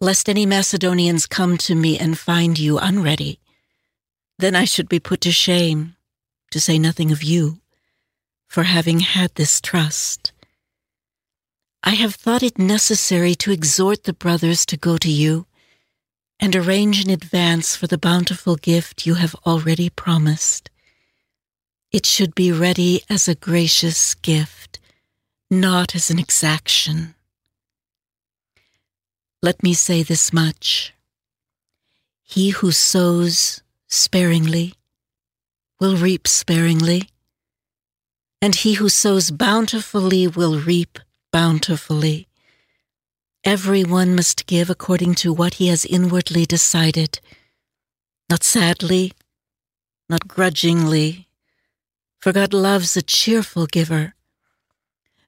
lest 0.00 0.28
any 0.28 0.46
Macedonians 0.46 1.26
come 1.26 1.56
to 1.58 1.74
me 1.74 1.98
and 1.98 2.18
find 2.18 2.58
you 2.58 2.78
unready. 2.78 3.40
Then 4.38 4.54
I 4.54 4.64
should 4.64 4.88
be 4.88 4.98
put 4.98 5.20
to 5.22 5.30
shame, 5.30 5.96
to 6.50 6.60
say 6.60 6.78
nothing 6.78 7.12
of 7.12 7.22
you, 7.22 7.60
for 8.48 8.64
having 8.64 9.00
had 9.00 9.34
this 9.34 9.60
trust. 9.60 10.32
I 11.82 11.90
have 11.90 12.14
thought 12.14 12.42
it 12.42 12.58
necessary 12.58 13.34
to 13.36 13.52
exhort 13.52 14.04
the 14.04 14.12
brothers 14.12 14.66
to 14.66 14.76
go 14.76 14.98
to 14.98 15.10
you 15.10 15.46
and 16.40 16.56
arrange 16.56 17.04
in 17.04 17.10
advance 17.10 17.76
for 17.76 17.86
the 17.86 17.98
bountiful 17.98 18.56
gift 18.56 19.06
you 19.06 19.14
have 19.14 19.36
already 19.46 19.88
promised. 19.88 20.70
It 21.94 22.06
should 22.06 22.34
be 22.34 22.50
ready 22.50 23.04
as 23.08 23.28
a 23.28 23.36
gracious 23.36 24.16
gift, 24.16 24.80
not 25.48 25.94
as 25.94 26.10
an 26.10 26.18
exaction. 26.18 27.14
Let 29.40 29.62
me 29.62 29.74
say 29.74 30.02
this 30.02 30.32
much. 30.32 30.92
He 32.24 32.50
who 32.50 32.72
sows 32.72 33.62
sparingly 33.86 34.74
will 35.78 35.96
reap 35.96 36.26
sparingly, 36.26 37.10
and 38.42 38.56
he 38.56 38.74
who 38.74 38.88
sows 38.88 39.30
bountifully 39.30 40.26
will 40.26 40.58
reap 40.58 40.98
bountifully. 41.30 42.26
Everyone 43.44 44.16
must 44.16 44.46
give 44.46 44.68
according 44.68 45.14
to 45.22 45.32
what 45.32 45.54
he 45.54 45.68
has 45.68 45.84
inwardly 45.84 46.44
decided, 46.44 47.20
not 48.28 48.42
sadly, 48.42 49.12
not 50.08 50.26
grudgingly, 50.26 51.23
for 52.24 52.32
God 52.32 52.54
loves 52.54 52.96
a 52.96 53.02
cheerful 53.02 53.66
giver. 53.66 54.14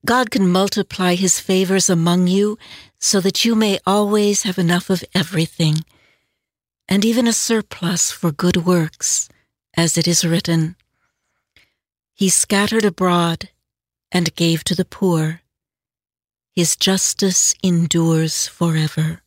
God 0.06 0.30
can 0.30 0.48
multiply 0.48 1.14
his 1.14 1.38
favors 1.38 1.90
among 1.90 2.26
you 2.26 2.56
so 2.98 3.20
that 3.20 3.44
you 3.44 3.54
may 3.54 3.78
always 3.85 4.44
have 4.44 4.56
enough 4.56 4.88
of 4.88 5.04
everything, 5.14 5.85
and 6.88 7.04
even 7.04 7.26
a 7.26 7.35
surplus 7.35 8.11
for 8.11 8.32
good 8.32 8.64
works, 8.64 9.28
as 9.76 9.98
it 9.98 10.09
is 10.09 10.24
written. 10.24 10.74
He 12.14 12.30
scattered 12.30 12.87
abroad 12.87 13.50
and 14.11 14.35
gave 14.35 14.64
to 14.64 14.74
the 14.74 14.87
poor. 14.87 15.42
His 16.50 16.76
justice 16.76 17.54
endures 17.62 18.48
forever. 18.48 19.20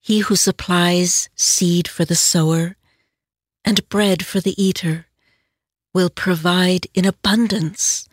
He 0.00 0.20
who 0.20 0.36
supplies 0.36 1.28
seed 1.34 1.86
for 1.86 2.06
the 2.06 2.16
sower 2.16 2.76
and 3.62 3.86
bread 3.90 4.24
for 4.24 4.40
the 4.40 4.56
eater 4.56 5.04
will 5.94 6.10
provide 6.10 6.86
in 6.94 7.04
abundance. 7.04 8.08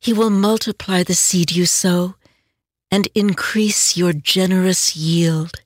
He 0.00 0.12
will 0.12 0.30
multiply 0.30 1.02
the 1.02 1.14
seed 1.14 1.52
you 1.52 1.66
sow 1.66 2.14
and 2.90 3.08
increase 3.14 3.96
your 3.96 4.12
generous 4.12 4.96
yield. 4.96 5.62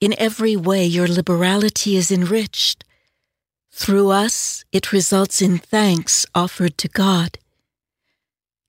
In 0.00 0.14
every 0.18 0.56
way, 0.56 0.84
your 0.84 1.08
liberality 1.08 1.96
is 1.96 2.10
enriched. 2.10 2.84
Through 3.70 4.10
us, 4.10 4.64
it 4.72 4.92
results 4.92 5.40
in 5.40 5.58
thanks 5.58 6.26
offered 6.34 6.76
to 6.78 6.88
God. 6.88 7.38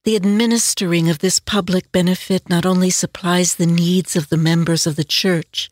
The 0.04 0.16
administering 0.16 1.08
of 1.08 1.20
this 1.20 1.38
public 1.38 1.90
benefit 1.90 2.48
not 2.48 2.66
only 2.66 2.90
supplies 2.90 3.54
the 3.54 3.66
needs 3.66 4.16
of 4.16 4.28
the 4.28 4.36
members 4.36 4.86
of 4.86 4.96
the 4.96 5.04
church, 5.04 5.70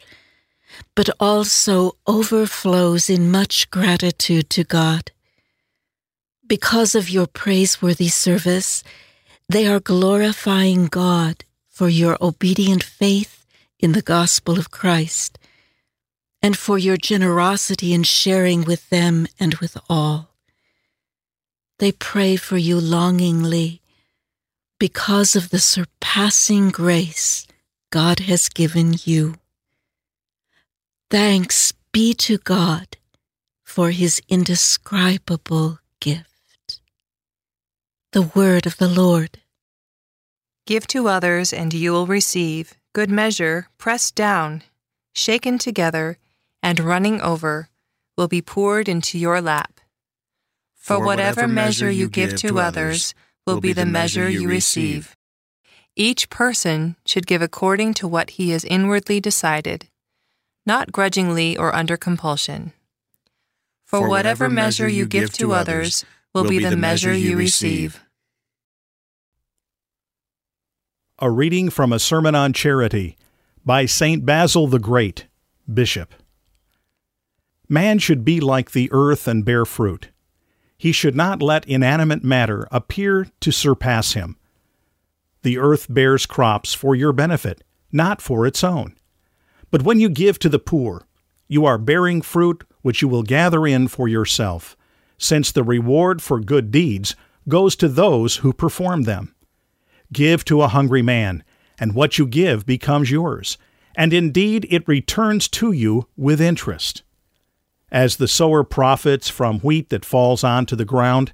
but 0.95 1.11
also 1.21 1.97
overflows 2.07 3.11
in 3.11 3.31
much 3.31 3.71
gratitude 3.71 4.49
to 4.51 4.65
God. 4.65 5.13
Because 6.47 6.95
of 6.95 7.09
your 7.09 7.27
praiseworthy 7.27 8.09
service, 8.09 8.83
they 9.49 9.67
are 9.67 9.81
glorifying 9.81 10.87
God 10.87 11.45
for 11.69 11.89
your 11.89 12.17
obedient 12.21 12.83
faith 12.83 13.45
in 13.79 13.93
the 13.93 14.03
gospel 14.03 14.59
of 14.59 14.71
Christ 14.71 15.39
and 16.43 16.57
for 16.57 16.77
your 16.77 16.97
generosity 16.97 17.95
in 17.95 18.03
sharing 18.03 18.63
with 18.63 18.89
them 18.91 19.27
and 19.39 19.55
with 19.55 19.77
all. 19.89 20.31
They 21.79 21.93
pray 21.93 22.37
for 22.37 22.57
you 22.57 22.79
longingly 22.81 23.81
because 24.79 25.37
of 25.37 25.51
the 25.51 25.61
surpassing 25.61 26.71
grace 26.71 27.47
God 27.91 28.21
has 28.21 28.49
given 28.49 28.95
you. 29.05 29.37
Thanks 31.11 31.73
be 31.93 32.15
to 32.15 32.39
God 32.39 32.97
for 33.63 33.91
his 33.91 34.21
indescribable 34.29 35.79
gift. 36.01 36.32
The 38.13 38.31
word 38.35 38.67
of 38.67 38.77
the 38.77 38.89
Lord. 38.91 39.39
Give 40.67 40.87
to 40.89 41.09
others, 41.09 41.51
and 41.51 41.73
you 41.73 41.93
will 41.93 42.07
receive 42.07 42.75
good 42.93 43.09
measure, 43.09 43.69
pressed 43.79 44.15
down, 44.15 44.65
shaken 45.15 45.57
together, 45.57 46.19
and 46.63 46.79
running 46.79 47.23
over, 47.23 47.71
will 48.19 48.29
be 48.29 48.43
poured 48.43 48.87
into 48.87 49.19
your 49.19 49.41
lap. 49.41 49.81
For, 50.75 50.97
For 50.97 51.07
whatever, 51.07 51.41
whatever 51.41 51.49
measure 51.55 51.91
you 51.91 52.07
give 52.11 52.37
to 52.41 52.61
others 52.61 53.15
will 53.47 53.63
be 53.63 53.73
the 53.73 53.87
measure 53.87 54.29
you 54.29 54.47
receive. 54.47 55.17
Each 55.97 56.29
person 56.29 56.97
should 57.07 57.27
give 57.27 57.41
according 57.41 57.95
to 57.95 58.07
what 58.07 58.37
he 58.37 58.51
has 58.51 58.63
inwardly 58.67 59.21
decided, 59.21 59.89
not 60.67 60.93
grudgingly 60.93 61.57
or 61.57 61.75
under 61.75 61.97
compulsion. 61.97 62.75
For 63.87 64.07
whatever 64.07 64.51
measure 64.51 64.87
you 64.87 65.07
give 65.07 65.33
to 65.35 65.55
others 65.55 66.05
will 66.35 66.49
be 66.49 66.59
the 66.59 66.77
measure 66.77 67.13
you 67.13 67.37
receive. 67.37 68.01
A 71.19 71.31
reading 71.31 71.71
from 71.71 71.93
a 71.93 71.99
sermon 71.99 72.35
on 72.35 72.53
charity 72.53 73.17
by 73.65 73.87
St. 73.87 74.25
Basil 74.25 74.67
the 74.67 74.79
Great, 74.79 75.27
Bishop. 75.73 76.15
Man 77.69 77.99
should 77.99 78.25
be 78.25 78.41
like 78.41 78.73
the 78.73 78.89
earth 78.93 79.29
and 79.29 79.45
bear 79.45 79.65
fruit. 79.65 80.09
He 80.77 80.91
should 80.91 81.15
not 81.15 81.43
let 81.43 81.69
inanimate 81.69 82.25
matter 82.25 82.67
appear 82.73 83.29
to 83.41 83.53
surpass 83.53 84.15
him. 84.15 84.37
The 85.43 85.59
earth 85.59 85.87
bears 85.89 86.27
crops 86.27 86.75
for 86.75 86.95
your 86.95 87.13
benefit, 87.13 87.63
not 87.93 88.21
for 88.21 88.47
its 88.47 88.65
own. 88.65 88.97
But 89.71 89.83
when 89.83 90.01
you 90.01 90.09
give 90.09 90.39
to 90.41 90.49
the 90.49 90.59
poor, 90.59 91.07
you 91.47 91.65
are 91.67 91.79
bearing 91.79 92.21
fruit 92.21 92.65
which 92.81 93.01
you 93.01 93.07
will 93.07 93.23
gather 93.23 93.67
in 93.67 93.87
for 93.87 94.09
yourself, 94.09 94.77
since 95.23 95.53
the 95.53 95.63
reward 95.63 96.21
for 96.21 96.41
good 96.41 96.71
deeds 96.71 97.15
goes 97.49 97.77
to 97.77 97.89
those 97.89 98.37
who 98.37 98.53
perform 98.53 99.03
them. 99.03 99.35
Give 100.13 100.45
to 100.47 100.63
a 100.63 100.69
hungry 100.69 101.03
man, 101.03 101.45
and 101.79 101.95
what 101.95 102.19
you 102.19 102.27
give 102.27 102.67
becomes 102.67 103.11
yours, 103.11 103.57
and 103.95 104.13
indeed 104.13 104.67
it 104.71 104.87
returns 104.89 105.49
to 105.49 105.73
you 105.73 106.09
with 106.17 106.41
interest. 106.41 107.03
As 107.91 108.17
the 108.17 108.29
sower 108.29 108.65
profits 108.65 109.29
from 109.29 109.61
wheat 109.61 109.91
that 109.91 110.05
falls 110.05 110.43
onto 110.43 110.75
the 110.77 110.85
ground, 110.85 111.33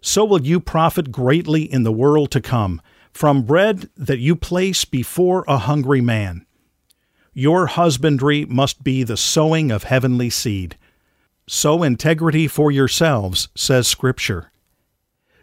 so 0.00 0.24
will 0.24 0.42
you 0.42 0.60
profit 0.60 1.10
greatly 1.10 1.62
in 1.62 1.82
the 1.82 1.92
world 1.92 2.30
to 2.30 2.40
come 2.40 2.80
from 3.12 3.42
bread 3.42 3.90
that 3.96 4.20
you 4.20 4.36
place 4.36 4.84
before 4.84 5.44
a 5.48 5.58
hungry 5.58 6.00
man. 6.00 6.46
Your 7.34 7.66
husbandry 7.66 8.44
must 8.44 8.84
be 8.84 9.02
the 9.02 9.16
sowing 9.16 9.70
of 9.70 9.84
heavenly 9.84 10.30
seed. 10.30 10.76
Sow 11.50 11.82
integrity 11.82 12.46
for 12.46 12.70
yourselves, 12.70 13.48
says 13.54 13.88
Scripture. 13.88 14.52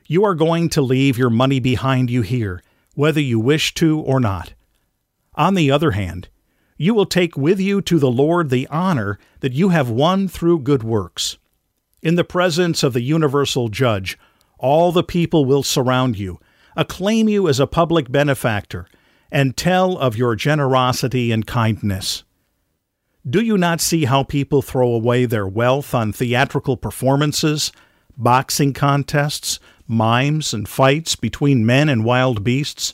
You 0.06 0.24
are 0.24 0.36
going 0.36 0.70
to 0.70 0.82
leave 0.84 1.18
your 1.18 1.32
money 1.32 1.60
behind 1.60 2.12
you 2.12 2.22
here, 2.22 2.62
whether 2.94 3.20
you 3.20 3.40
wish 3.40 3.74
to 3.74 4.00
or 4.00 4.20
not. 4.20 4.54
On 5.34 5.56
the 5.56 5.72
other 5.72 5.92
hand, 5.92 6.30
you 6.78 6.94
will 6.94 7.08
take 7.08 7.36
with 7.36 7.60
you 7.60 7.82
to 7.82 7.98
the 7.98 8.12
Lord 8.12 8.52
the 8.52 8.68
honor 8.68 9.18
that 9.40 9.54
you 9.54 9.70
have 9.70 9.90
won 9.90 10.28
through 10.28 10.60
good 10.60 10.84
works. 10.84 11.40
In 12.04 12.14
the 12.14 12.24
presence 12.24 12.84
of 12.84 12.94
the 12.94 13.02
universal 13.02 13.68
judge, 13.68 14.16
all 14.60 14.92
the 14.92 15.04
people 15.04 15.44
will 15.44 15.64
surround 15.64 16.20
you, 16.20 16.40
acclaim 16.76 17.28
you 17.28 17.50
as 17.50 17.60
a 17.60 17.66
public 17.66 18.12
benefactor, 18.12 18.86
and 19.32 19.58
tell 19.58 19.98
of 19.98 20.16
your 20.16 20.36
generosity 20.36 21.32
and 21.32 21.48
kindness. 21.48 22.25
Do 23.28 23.42
you 23.42 23.58
not 23.58 23.82
see 23.82 24.06
how 24.06 24.22
people 24.22 24.62
throw 24.62 24.94
away 24.94 25.26
their 25.26 25.48
wealth 25.48 25.96
on 25.96 26.14
theatrical 26.14 26.78
performances, 26.78 27.72
boxing 28.16 28.72
contests, 28.72 29.60
mimes, 29.88 30.54
and 30.54 30.70
fights 30.70 31.16
between 31.16 31.66
men 31.66 31.90
and 31.90 32.06
wild 32.06 32.44
beasts, 32.44 32.94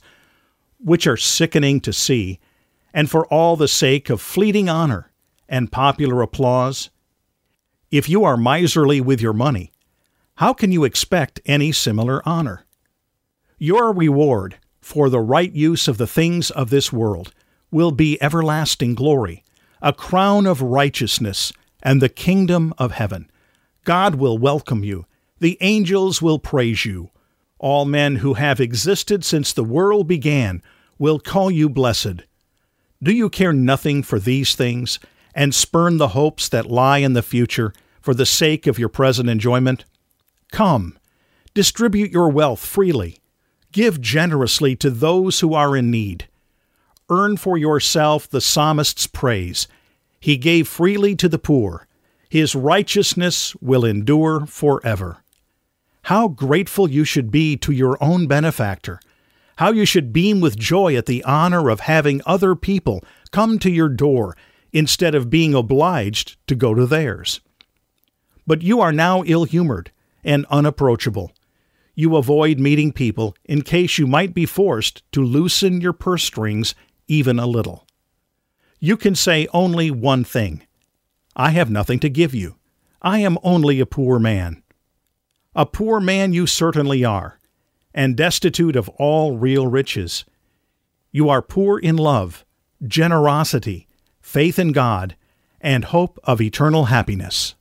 which 0.80 1.06
are 1.06 1.18
sickening 1.18 1.82
to 1.82 1.92
see, 1.92 2.40
and 2.94 3.12
for 3.12 3.28
all 3.28 3.58
the 3.58 3.68
sake 3.68 4.10
of 4.10 4.22
fleeting 4.22 4.70
honor 4.70 5.12
and 5.50 5.70
popular 5.70 6.22
applause? 6.22 6.90
If 7.92 8.08
you 8.08 8.24
are 8.24 8.38
miserly 8.38 9.02
with 9.02 9.20
your 9.20 9.34
money, 9.34 9.74
how 10.36 10.54
can 10.54 10.72
you 10.72 10.86
expect 10.86 11.42
any 11.46 11.74
similar 11.74 12.22
honor? 12.26 12.66
Your 13.58 13.92
reward 13.92 14.60
for 14.80 15.10
the 15.10 15.20
right 15.20 15.52
use 15.52 15.90
of 15.90 15.98
the 15.98 16.08
things 16.08 16.52
of 16.52 16.70
this 16.70 16.94
world 16.94 17.34
will 17.70 17.92
be 17.92 18.22
everlasting 18.24 18.96
glory, 18.96 19.44
a 19.82 19.94
crown 19.94 20.46
of 20.46 20.62
righteousness, 20.62 21.52
and 21.84 22.02
the 22.02 22.10
kingdom 22.10 22.74
of 22.78 22.92
heaven. 22.92 23.30
God 23.84 24.16
will 24.16 24.38
welcome 24.38 24.84
you 24.84 25.06
the 25.42 25.58
angels 25.60 26.22
will 26.22 26.38
praise 26.38 26.86
you. 26.86 27.10
All 27.58 27.84
men 27.84 28.18
who 28.18 28.36
have 28.36 28.62
existed 28.62 29.26
since 29.26 29.52
the 29.52 29.64
world 29.64 30.08
began 30.08 30.62
will 31.00 31.20
call 31.20 31.50
you 31.50 31.68
blessed. 31.68 32.26
Do 33.02 33.12
you 33.12 33.28
care 33.28 33.52
nothing 33.52 34.04
for 34.04 34.20
these 34.20 34.54
things 34.54 35.00
and 35.34 35.56
spurn 35.56 35.98
the 35.98 36.10
hopes 36.10 36.48
that 36.50 36.68
lie 36.68 37.00
in 37.00 37.14
the 37.14 37.24
future 37.24 37.74
for 38.00 38.14
the 38.14 38.26
sake 38.26 38.68
of 38.68 38.78
your 38.78 38.88
present 38.88 39.30
enjoyment? 39.30 39.84
Come, 40.52 41.00
distribute 41.56 42.12
your 42.12 42.30
wealth 42.30 42.64
freely. 42.64 43.18
Give 43.72 44.00
generously 44.00 44.76
to 44.76 44.92
those 44.92 45.40
who 45.40 45.56
are 45.56 45.76
in 45.76 45.90
need. 45.90 46.28
Earn 47.12 47.38
for 47.38 47.58
yourself 47.58 48.28
the 48.28 48.42
psalmist's 48.42 49.06
praise. 49.06 49.68
He 50.20 50.38
gave 50.38 50.68
freely 50.68 51.16
to 51.18 51.30
the 51.30 51.38
poor. 51.38 51.86
His 52.30 52.56
righteousness 52.56 53.54
will 53.58 53.86
endure 53.86 54.48
forever 54.48 55.22
how 56.04 56.28
grateful 56.28 56.90
you 56.90 57.04
should 57.04 57.30
be 57.32 57.56
to 57.58 57.72
your 57.72 57.98
own 58.02 58.28
benefactor, 58.28 59.00
how 59.58 59.72
you 59.72 59.86
should 59.86 60.14
beam 60.14 60.40
with 60.40 60.58
joy 60.58 60.96
at 60.96 61.06
the 61.06 61.24
honor 61.24 61.70
of 61.70 61.82
having 61.82 62.22
other 62.26 62.56
people 62.56 63.04
come 63.32 63.60
to 63.60 63.70
your 63.70 63.90
door 63.90 64.36
instead 64.74 65.14
of 65.14 65.30
being 65.30 65.54
obliged 65.54 66.38
to 66.48 66.56
go 66.56 66.74
to 66.74 66.86
theirs. 66.86 67.42
But 68.48 68.62
you 68.62 68.82
are 68.82 68.92
now 68.92 69.24
ill 69.26 69.44
humored 69.44 69.92
and 70.24 70.46
unapproachable. 70.50 71.32
You 71.94 72.16
avoid 72.16 72.58
meeting 72.60 72.92
people 72.92 73.36
in 73.46 73.62
case 73.62 73.98
you 73.98 74.08
might 74.08 74.34
be 74.34 74.46
forced 74.46 75.04
to 75.12 75.24
loosen 75.24 75.82
your 75.82 75.94
purse 75.94 76.24
strings 76.24 76.74
even 77.12 77.38
a 77.38 77.46
little. 77.46 77.86
You 78.80 78.96
can 78.96 79.16
say 79.16 79.46
only 79.54 79.92
one 79.92 80.24
thing 80.24 80.66
I 81.36 81.52
have 81.52 81.70
nothing 81.70 82.00
to 82.00 82.10
give 82.10 82.34
you. 82.34 82.56
I 83.02 83.20
am 83.20 83.38
only 83.44 83.82
a 83.82 83.86
poor 83.86 84.18
man. 84.18 84.64
A 85.54 85.66
poor 85.66 86.00
man 86.00 86.32
you 86.32 86.48
certainly 86.48 87.04
are, 87.04 87.40
and 87.94 88.16
destitute 88.16 88.78
of 88.78 88.88
all 88.98 89.38
real 89.38 89.68
riches. 89.68 90.24
You 91.12 91.28
are 91.28 91.42
poor 91.42 91.78
in 91.78 91.98
love, 91.98 92.46
generosity, 92.88 93.90
faith 94.22 94.58
in 94.58 94.72
God, 94.72 95.18
and 95.60 95.84
hope 95.86 96.18
of 96.24 96.40
eternal 96.40 96.86
happiness. 96.86 97.56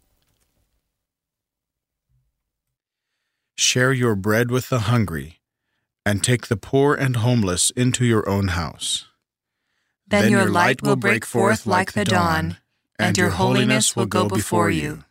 Share 3.56 3.92
your 3.92 4.14
bread 4.14 4.52
with 4.52 4.68
the 4.68 4.80
hungry, 4.80 5.40
and 6.06 6.22
take 6.22 6.46
the 6.46 6.56
poor 6.56 6.94
and 6.94 7.16
homeless 7.16 7.70
into 7.70 8.04
your 8.04 8.28
own 8.28 8.48
house. 8.48 9.09
Then, 10.10 10.22
then 10.22 10.32
your 10.32 10.50
light 10.50 10.82
will 10.82 10.96
break 10.96 11.24
forth 11.24 11.66
like 11.66 11.92
the 11.92 12.04
dawn, 12.04 12.56
and 12.98 13.16
your 13.16 13.30
holiness 13.30 13.94
will 13.94 14.06
go 14.06 14.28
before 14.28 14.68
you. 14.68 15.04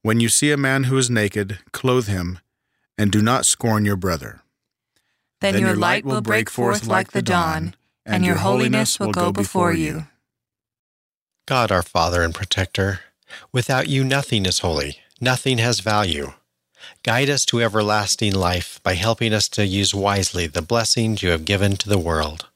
When 0.00 0.18
you 0.18 0.30
see 0.30 0.50
a 0.50 0.56
man 0.56 0.84
who 0.84 0.96
is 0.96 1.10
naked, 1.10 1.58
clothe 1.72 2.08
him, 2.08 2.38
and 2.96 3.12
do 3.12 3.20
not 3.20 3.44
scorn 3.46 3.84
your 3.84 3.96
brother. 3.96 4.40
Then 5.40 5.58
your 5.58 5.76
light 5.76 6.04
will 6.06 6.22
break 6.22 6.48
forth 6.48 6.86
like 6.86 7.12
the 7.12 7.20
dawn, 7.20 7.74
and 8.06 8.24
your 8.24 8.36
holiness 8.36 8.98
will 8.98 9.12
go 9.12 9.30
before 9.30 9.74
you. 9.74 10.06
God, 11.46 11.70
our 11.70 11.82
Father 11.82 12.22
and 12.22 12.34
Protector, 12.34 13.00
without 13.52 13.88
you 13.88 14.04
nothing 14.04 14.46
is 14.46 14.60
holy, 14.60 14.98
nothing 15.20 15.58
has 15.58 15.80
value. 15.80 16.32
Guide 17.02 17.28
us 17.28 17.44
to 17.46 17.60
everlasting 17.60 18.34
life 18.34 18.80
by 18.82 18.94
helping 18.94 19.34
us 19.34 19.48
to 19.50 19.66
use 19.66 19.94
wisely 19.94 20.46
the 20.46 20.62
blessings 20.62 21.22
you 21.22 21.28
have 21.30 21.44
given 21.44 21.76
to 21.76 21.88
the 21.88 21.98
world. 21.98 22.48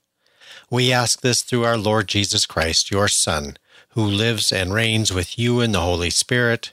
We 0.70 0.92
ask 0.92 1.20
this 1.20 1.42
through 1.42 1.64
our 1.64 1.76
Lord 1.76 2.09
Jesus 2.09 2.44
Christ, 2.44 2.90
your 2.90 3.07
Son, 3.07 3.57
who 3.90 4.05
lives 4.05 4.50
and 4.50 4.74
reigns 4.74 5.12
with 5.12 5.38
you 5.38 5.61
in 5.61 5.70
the 5.70 5.81
Holy 5.81 6.11
Spirit, 6.11 6.72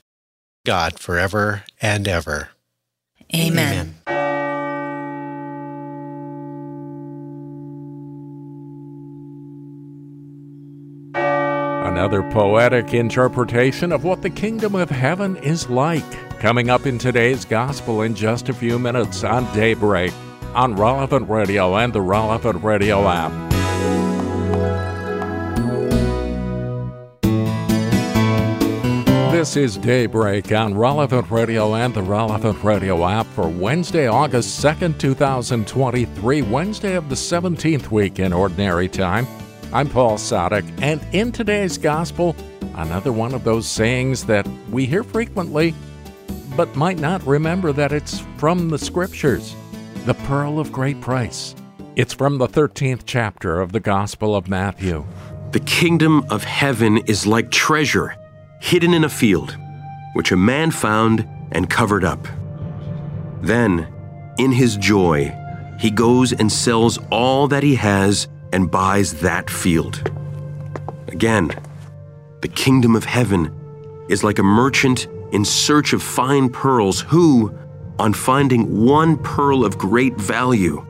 God 0.66 0.98
forever 0.98 1.64
and 1.80 2.08
ever. 2.08 2.50
Amen. 3.36 3.96
Another 11.86 12.24
poetic 12.32 12.96
interpretation 12.96 13.92
of 13.92 14.04
what 14.04 14.24
the 14.24 14.30
kingdom 14.30 14.74
of 14.74 14.90
heaven 14.90 15.36
is 15.38 15.70
like. 15.70 16.40
Coming 16.40 16.72
up 16.72 16.88
in 16.88 16.98
today's 16.98 17.46
gospel 17.46 18.02
in 18.02 18.16
just 18.16 18.50
a 18.50 18.54
few 18.54 18.80
minutes 18.80 19.24
on 19.24 19.46
Daybreak 19.54 20.12
on 20.56 20.76
Relevant 20.76 21.30
Radio 21.30 21.76
and 21.76 21.94
the 21.94 22.02
Relevant 22.02 22.64
Radio 22.64 23.08
app. 23.08 23.53
This 29.44 29.58
is 29.58 29.78
Daybreak 29.78 30.54
on 30.54 30.74
Relevant 30.74 31.30
Radio 31.30 31.76
and 31.76 31.94
the 31.94 32.02
Relevant 32.02 32.64
Radio 32.64 33.06
app 33.06 33.26
for 33.26 33.50
Wednesday, 33.50 34.08
August 34.08 34.64
2nd, 34.64 34.98
2023, 34.98 36.42
Wednesday 36.44 36.96
of 36.96 37.10
the 37.10 37.16
17th 37.16 37.92
week 37.92 38.20
in 38.20 38.32
Ordinary 38.32 38.88
Time. 38.88 39.28
I'm 39.74 39.90
Paul 39.90 40.16
Sadek, 40.16 40.64
and 40.82 41.06
in 41.12 41.34
today's 41.34 41.78
Gospel, 41.78 42.38
another 42.76 43.12
one 43.12 43.34
of 43.34 43.44
those 43.44 43.68
sayings 43.68 44.24
that 44.28 44.48
we 44.72 44.86
hear 44.86 45.04
frequently, 45.04 45.76
but 46.56 46.74
might 46.78 47.00
not 47.00 47.22
remember 47.28 47.74
that 47.74 47.92
it's 47.92 48.22
from 48.38 48.70
the 48.70 48.80
Scriptures 48.80 49.58
the 50.06 50.14
pearl 50.14 50.58
of 50.58 50.72
great 50.72 51.02
price. 51.02 51.54
It's 51.98 52.14
from 52.14 52.38
the 52.38 52.48
13th 52.48 53.02
chapter 53.06 53.60
of 53.60 53.74
the 53.74 53.82
Gospel 53.82 54.38
of 54.38 54.48
Matthew. 54.48 55.06
The 55.52 55.60
kingdom 55.60 56.24
of 56.30 56.46
heaven 56.46 57.00
is 57.08 57.28
like 57.28 57.52
treasure 57.52 58.16
hidden 58.64 58.94
in 58.94 59.04
a 59.04 59.10
field, 59.10 59.58
which 60.14 60.32
a 60.32 60.38
man 60.38 60.72
found 60.72 61.28
and 61.52 61.70
covered 61.70 62.06
up. 62.06 62.26
Then, 63.42 63.86
in 64.38 64.54
his 64.54 64.78
joy, 64.78 65.36
he 65.78 65.92
goes 65.92 66.32
and 66.32 66.50
sells 66.50 66.98
all 67.12 67.50
that 67.50 67.62
he 67.62 67.76
has 67.76 68.30
and 68.54 68.72
buys 68.72 69.20
that 69.20 69.50
field. 69.50 70.10
Again, 71.10 71.52
the 72.40 72.48
kingdom 72.48 72.96
of 72.96 73.04
heaven 73.04 73.54
is 74.08 74.24
like 74.24 74.40
a 74.40 74.44
merchant 74.44 75.08
in 75.34 75.44
search 75.44 75.92
of 75.92 76.02
fine 76.02 76.50
pearls 76.50 77.02
who, 77.02 77.54
on 78.00 78.14
finding 78.14 78.86
one 78.86 79.18
pearl 79.18 79.66
of 79.66 79.78
great 79.78 80.16
value, 80.16 80.86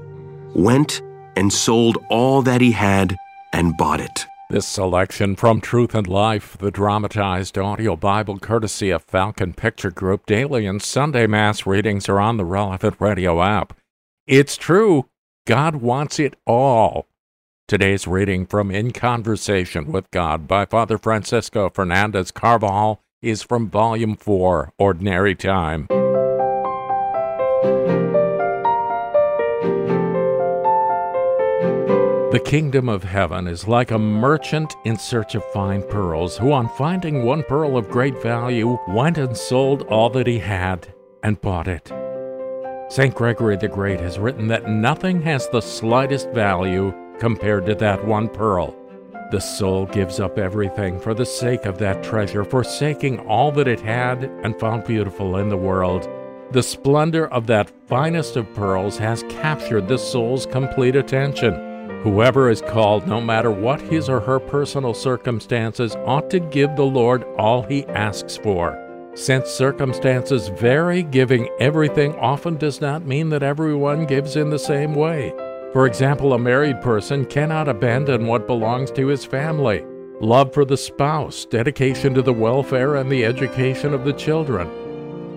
went 0.53 1.01
and 1.35 1.51
sold 1.51 1.97
all 2.11 2.43
that 2.43 2.61
he 2.61 2.71
had 2.71 3.17
and 3.51 3.75
bought 3.77 3.99
it. 3.99 4.27
This 4.49 4.67
selection 4.67 5.35
from 5.35 5.61
Truth 5.61 5.95
and 5.95 6.05
Life, 6.05 6.57
the 6.59 6.69
dramatized 6.69 7.57
audio 7.57 7.95
Bible 7.95 8.37
courtesy 8.37 8.91
of 8.91 9.01
Falcon 9.01 9.53
Picture 9.53 9.89
Group, 9.89 10.25
daily 10.25 10.67
and 10.67 10.81
Sunday 10.81 11.25
Mass 11.25 11.65
readings 11.65 12.07
are 12.07 12.19
on 12.19 12.37
the 12.37 12.45
relevant 12.45 12.95
radio 12.99 13.41
app. 13.41 13.73
It's 14.27 14.57
true, 14.57 15.09
God 15.47 15.77
wants 15.77 16.19
it 16.19 16.35
all. 16.45 17.07
Today's 17.67 18.05
reading 18.05 18.45
from 18.45 18.69
In 18.69 18.91
Conversation 18.91 19.91
with 19.91 20.11
God 20.11 20.47
by 20.47 20.65
Father 20.65 20.97
Francisco 20.97 21.69
Fernandez 21.69 22.29
Carvajal 22.29 23.01
is 23.21 23.41
from 23.41 23.69
Volume 23.69 24.15
4, 24.17 24.73
Ordinary 24.77 25.33
Time. 25.33 25.87
The 32.33 32.39
kingdom 32.39 32.89
of 32.89 33.03
heaven 33.03 33.45
is 33.45 33.67
like 33.67 33.91
a 33.91 33.99
merchant 33.99 34.75
in 34.85 34.97
search 34.97 35.35
of 35.35 35.45
fine 35.51 35.83
pearls, 35.83 36.35
who, 36.35 36.51
on 36.51 36.67
finding 36.67 37.23
one 37.23 37.43
pearl 37.43 37.77
of 37.77 37.91
great 37.91 38.19
value, 38.23 38.79
went 38.87 39.19
and 39.19 39.37
sold 39.37 39.83
all 39.83 40.09
that 40.09 40.25
he 40.25 40.39
had 40.39 40.95
and 41.21 41.39
bought 41.39 41.67
it. 41.67 41.91
St. 42.91 43.13
Gregory 43.13 43.55
the 43.55 43.67
Great 43.67 43.99
has 43.99 44.17
written 44.17 44.47
that 44.47 44.67
nothing 44.67 45.21
has 45.21 45.47
the 45.49 45.61
slightest 45.61 46.31
value 46.31 46.91
compared 47.19 47.67
to 47.67 47.75
that 47.75 48.03
one 48.03 48.27
pearl. 48.27 48.75
The 49.29 49.39
soul 49.39 49.85
gives 49.85 50.19
up 50.19 50.39
everything 50.39 50.99
for 50.99 51.13
the 51.13 51.27
sake 51.27 51.67
of 51.67 51.77
that 51.77 52.01
treasure, 52.01 52.43
forsaking 52.43 53.19
all 53.27 53.51
that 53.51 53.67
it 53.67 53.81
had 53.81 54.23
and 54.41 54.59
found 54.59 54.85
beautiful 54.85 55.37
in 55.37 55.49
the 55.49 55.55
world. 55.55 56.09
The 56.49 56.63
splendor 56.63 57.27
of 57.27 57.45
that 57.45 57.71
finest 57.87 58.37
of 58.37 58.51
pearls 58.55 58.97
has 58.97 59.21
captured 59.29 59.87
the 59.87 59.99
soul's 59.99 60.47
complete 60.47 60.95
attention. 60.95 61.72
Whoever 62.03 62.49
is 62.49 62.61
called, 62.61 63.07
no 63.07 63.21
matter 63.21 63.49
what 63.49 63.79
his 63.79 64.09
or 64.09 64.19
her 64.19 64.37
personal 64.37 64.93
circumstances, 64.93 65.95
ought 66.05 66.29
to 66.31 66.41
give 66.41 66.75
the 66.75 66.85
Lord 66.85 67.23
all 67.37 67.63
he 67.63 67.85
asks 67.85 68.35
for. 68.35 68.77
Since 69.15 69.49
circumstances 69.49 70.49
vary, 70.49 71.03
giving 71.03 71.47
everything 71.61 72.13
often 72.15 72.57
does 72.57 72.81
not 72.81 73.05
mean 73.05 73.29
that 73.29 73.41
everyone 73.41 74.05
gives 74.05 74.35
in 74.35 74.49
the 74.49 74.59
same 74.59 74.95
way. 74.95 75.33
For 75.71 75.87
example, 75.87 76.33
a 76.33 76.37
married 76.37 76.81
person 76.81 77.23
cannot 77.23 77.69
abandon 77.69 78.27
what 78.27 78.47
belongs 78.47 78.91
to 78.91 79.07
his 79.07 79.23
family 79.23 79.85
love 80.19 80.53
for 80.53 80.65
the 80.65 80.77
spouse, 80.77 81.45
dedication 81.45 82.13
to 82.13 82.21
the 82.21 82.33
welfare 82.33 82.95
and 82.95 83.09
the 83.09 83.25
education 83.25 83.93
of 83.93 84.03
the 84.03 84.13
children. 84.13 84.69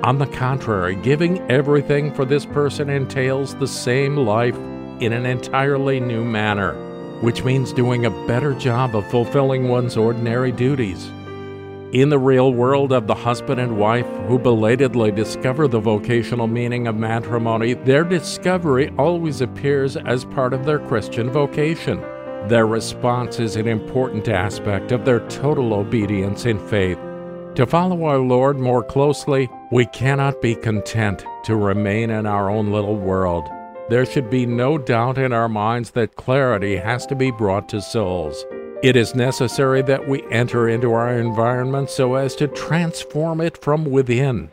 On 0.03 0.19
the 0.19 0.27
contrary, 0.27 0.97
giving 0.97 1.39
everything 1.51 2.13
for 2.13 2.25
this 2.25 2.45
person 2.47 2.91
entails 2.91 3.55
the 3.55 3.67
same 3.67 4.17
life 4.17 4.57
in 5.01 5.13
an 5.13 5.27
entirely 5.27 6.01
new 6.01 6.25
manner, 6.25 6.75
which 7.21 7.45
means 7.45 7.73
doing 7.73 8.07
a 8.07 8.27
better 8.27 8.55
job 8.55 8.95
of 8.95 9.09
fulfilling 9.11 9.69
one's 9.69 9.97
ordinary 9.97 10.53
duties. 10.53 11.11
In 11.93 12.09
the 12.09 12.19
real 12.19 12.53
world 12.53 12.93
of 12.93 13.07
the 13.07 13.15
husband 13.15 13.61
and 13.61 13.79
wife 13.79 14.07
who 14.27 14.39
belatedly 14.39 15.13
discover 15.13 15.69
the 15.69 15.81
vocational 15.81 16.47
meaning 16.47 16.89
of 16.89 16.97
matrimony, 16.97 17.75
their 17.75 18.05
discovery 18.05 18.93
always 18.99 19.41
appears 19.41 19.97
as 19.97 20.25
part 20.25 20.53
of 20.53 20.65
their 20.65 20.81
Christian 20.81 21.31
vocation. 21.31 22.01
Their 22.49 22.67
response 22.67 23.41
is 23.41 23.57
an 23.57 23.69
important 23.69 24.29
aspect 24.29 24.93
of 24.93 25.05
their 25.05 25.21
total 25.29 25.75
obedience 25.75 26.45
in 26.45 26.59
faith. 26.69 26.99
To 27.55 27.67
follow 27.67 28.05
our 28.05 28.19
Lord 28.19 28.59
more 28.59 28.83
closely, 28.83 29.49
we 29.73 29.87
cannot 29.87 30.43
be 30.43 30.55
content 30.55 31.25
to 31.45 31.57
remain 31.57 32.11
in 32.11 32.27
our 32.27 32.51
own 32.51 32.71
little 32.71 32.97
world. 32.97 33.49
There 33.89 34.05
should 34.05 34.31
be 34.31 34.47
no 34.47 34.79
doubt 34.79 35.17
in 35.17 35.33
our 35.33 35.49
minds 35.49 35.93
that 35.93 36.17
clarity 36.17 36.77
has 36.77 37.07
to 37.07 37.15
be 37.15 37.31
brought 37.31 37.69
to 37.69 37.81
souls. 37.81 38.45
It 38.83 38.97
is 38.97 39.15
necessary 39.15 39.81
that 39.83 40.09
we 40.09 40.25
enter 40.33 40.69
into 40.69 40.93
our 40.93 41.17
environment 41.17 41.89
so 41.89 42.17
as 42.17 42.35
to 42.37 42.49
transform 42.49 43.41
it 43.41 43.57
from 43.57 43.85
within. 43.85 44.51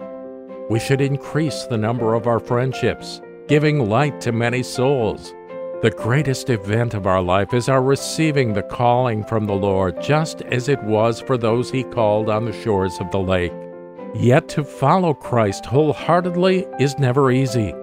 We 0.69 0.79
should 0.79 1.01
increase 1.01 1.63
the 1.63 1.79
number 1.79 2.13
of 2.13 2.27
our 2.27 2.39
friendships, 2.39 3.21
giving 3.47 3.89
light 3.89 4.21
to 4.21 4.31
many 4.31 4.61
souls. 4.61 5.33
The 5.81 5.93
greatest 5.97 6.51
event 6.51 6.93
of 6.93 7.07
our 7.07 7.21
life 7.21 7.55
is 7.55 7.69
our 7.69 7.81
receiving 7.81 8.53
the 8.53 8.63
calling 8.63 9.23
from 9.23 9.47
the 9.47 9.55
Lord, 9.55 9.99
just 9.99 10.43
as 10.43 10.69
it 10.69 10.81
was 10.83 11.19
for 11.19 11.37
those 11.37 11.71
he 11.71 11.83
called 11.83 12.29
on 12.29 12.45
the 12.45 12.53
shores 12.61 12.97
of 12.99 13.09
the 13.09 13.19
lake. 13.19 13.51
Yet 14.13 14.47
to 14.49 14.63
follow 14.63 15.15
Christ 15.15 15.65
wholeheartedly 15.65 16.67
is 16.79 16.99
never 16.99 17.31
easy. 17.31 17.73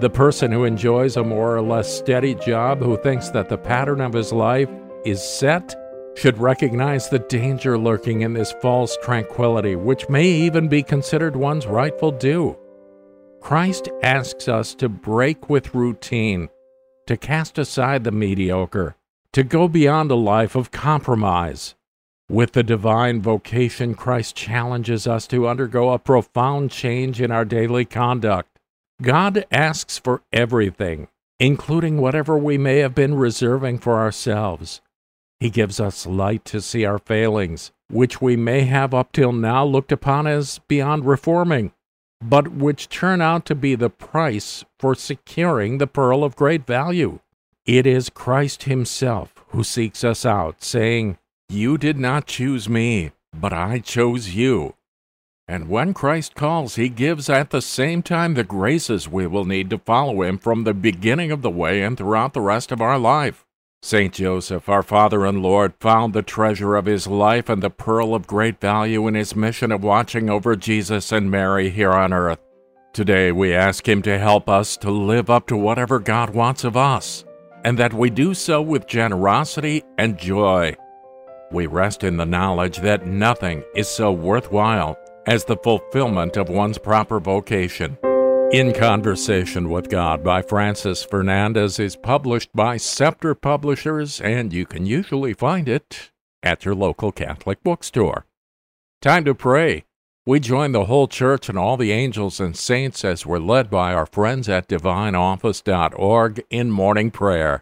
The 0.00 0.08
person 0.08 0.50
who 0.50 0.64
enjoys 0.64 1.18
a 1.18 1.22
more 1.22 1.54
or 1.54 1.60
less 1.60 1.94
steady 1.94 2.34
job, 2.34 2.80
who 2.80 2.96
thinks 2.96 3.28
that 3.28 3.50
the 3.50 3.58
pattern 3.58 4.00
of 4.00 4.14
his 4.14 4.32
life 4.32 4.70
is 5.04 5.22
set, 5.22 5.76
should 6.16 6.38
recognize 6.38 7.10
the 7.10 7.18
danger 7.18 7.76
lurking 7.76 8.22
in 8.22 8.32
this 8.32 8.52
false 8.62 8.96
tranquility, 9.02 9.76
which 9.76 10.08
may 10.08 10.26
even 10.26 10.68
be 10.68 10.82
considered 10.82 11.36
one's 11.36 11.66
rightful 11.66 12.12
due. 12.12 12.56
Christ 13.42 13.90
asks 14.02 14.48
us 14.48 14.74
to 14.76 14.88
break 14.88 15.50
with 15.50 15.74
routine, 15.74 16.48
to 17.06 17.18
cast 17.18 17.58
aside 17.58 18.04
the 18.04 18.10
mediocre, 18.10 18.96
to 19.32 19.42
go 19.42 19.68
beyond 19.68 20.10
a 20.10 20.14
life 20.14 20.54
of 20.54 20.70
compromise. 20.70 21.74
With 22.26 22.52
the 22.52 22.62
divine 22.62 23.20
vocation, 23.20 23.94
Christ 23.94 24.34
challenges 24.34 25.06
us 25.06 25.26
to 25.26 25.46
undergo 25.46 25.90
a 25.90 25.98
profound 25.98 26.70
change 26.70 27.20
in 27.20 27.30
our 27.30 27.44
daily 27.44 27.84
conduct. 27.84 28.49
God 29.02 29.46
asks 29.50 29.98
for 29.98 30.22
everything, 30.32 31.08
including 31.38 31.98
whatever 31.98 32.36
we 32.36 32.58
may 32.58 32.78
have 32.78 32.94
been 32.94 33.14
reserving 33.14 33.78
for 33.78 33.98
ourselves. 33.98 34.80
He 35.38 35.48
gives 35.48 35.80
us 35.80 36.06
light 36.06 36.44
to 36.46 36.60
see 36.60 36.84
our 36.84 36.98
failings, 36.98 37.72
which 37.90 38.20
we 38.20 38.36
may 38.36 38.62
have 38.62 38.92
up 38.92 39.12
till 39.12 39.32
now 39.32 39.64
looked 39.64 39.90
upon 39.92 40.26
as 40.26 40.60
beyond 40.68 41.06
reforming. 41.06 41.72
but 42.22 42.48
which 42.48 42.90
turn 42.90 43.22
out 43.22 43.46
to 43.46 43.54
be 43.54 43.74
the 43.74 43.88
price 43.88 44.62
for 44.78 44.94
securing 44.94 45.78
the 45.78 45.86
pearl 45.86 46.22
of 46.22 46.36
great 46.36 46.66
value. 46.66 47.18
It 47.64 47.86
is 47.86 48.10
Christ 48.10 48.64
Himself 48.64 49.32
who 49.48 49.64
seeks 49.64 50.04
us 50.04 50.26
out, 50.26 50.62
saying, 50.62 51.16
You 51.48 51.78
did 51.78 51.98
not 51.98 52.26
choose 52.26 52.68
me, 52.68 53.12
but 53.32 53.54
I 53.54 53.78
chose 53.78 54.34
you. 54.34 54.74
And 55.50 55.68
when 55.68 55.94
Christ 55.94 56.36
calls, 56.36 56.76
He 56.76 56.88
gives 56.88 57.28
at 57.28 57.50
the 57.50 57.60
same 57.60 58.04
time 58.04 58.34
the 58.34 58.44
graces 58.44 59.08
we 59.08 59.26
will 59.26 59.44
need 59.44 59.68
to 59.70 59.78
follow 59.78 60.22
Him 60.22 60.38
from 60.38 60.62
the 60.62 60.72
beginning 60.72 61.32
of 61.32 61.42
the 61.42 61.50
way 61.50 61.82
and 61.82 61.98
throughout 61.98 62.34
the 62.34 62.40
rest 62.40 62.70
of 62.70 62.80
our 62.80 63.00
life. 63.00 63.44
Saint 63.82 64.14
Joseph, 64.14 64.68
our 64.68 64.84
Father 64.84 65.26
and 65.26 65.42
Lord, 65.42 65.74
found 65.80 66.12
the 66.12 66.22
treasure 66.22 66.76
of 66.76 66.86
his 66.86 67.08
life 67.08 67.48
and 67.48 67.60
the 67.60 67.68
pearl 67.68 68.14
of 68.14 68.28
great 68.28 68.60
value 68.60 69.08
in 69.08 69.16
his 69.16 69.34
mission 69.34 69.72
of 69.72 69.82
watching 69.82 70.30
over 70.30 70.54
Jesus 70.54 71.10
and 71.10 71.32
Mary 71.32 71.68
here 71.68 71.90
on 71.90 72.12
earth. 72.12 72.38
Today 72.92 73.32
we 73.32 73.52
ask 73.52 73.88
him 73.88 74.02
to 74.02 74.20
help 74.20 74.48
us 74.48 74.76
to 74.76 74.90
live 74.92 75.30
up 75.30 75.48
to 75.48 75.56
whatever 75.56 75.98
God 75.98 76.30
wants 76.30 76.62
of 76.62 76.76
us, 76.76 77.24
and 77.64 77.76
that 77.76 77.92
we 77.92 78.08
do 78.08 78.34
so 78.34 78.62
with 78.62 78.86
generosity 78.86 79.82
and 79.98 80.16
joy. 80.16 80.76
We 81.50 81.66
rest 81.66 82.04
in 82.04 82.18
the 82.18 82.26
knowledge 82.26 82.78
that 82.78 83.08
nothing 83.08 83.64
is 83.74 83.88
so 83.88 84.12
worthwhile 84.12 84.96
as 85.26 85.44
the 85.44 85.56
fulfillment 85.56 86.36
of 86.36 86.48
one's 86.48 86.78
proper 86.78 87.20
vocation. 87.20 87.96
In 88.52 88.72
Conversation 88.72 89.70
with 89.70 89.88
God 89.88 90.24
by 90.24 90.42
Francis 90.42 91.04
Fernandez 91.04 91.78
is 91.78 91.94
published 91.94 92.50
by 92.52 92.76
Scepter 92.78 93.34
Publishers, 93.34 94.20
and 94.20 94.52
you 94.52 94.66
can 94.66 94.86
usually 94.86 95.34
find 95.34 95.68
it 95.68 96.10
at 96.42 96.64
your 96.64 96.74
local 96.74 97.12
Catholic 97.12 97.62
bookstore. 97.62 98.26
Time 99.00 99.24
to 99.24 99.34
pray. 99.34 99.84
We 100.26 100.40
join 100.40 100.72
the 100.72 100.86
whole 100.86 101.06
church 101.06 101.48
and 101.48 101.56
all 101.56 101.76
the 101.76 101.92
angels 101.92 102.40
and 102.40 102.56
saints 102.56 103.04
as 103.04 103.24
we're 103.24 103.38
led 103.38 103.70
by 103.70 103.94
our 103.94 104.06
friends 104.06 104.48
at 104.48 104.68
divineoffice.org 104.68 106.44
in 106.50 106.70
morning 106.70 107.10
prayer. 107.10 107.60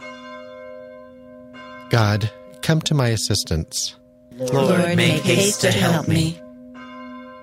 God, 1.90 2.30
come 2.62 2.80
to 2.82 2.94
my 2.94 3.08
assistance. 3.08 3.96
Lord, 4.32 4.96
make 4.96 5.22
haste 5.22 5.60
to 5.60 5.70
help 5.70 6.08
me. 6.08 6.40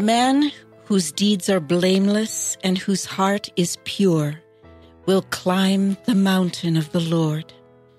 The 0.00 0.06
man 0.06 0.50
whose 0.86 1.12
deeds 1.12 1.50
are 1.50 1.60
blameless 1.60 2.56
and 2.64 2.78
whose 2.78 3.04
heart 3.04 3.50
is 3.56 3.76
pure 3.84 4.40
will 5.04 5.20
climb 5.28 5.98
the 6.06 6.14
mountain 6.14 6.78
of 6.78 6.90
the 6.90 7.00
Lord. 7.00 7.52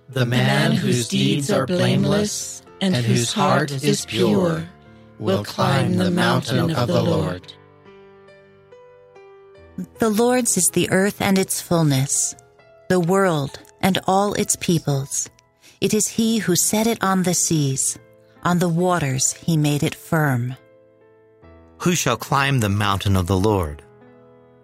The 0.10 0.26
man 0.26 0.72
whose 0.72 1.08
deeds 1.08 1.52
are 1.52 1.68
blameless 1.68 2.64
and 2.82 2.96
whose 2.96 3.32
heart 3.32 3.84
is 3.84 4.08
pure 4.08 4.68
will 5.20 5.44
climb 5.44 5.98
the 5.98 6.10
mountain 6.10 6.72
of 6.72 6.88
the 6.88 7.04
Lord. 7.04 7.54
The 10.00 10.10
Lord's 10.10 10.58
is 10.58 10.72
the 10.72 10.90
earth 10.90 11.22
and 11.22 11.38
its 11.38 11.62
fullness, 11.62 12.34
the 12.90 13.00
world 13.00 13.60
and 13.80 14.00
all 14.08 14.34
its 14.34 14.56
peoples. 14.56 15.30
It 15.82 15.94
is 15.94 16.08
He 16.08 16.40
who 16.40 16.56
set 16.56 16.88
it 16.88 17.04
on 17.04 17.22
the 17.22 17.36
seas, 17.36 18.00
on 18.42 18.58
the 18.58 18.70
waters 18.70 19.34
He 19.34 19.56
made 19.56 19.84
it 19.84 19.94
firm. 19.94 20.56
Who 21.82 21.96
shall 21.96 22.16
climb 22.16 22.60
the 22.60 22.70
mountain 22.70 23.16
of 23.16 23.26
the 23.26 23.38
Lord? 23.38 23.82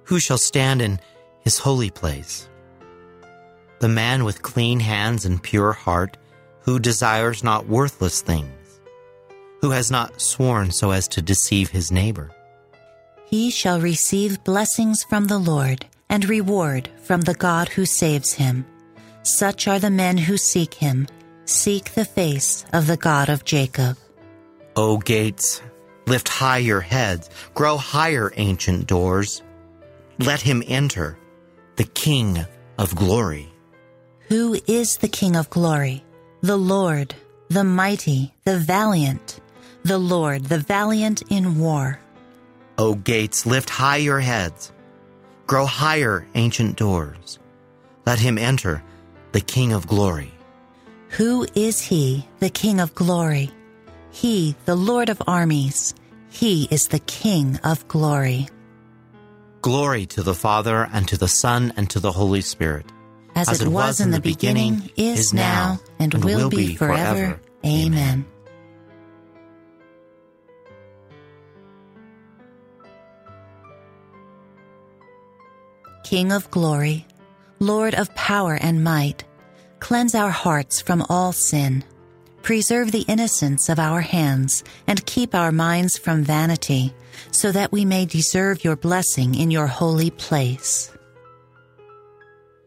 Who 0.03 0.19
shall 0.19 0.37
stand 0.37 0.83
in 0.83 0.99
his 1.41 1.57
holy 1.57 1.89
place? 1.89 2.47
The 3.79 3.89
man 3.89 4.23
with 4.23 4.43
clean 4.43 4.79
hands 4.79 5.25
and 5.25 5.41
pure 5.41 5.73
heart, 5.73 6.15
who 6.61 6.77
desires 6.77 7.43
not 7.43 7.67
worthless 7.67 8.21
things, 8.21 8.79
who 9.61 9.71
has 9.71 9.89
not 9.89 10.21
sworn 10.21 10.69
so 10.69 10.91
as 10.91 11.07
to 11.07 11.23
deceive 11.23 11.69
his 11.69 11.91
neighbor. 11.91 12.29
He 13.25 13.49
shall 13.49 13.81
receive 13.81 14.43
blessings 14.43 15.03
from 15.03 15.25
the 15.25 15.39
Lord 15.39 15.87
and 16.09 16.29
reward 16.29 16.87
from 17.01 17.21
the 17.21 17.33
God 17.33 17.69
who 17.69 17.87
saves 17.87 18.33
him. 18.33 18.63
Such 19.23 19.67
are 19.67 19.79
the 19.79 19.89
men 19.89 20.19
who 20.19 20.37
seek 20.37 20.75
him, 20.75 21.07
seek 21.45 21.95
the 21.95 22.05
face 22.05 22.63
of 22.73 22.85
the 22.85 22.97
God 22.97 23.27
of 23.27 23.43
Jacob. 23.43 23.97
O 24.75 24.99
gates, 24.99 25.63
Lift 26.07 26.29
high 26.29 26.59
your 26.59 26.79
heads, 26.79 27.29
grow 27.53 27.75
higher, 27.75 28.31
ancient 28.37 28.87
doors. 28.87 29.43
Let 30.19 30.39
him 30.41 30.63
enter, 30.65 31.17
the 31.75 31.83
King 31.83 32.45
of 32.79 32.95
glory. 32.95 33.51
Who 34.29 34.57
is 34.67 34.97
the 34.97 35.09
King 35.09 35.35
of 35.35 35.49
glory? 35.49 36.05
The 36.39 36.55
Lord, 36.55 37.13
the 37.49 37.65
mighty, 37.65 38.33
the 38.45 38.57
valiant, 38.57 39.41
the 39.83 39.97
Lord, 39.97 40.45
the 40.45 40.59
valiant 40.59 41.23
in 41.29 41.59
war. 41.59 41.99
O 42.77 42.95
gates, 42.95 43.45
lift 43.45 43.69
high 43.69 43.97
your 43.97 44.21
heads, 44.21 44.71
grow 45.45 45.65
higher, 45.65 46.25
ancient 46.35 46.77
doors. 46.77 47.37
Let 48.05 48.19
him 48.19 48.37
enter, 48.37 48.81
the 49.33 49.41
King 49.41 49.73
of 49.73 49.87
glory. 49.87 50.31
Who 51.09 51.45
is 51.53 51.81
he, 51.81 52.25
the 52.39 52.49
King 52.49 52.79
of 52.79 52.95
glory? 52.95 53.51
He, 54.17 54.55
the 54.65 54.75
Lord 54.75 55.09
of 55.09 55.21
armies, 55.27 55.93
he 56.31 56.67
is 56.71 56.87
the 56.87 56.97
King 56.97 57.59
of 57.63 57.87
glory. 57.87 58.47
Glory 59.61 60.07
to 60.07 60.23
the 60.23 60.33
Father, 60.33 60.89
and 60.91 61.07
to 61.09 61.19
the 61.19 61.27
Son, 61.27 61.71
and 61.77 61.87
to 61.91 61.99
the 61.99 62.11
Holy 62.11 62.41
Spirit. 62.41 62.87
As, 63.35 63.47
As 63.47 63.61
it, 63.61 63.67
was, 63.67 63.73
was 63.73 64.01
in 64.01 64.09
the 64.09 64.19
beginning, 64.19 64.79
beginning 64.79 65.15
is 65.15 65.33
now, 65.33 65.79
and, 65.99 66.15
and 66.15 66.25
will, 66.25 66.37
will 66.37 66.49
be 66.49 66.75
forever. 66.75 67.13
forever. 67.13 67.41
Amen. 67.63 68.25
King 76.03 76.31
of 76.31 76.49
glory, 76.49 77.05
Lord 77.59 77.93
of 77.93 78.15
power 78.15 78.55
and 78.55 78.83
might, 78.83 79.25
cleanse 79.79 80.15
our 80.15 80.31
hearts 80.31 80.81
from 80.81 81.05
all 81.07 81.33
sin 81.33 81.83
Preserve 82.47 82.93
the 82.93 83.03
innocence 83.09 83.67
of 83.67 83.77
our 83.77 83.99
hands 83.99 84.63
and 84.87 85.05
keep 85.05 85.35
our 85.35 85.51
minds 85.51 85.97
from 85.97 86.23
vanity, 86.23 86.93
so 87.29 87.51
that 87.51 87.73
we 87.73 87.83
may 87.83 88.05
deserve 88.05 88.63
your 88.63 88.77
blessing 88.77 89.35
in 89.35 89.51
your 89.51 89.67
holy 89.67 90.11
place. 90.11 90.89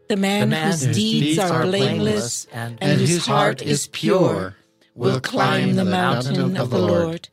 The 0.07 0.17
man, 0.17 0.41
the 0.41 0.45
man 0.55 0.67
whose, 0.67 0.85
whose 0.85 0.95
deeds, 0.95 1.25
deeds 1.25 1.39
are 1.39 1.63
blameless 1.63 2.45
and, 2.53 2.77
and 2.79 3.01
whose 3.01 3.25
heart 3.25 3.63
is 3.63 3.87
pure 3.87 4.55
will 4.93 5.19
climb 5.19 5.73
the 5.73 5.83
mountain 5.83 6.57
of 6.57 6.69
the 6.69 6.77
Lord. 6.77 7.27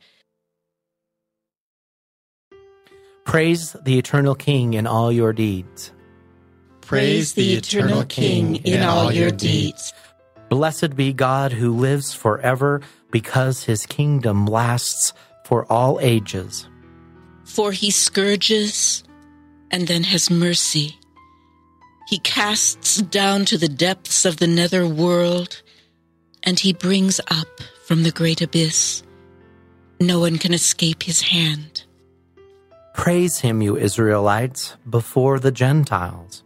Praise 3.25 3.73
the 3.83 3.99
eternal 3.99 4.33
King 4.33 4.73
in 4.73 4.87
all 4.87 5.11
your 5.11 5.33
deeds. 5.33 5.91
Praise 6.81 7.33
the 7.33 7.53
eternal 7.53 8.05
King 8.05 8.55
in 8.65 8.81
all 8.81 9.11
your 9.11 9.29
deeds. 9.29 9.93
Blessed 10.49 10.95
be 10.95 11.13
God 11.13 11.51
who 11.51 11.71
lives 11.75 12.13
forever 12.13 12.81
because 13.11 13.63
his 13.63 13.85
kingdom 13.85 14.45
lasts 14.45 15.13
for 15.45 15.65
all 15.71 15.99
ages. 16.01 16.67
For 17.43 17.71
he 17.71 17.91
scourges 17.91 19.03
and 19.71 19.87
then 19.87 20.03
has 20.03 20.29
mercy. 20.29 20.99
He 22.07 22.17
casts 22.19 22.97
down 22.97 23.45
to 23.45 23.57
the 23.57 23.69
depths 23.69 24.25
of 24.25 24.37
the 24.37 24.47
nether 24.47 24.87
world, 24.87 25.61
and 26.41 26.59
he 26.59 26.73
brings 26.73 27.19
up 27.29 27.61
from 27.85 28.01
the 28.01 28.11
great 28.11 28.41
abyss. 28.41 29.03
No 29.99 30.19
one 30.19 30.37
can 30.37 30.53
escape 30.53 31.03
his 31.03 31.21
hand. 31.21 31.83
Praise 32.95 33.39
him, 33.39 33.61
you 33.61 33.77
Israelites, 33.77 34.75
before 34.89 35.39
the 35.39 35.51
Gentiles. 35.51 36.43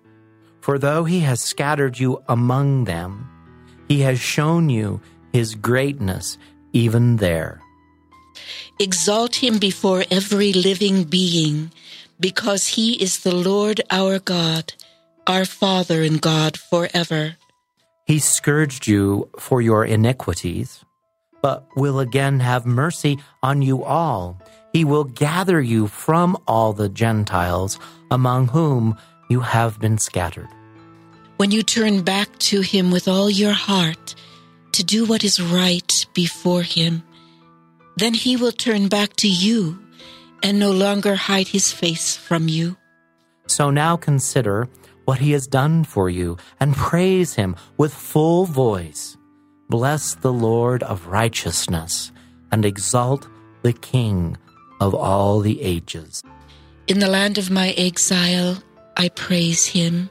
For 0.60 0.78
though 0.78 1.06
he 1.06 1.22
has 1.22 1.40
scattered 1.42 1.98
you 1.98 2.22
among 2.28 2.84
them, 2.84 3.30
he 3.94 4.02
has 4.02 4.20
shown 4.20 4.72
you 4.72 5.00
his 5.34 5.54
greatness 5.54 6.40
even 6.74 7.18
there. 7.18 7.62
Exalt 8.80 9.36
him 9.36 9.60
before 9.60 10.04
every 10.10 10.52
living 10.52 11.04
being, 11.04 11.70
because 12.20 12.70
he 12.70 12.98
is 12.98 13.20
the 13.20 13.36
Lord 13.36 13.82
our 13.92 14.18
God, 14.18 14.74
our 15.28 15.46
Father 15.46 16.02
and 16.02 16.20
God 16.20 16.58
forever. 16.58 17.38
He 18.08 18.18
scourged 18.18 18.88
you 18.88 19.30
for 19.38 19.62
your 19.62 19.86
iniquities, 19.86 20.84
but 21.44 21.64
will 21.78 22.00
again 22.00 22.40
have 22.40 22.66
mercy 22.66 23.20
on 23.44 23.62
you 23.62 23.84
all. 23.84 24.42
He 24.74 24.84
will 24.84 25.04
gather 25.04 25.62
you 25.62 25.86
from 25.86 26.36
all 26.48 26.74
the 26.74 26.90
Gentiles 26.90 27.78
among 28.10 28.48
whom 28.48 28.98
you 29.30 29.42
have 29.42 29.78
been 29.78 30.00
scattered. 30.00 30.50
When 31.38 31.52
you 31.52 31.64
turn 31.64 32.04
back 32.04 32.38
to 32.50 32.62
him 32.62 32.92
with 32.92 33.08
all 33.08 33.30
your 33.30 33.54
heart 33.54 34.16
to 34.74 34.84
do 34.84 35.06
what 35.06 35.24
is 35.24 35.42
right 35.42 35.92
before 36.14 36.62
him, 36.62 37.04
then 37.98 38.14
he 38.14 38.36
will 38.36 38.52
turn 38.52 38.88
back 38.88 39.16
to 39.18 39.28
you 39.28 39.80
and 40.42 40.60
no 40.60 40.72
longer 40.72 41.16
hide 41.16 41.48
his 41.48 41.72
face 41.72 42.16
from 42.16 42.48
you. 42.48 42.78
So 43.48 43.70
now 43.70 43.98
consider 43.98 44.70
what 45.06 45.20
he 45.20 45.32
has 45.32 45.48
done 45.48 45.84
for 45.84 46.10
you 46.10 46.38
and 46.60 46.76
praise 46.76 47.36
him 47.36 47.56
with 47.78 47.94
full 47.94 48.46
voice. 48.46 49.18
Bless 49.70 50.16
the 50.16 50.34
Lord 50.34 50.84
of 50.84 51.08
righteousness 51.08 52.12
and 52.52 52.64
exalt 52.64 53.28
the 53.64 53.74
King 53.74 54.38
of 54.80 54.94
all 54.94 55.40
the 55.40 55.62
ages. 55.62 56.22
In 56.88 57.00
the 57.00 57.08
land 57.08 57.38
of 57.38 57.50
my 57.50 57.70
exile, 57.72 58.62
I 58.98 59.10
praise 59.10 59.66
him 59.66 60.10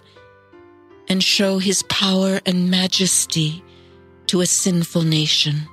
and 1.08 1.22
show 1.22 1.58
his 1.58 1.82
power 1.84 2.40
and 2.46 2.70
majesty 2.70 3.62
to 4.26 4.40
a 4.40 4.46
sinful 4.46 5.02
nation. 5.02 5.68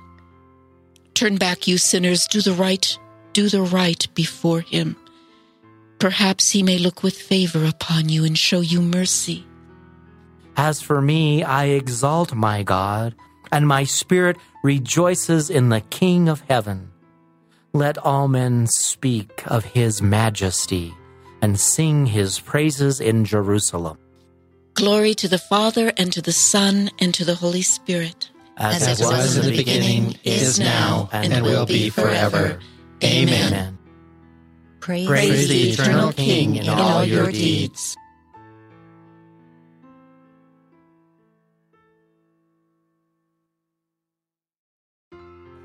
Turn 1.14 1.36
back, 1.36 1.66
you 1.66 1.78
sinners, 1.78 2.26
do 2.26 2.40
the 2.40 2.52
right, 2.52 2.98
do 3.32 3.48
the 3.48 3.62
right 3.62 4.06
before 4.14 4.60
him. 4.60 4.96
Perhaps 5.98 6.50
he 6.50 6.62
may 6.62 6.78
look 6.78 7.02
with 7.02 7.16
favor 7.16 7.64
upon 7.64 8.08
you 8.08 8.24
and 8.24 8.36
show 8.36 8.60
you 8.60 8.80
mercy. 8.80 9.44
As 10.56 10.80
for 10.80 11.00
me, 11.00 11.42
I 11.42 11.66
exalt 11.66 12.34
my 12.34 12.62
God, 12.62 13.14
and 13.52 13.66
my 13.68 13.84
spirit 13.84 14.36
rejoices 14.62 15.50
in 15.50 15.68
the 15.68 15.80
King 15.82 16.28
of 16.28 16.40
heaven. 16.48 16.90
Let 17.72 17.98
all 17.98 18.28
men 18.28 18.66
speak 18.66 19.42
of 19.46 19.64
his 19.64 20.02
majesty 20.02 20.92
and 21.40 21.58
sing 21.58 22.06
his 22.06 22.40
praises 22.40 23.00
in 23.00 23.24
Jerusalem. 23.24 23.98
Glory 24.74 25.14
to 25.14 25.28
the 25.28 25.38
Father, 25.38 25.92
and 25.96 26.12
to 26.12 26.22
the 26.22 26.32
Son, 26.32 26.90
and 26.98 27.12
to 27.14 27.24
the 27.24 27.34
Holy 27.34 27.62
Spirit. 27.62 28.30
As, 28.56 28.86
As 28.86 29.00
it 29.00 29.04
was 29.04 29.36
in 29.36 29.44
the 29.46 29.56
beginning, 29.56 30.18
is 30.24 30.58
now, 30.58 31.08
and, 31.12 31.32
and 31.32 31.44
will 31.44 31.66
be 31.66 31.90
forever. 31.90 32.58
Amen. 33.02 33.78
Praise, 34.80 35.06
Praise 35.06 35.48
the 35.48 35.70
eternal 35.70 36.12
King 36.12 36.56
in 36.56 36.68
all 36.68 37.04
your 37.04 37.30
deeds. 37.30 37.96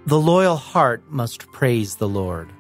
The 0.08 0.20
loyal 0.20 0.56
heart 0.56 1.04
must 1.10 1.52
praise 1.52 1.96
the 1.96 2.08
Lord. 2.08 2.52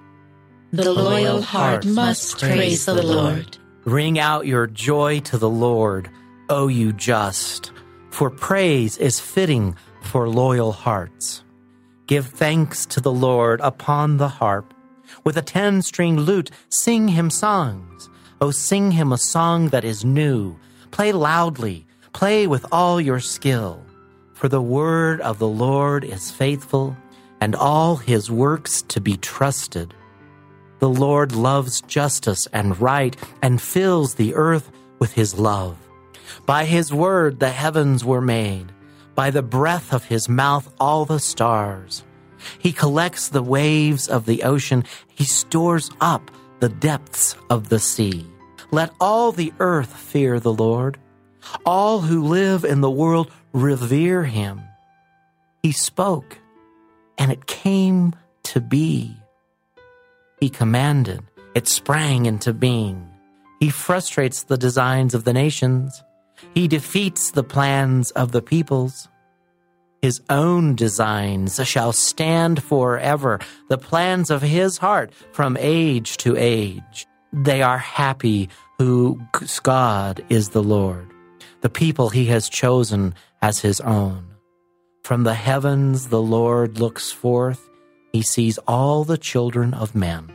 The 0.72 0.91
loyal 0.91 1.41
heart 1.41 1.86
must 1.86 2.39
praise 2.39 2.86
the 2.86 3.04
Lord. 3.04 3.58
Ring 3.84 4.18
out 4.18 4.48
your 4.48 4.66
joy 4.66 5.20
to 5.22 5.38
the 5.38 5.50
Lord, 5.50 6.10
O 6.50 6.68
you 6.68 6.93
just, 6.93 7.72
for 8.12 8.30
praise 8.30 8.98
is 8.98 9.20
fitting 9.20 9.76
for 10.02 10.30
loyal 10.30 10.72
hearts. 10.72 11.43
Give 12.06 12.28
thanks 12.28 12.86
to 12.88 13.02
the 13.02 13.12
Lord 13.12 13.60
upon 13.62 14.18
the 14.18 14.28
harp. 14.28 14.72
With 15.24 15.38
a 15.38 15.41
ten 15.41 15.82
string 15.82 16.20
lute, 16.20 16.52
sing 16.70 17.08
him 17.08 17.32
songs. 17.32 18.10
O 18.41 18.52
sing 18.52 18.91
him 18.91 19.12
a 19.12 19.18
song 19.18 19.70
that 19.70 19.84
is 19.84 20.06
new. 20.06 20.56
Play 20.91 21.12
loudly, 21.12 21.88
play 22.14 22.46
with 22.46 22.66
all 22.72 23.02
your 23.02 23.20
skill. 23.20 23.84
For 24.34 24.48
the 24.48 24.62
word 24.62 25.22
of 25.22 25.39
the 25.39 25.48
Lord 25.48 26.04
is 26.04 26.30
faithful, 26.30 26.96
and 27.41 27.56
all 27.56 27.96
his 27.96 28.30
works 28.30 28.84
to 28.84 29.02
be 29.02 29.18
trusted. 29.18 29.96
The 30.78 30.89
Lord 30.89 31.34
loves 31.34 31.82
justice 31.82 32.48
and 32.54 32.80
right, 32.80 33.16
and 33.41 33.60
fills 33.60 34.14
the 34.14 34.36
earth 34.36 34.70
with 35.00 35.14
his 35.14 35.39
love. 35.39 35.78
By 36.45 36.65
his 36.65 36.93
word 36.93 37.39
the 37.39 37.49
heavens 37.49 38.03
were 38.03 38.21
made, 38.21 38.71
by 39.15 39.32
the 39.32 39.43
breath 39.43 39.93
of 39.93 40.05
his 40.05 40.28
mouth 40.28 40.71
all 40.80 41.05
the 41.05 41.19
stars. 41.19 42.03
He 42.59 42.71
collects 42.71 43.30
the 43.30 43.43
waves 43.43 44.07
of 44.07 44.26
the 44.26 44.43
ocean, 44.43 44.84
he 45.07 45.23
stores 45.23 45.89
up 46.01 46.32
the 46.59 46.69
depths 46.69 47.36
of 47.49 47.69
the 47.69 47.80
sea. 47.80 48.26
Let 48.71 48.91
all 48.99 49.32
the 49.32 49.53
earth 49.59 49.95
fear 49.95 50.39
the 50.39 50.53
Lord. 50.53 50.97
All 51.65 52.01
who 52.01 52.23
live 52.23 52.65
in 52.65 52.82
the 52.82 52.89
world 52.89 53.32
revere 53.53 54.23
him. 54.23 54.61
He 55.61 55.71
spoke, 55.71 56.39
and 57.17 57.32
it 57.32 57.45
came 57.45 58.13
to 58.43 58.61
be. 58.61 59.15
He 60.39 60.49
commanded, 60.49 61.23
it 61.55 61.67
sprang 61.67 62.26
into 62.26 62.53
being. 62.53 63.09
He 63.59 63.69
frustrates 63.69 64.43
the 64.43 64.57
designs 64.57 65.13
of 65.13 65.23
the 65.23 65.34
nations. 65.34 66.03
He 66.54 66.68
defeats 66.68 67.32
the 67.32 67.44
plans 67.44 68.12
of 68.12 68.32
the 68.32 68.42
peoples. 68.42 69.08
His 70.02 70.22
own 70.30 70.76
designs 70.76 71.60
shall 71.66 71.92
stand 71.92 72.62
forever, 72.62 73.40
the 73.70 73.78
plans 73.78 74.30
of 74.30 74.42
his 74.42 74.78
heart 74.78 75.12
from 75.32 75.58
age 75.60 76.18
to 76.18 76.38
age. 76.38 77.08
They 77.34 77.62
are 77.62 77.80
happy 77.80 78.50
whose 78.78 79.60
God 79.62 80.24
is 80.30 80.50
the 80.50 80.64
Lord, 80.64 81.12
the 81.62 81.70
people 81.70 82.10
he 82.10 82.26
has 82.26 82.50
chosen 82.50 83.16
as 83.42 83.60
his 83.60 83.82
own. 83.82 84.28
From 85.04 85.24
the 85.24 85.34
heavens 85.34 86.10
the 86.10 86.22
Lord 86.22 86.80
looks 86.80 87.12
forth, 87.12 87.70
he 88.12 88.22
sees 88.22 88.58
all 88.68 89.04
the 89.04 89.18
children 89.18 89.74
of 89.74 89.96
men. 89.96 90.32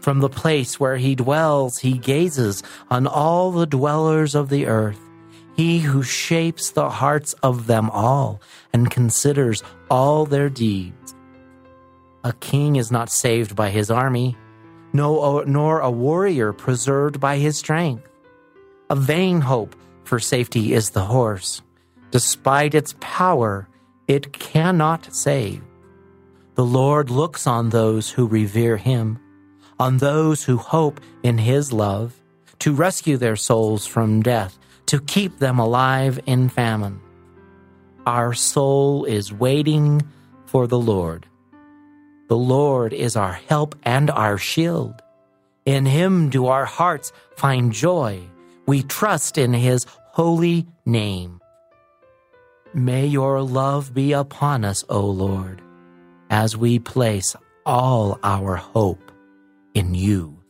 From 0.00 0.20
the 0.20 0.28
place 0.28 0.78
where 0.78 0.96
he 0.96 1.14
dwells, 1.14 1.78
he 1.78 1.98
gazes 1.98 2.62
on 2.90 3.06
all 3.06 3.50
the 3.50 3.66
dwellers 3.66 4.34
of 4.34 4.48
the 4.48 4.66
earth. 4.66 5.00
He 5.56 5.80
who 5.80 6.02
shapes 6.02 6.70
the 6.70 6.88
hearts 6.88 7.34
of 7.42 7.66
them 7.66 7.90
all 7.90 8.40
and 8.72 8.90
considers 8.90 9.62
all 9.90 10.24
their 10.24 10.48
deeds. 10.48 11.14
A 12.24 12.32
king 12.34 12.76
is 12.76 12.90
not 12.90 13.10
saved 13.10 13.54
by 13.54 13.70
his 13.70 13.90
army, 13.90 14.36
no, 14.92 15.20
uh, 15.20 15.44
nor 15.46 15.80
a 15.80 15.90
warrior 15.90 16.52
preserved 16.52 17.20
by 17.20 17.38
his 17.38 17.58
strength. 17.58 18.08
A 18.90 18.96
vain 18.96 19.40
hope 19.40 19.74
for 20.04 20.18
safety 20.18 20.72
is 20.72 20.90
the 20.90 21.04
horse. 21.04 21.62
Despite 22.10 22.74
its 22.74 22.94
power, 23.00 23.68
it 24.06 24.32
cannot 24.32 25.14
save. 25.14 25.62
The 26.54 26.64
Lord 26.64 27.10
looks 27.10 27.46
on 27.46 27.70
those 27.70 28.10
who 28.10 28.26
revere 28.26 28.76
him, 28.76 29.18
on 29.80 29.98
those 29.98 30.44
who 30.44 30.58
hope 30.58 31.00
in 31.22 31.38
his 31.38 31.72
love, 31.72 32.20
to 32.58 32.74
rescue 32.74 33.16
their 33.16 33.36
souls 33.36 33.86
from 33.86 34.22
death 34.22 34.58
to 34.86 35.00
keep 35.00 35.38
them 35.38 35.58
alive 35.58 36.20
in 36.26 36.48
famine. 36.48 37.00
Our 38.06 38.34
soul 38.34 39.04
is 39.04 39.32
waiting 39.32 40.02
for 40.46 40.66
the 40.66 40.78
Lord. 40.78 41.26
The 42.28 42.36
Lord 42.36 42.92
is 42.92 43.16
our 43.16 43.32
help 43.32 43.74
and 43.84 44.10
our 44.10 44.38
shield. 44.38 45.00
In 45.64 45.86
him 45.86 46.30
do 46.30 46.46
our 46.46 46.64
hearts 46.64 47.12
find 47.36 47.72
joy. 47.72 48.20
We 48.66 48.82
trust 48.82 49.38
in 49.38 49.52
his 49.52 49.86
holy 50.12 50.66
name. 50.84 51.40
May 52.74 53.06
your 53.06 53.42
love 53.42 53.92
be 53.92 54.12
upon 54.12 54.64
us, 54.64 54.84
O 54.88 55.06
Lord, 55.06 55.60
as 56.30 56.56
we 56.56 56.78
place 56.78 57.36
all 57.64 58.18
our 58.22 58.56
hope 58.56 59.12
in 59.74 59.94
you. 59.94 60.41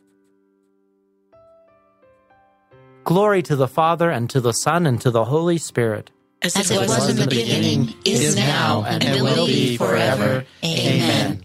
Glory 3.04 3.42
to 3.42 3.56
the 3.56 3.68
Father, 3.68 4.10
and 4.10 4.30
to 4.30 4.40
the 4.40 4.52
Son, 4.52 4.86
and 4.86 5.00
to 5.00 5.10
the 5.10 5.24
Holy 5.24 5.58
Spirit. 5.58 6.10
As, 6.40 6.56
As 6.56 6.70
it 6.70 6.80
was, 6.80 6.88
was 6.88 7.10
in 7.10 7.16
the 7.16 7.26
beginning, 7.26 7.86
beginning 7.86 8.02
is 8.04 8.36
now, 8.36 8.84
and, 8.86 9.02
and 9.02 9.22
will 9.22 9.46
be 9.46 9.76
forever. 9.76 10.44
Amen. 10.64 11.44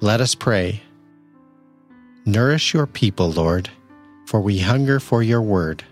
Let 0.00 0.20
us 0.20 0.34
pray. 0.34 0.82
Nourish 2.24 2.72
your 2.72 2.86
people, 2.86 3.30
Lord, 3.30 3.70
for 4.26 4.40
we 4.40 4.60
hunger 4.60 5.00
for 5.00 5.22
your 5.22 5.42
word. 5.42 5.84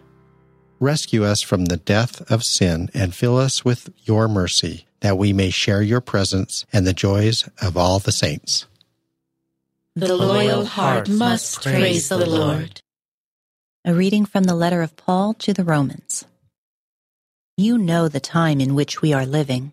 Rescue 0.80 1.24
us 1.24 1.42
from 1.42 1.66
the 1.66 1.76
death 1.76 2.20
of 2.30 2.44
sin 2.44 2.90
and 2.94 3.14
fill 3.14 3.36
us 3.36 3.64
with 3.64 3.90
your 4.04 4.28
mercy, 4.28 4.86
that 5.00 5.18
we 5.18 5.32
may 5.32 5.50
share 5.50 5.82
your 5.82 6.00
presence 6.00 6.64
and 6.72 6.86
the 6.86 6.92
joys 6.92 7.48
of 7.60 7.76
all 7.76 7.98
the 7.98 8.12
saints. 8.12 8.66
The 9.96 10.14
loyal 10.16 10.64
heart 10.64 11.08
must 11.08 11.62
praise 11.62 12.08
the 12.08 12.24
Lord. 12.24 12.80
A 13.88 13.94
reading 13.94 14.26
from 14.26 14.44
the 14.44 14.54
letter 14.54 14.82
of 14.82 14.96
Paul 14.96 15.32
to 15.32 15.54
the 15.54 15.64
Romans. 15.64 16.26
You 17.56 17.78
know 17.78 18.06
the 18.06 18.20
time 18.20 18.60
in 18.60 18.74
which 18.74 19.00
we 19.00 19.14
are 19.14 19.24
living. 19.24 19.72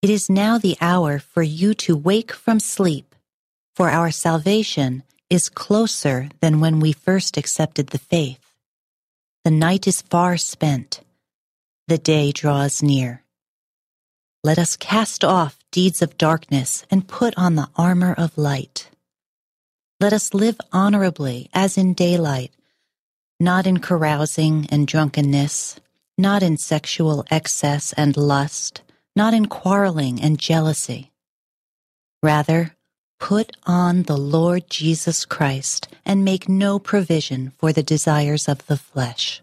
It 0.00 0.08
is 0.08 0.30
now 0.30 0.56
the 0.56 0.78
hour 0.80 1.18
for 1.18 1.42
you 1.42 1.74
to 1.74 1.94
wake 1.94 2.32
from 2.32 2.58
sleep, 2.58 3.14
for 3.74 3.90
our 3.90 4.10
salvation 4.10 5.02
is 5.28 5.50
closer 5.50 6.30
than 6.40 6.58
when 6.58 6.80
we 6.80 6.92
first 6.92 7.36
accepted 7.36 7.88
the 7.88 7.98
faith. 7.98 8.56
The 9.44 9.50
night 9.50 9.86
is 9.86 10.00
far 10.00 10.38
spent, 10.38 11.02
the 11.88 11.98
day 11.98 12.32
draws 12.32 12.82
near. 12.82 13.22
Let 14.42 14.58
us 14.58 14.74
cast 14.74 15.22
off 15.22 15.58
deeds 15.70 16.00
of 16.00 16.16
darkness 16.16 16.86
and 16.90 17.06
put 17.06 17.34
on 17.36 17.56
the 17.56 17.68
armor 17.76 18.14
of 18.14 18.38
light. 18.38 18.88
Let 20.00 20.14
us 20.14 20.32
live 20.32 20.58
honorably 20.72 21.50
as 21.52 21.76
in 21.76 21.92
daylight, 21.92 22.52
not 23.38 23.66
in 23.66 23.78
carousing 23.78 24.66
and 24.70 24.86
drunkenness, 24.86 25.78
not 26.16 26.42
in 26.42 26.56
sexual 26.56 27.24
excess 27.30 27.92
and 27.92 28.16
lust, 28.16 28.82
not 29.14 29.34
in 29.34 29.46
quarreling 29.46 30.20
and 30.20 30.38
jealousy. 30.38 31.12
Rather, 32.22 32.74
put 33.20 33.56
on 33.66 34.04
the 34.04 34.16
Lord 34.16 34.68
Jesus 34.70 35.24
Christ 35.24 35.88
and 36.04 36.24
make 36.24 36.48
no 36.48 36.78
provision 36.78 37.52
for 37.58 37.72
the 37.72 37.82
desires 37.82 38.48
of 38.48 38.66
the 38.66 38.76
flesh. 38.76 39.42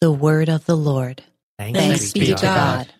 The 0.00 0.12
word 0.12 0.48
of 0.48 0.66
the 0.66 0.76
Lord. 0.76 1.24
Thanks, 1.58 1.78
Thanks 1.78 2.12
be 2.12 2.26
to 2.26 2.32
God. 2.32 2.42
God. 2.42 2.92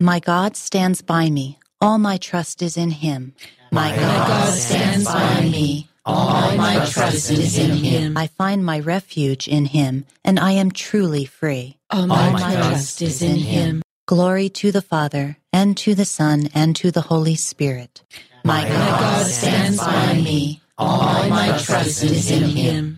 My 0.00 0.18
God 0.18 0.56
stands 0.56 1.02
by 1.02 1.30
me. 1.30 1.58
All 1.80 1.98
my 1.98 2.16
trust 2.16 2.62
is 2.62 2.76
in 2.76 2.90
him. 2.90 3.34
My, 3.70 3.94
God, 3.94 4.52
stands 4.54 5.04
by 5.04 5.42
me. 5.42 5.89
All 6.04 6.56
my 6.56 6.86
trust 6.86 7.30
is 7.30 7.58
in 7.58 7.76
him. 7.76 8.16
I 8.16 8.26
find 8.26 8.64
my 8.64 8.80
refuge 8.80 9.46
in 9.46 9.66
him, 9.66 10.06
and 10.24 10.38
I 10.38 10.52
am 10.52 10.70
truly 10.70 11.26
free. 11.26 11.78
All 11.90 12.06
my, 12.06 12.32
my 12.32 12.54
trust 12.54 13.02
is 13.02 13.20
in 13.20 13.36
him. 13.36 13.82
Glory 14.06 14.48
to 14.48 14.72
the 14.72 14.82
Father, 14.82 15.36
and 15.52 15.76
to 15.76 15.94
the 15.94 16.04
Son, 16.06 16.48
and 16.54 16.74
to 16.76 16.90
the 16.90 17.02
Holy 17.02 17.36
Spirit. 17.36 18.02
My 18.44 18.66
God 18.66 19.26
stands 19.26 19.78
by 19.78 20.14
me. 20.14 20.62
All 20.78 21.28
my 21.28 21.58
trust 21.58 22.02
is 22.02 22.30
in 22.30 22.44
him. 22.44 22.96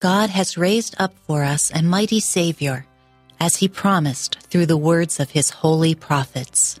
God 0.00 0.30
has 0.30 0.56
raised 0.56 0.96
up 0.98 1.12
for 1.26 1.44
us 1.44 1.70
a 1.74 1.82
mighty 1.82 2.20
Savior, 2.20 2.86
as 3.38 3.56
he 3.56 3.68
promised 3.68 4.38
through 4.40 4.66
the 4.66 4.76
words 4.76 5.20
of 5.20 5.30
his 5.32 5.50
holy 5.50 5.94
prophets. 5.94 6.80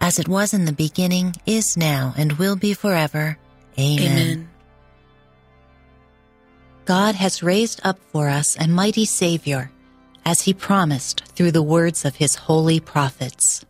As 0.00 0.18
it 0.18 0.28
was 0.28 0.54
in 0.54 0.64
the 0.64 0.72
beginning, 0.72 1.34
is 1.44 1.76
now, 1.76 2.14
and 2.16 2.32
will 2.32 2.56
be 2.56 2.74
forever. 2.74 3.38
Amen. 3.78 4.06
Amen. 4.06 4.48
God 6.86 7.14
has 7.14 7.42
raised 7.42 7.80
up 7.84 7.98
for 8.10 8.28
us 8.28 8.56
a 8.58 8.66
mighty 8.66 9.04
Savior, 9.04 9.70
as 10.24 10.42
he 10.42 10.54
promised 10.54 11.24
through 11.26 11.52
the 11.52 11.62
words 11.62 12.04
of 12.04 12.16
his 12.16 12.34
holy 12.34 12.80
prophets. 12.80 13.64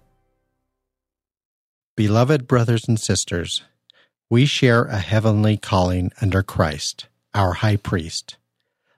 Beloved 1.96 2.46
brothers 2.46 2.88
and 2.88 2.98
sisters, 2.98 3.62
we 4.30 4.46
share 4.46 4.84
a 4.84 4.98
heavenly 4.98 5.56
calling 5.56 6.12
under 6.22 6.42
Christ, 6.42 7.08
our 7.34 7.54
high 7.54 7.76
priest. 7.76 8.36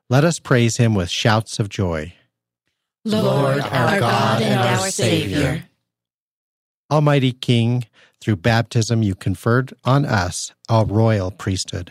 Let 0.08 0.24
us 0.24 0.38
praise 0.38 0.76
him 0.76 0.94
with 0.94 1.08
shouts 1.08 1.58
of 1.58 1.70
joy. 1.70 2.12
Lord, 3.04 3.60
our 3.60 3.98
God 3.98 4.42
and 4.42 4.60
our 4.60 4.90
Savior. 4.90 5.64
Almighty 6.92 7.32
King, 7.32 7.86
through 8.20 8.36
baptism 8.36 9.02
you 9.02 9.14
conferred 9.14 9.72
on 9.82 10.04
us 10.04 10.52
a 10.68 10.84
royal 10.84 11.30
priesthood. 11.30 11.90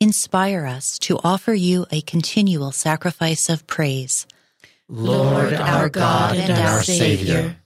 Inspire 0.00 0.64
us 0.64 0.98
to 1.00 1.18
offer 1.22 1.52
you 1.52 1.84
a 1.90 2.00
continual 2.00 2.72
sacrifice 2.72 3.50
of 3.50 3.66
praise. 3.66 4.26
Lord, 4.88 5.52
our 5.52 5.90
God 5.90 6.36
and 6.36 6.50
our 6.50 6.82
Savior. 6.82 7.58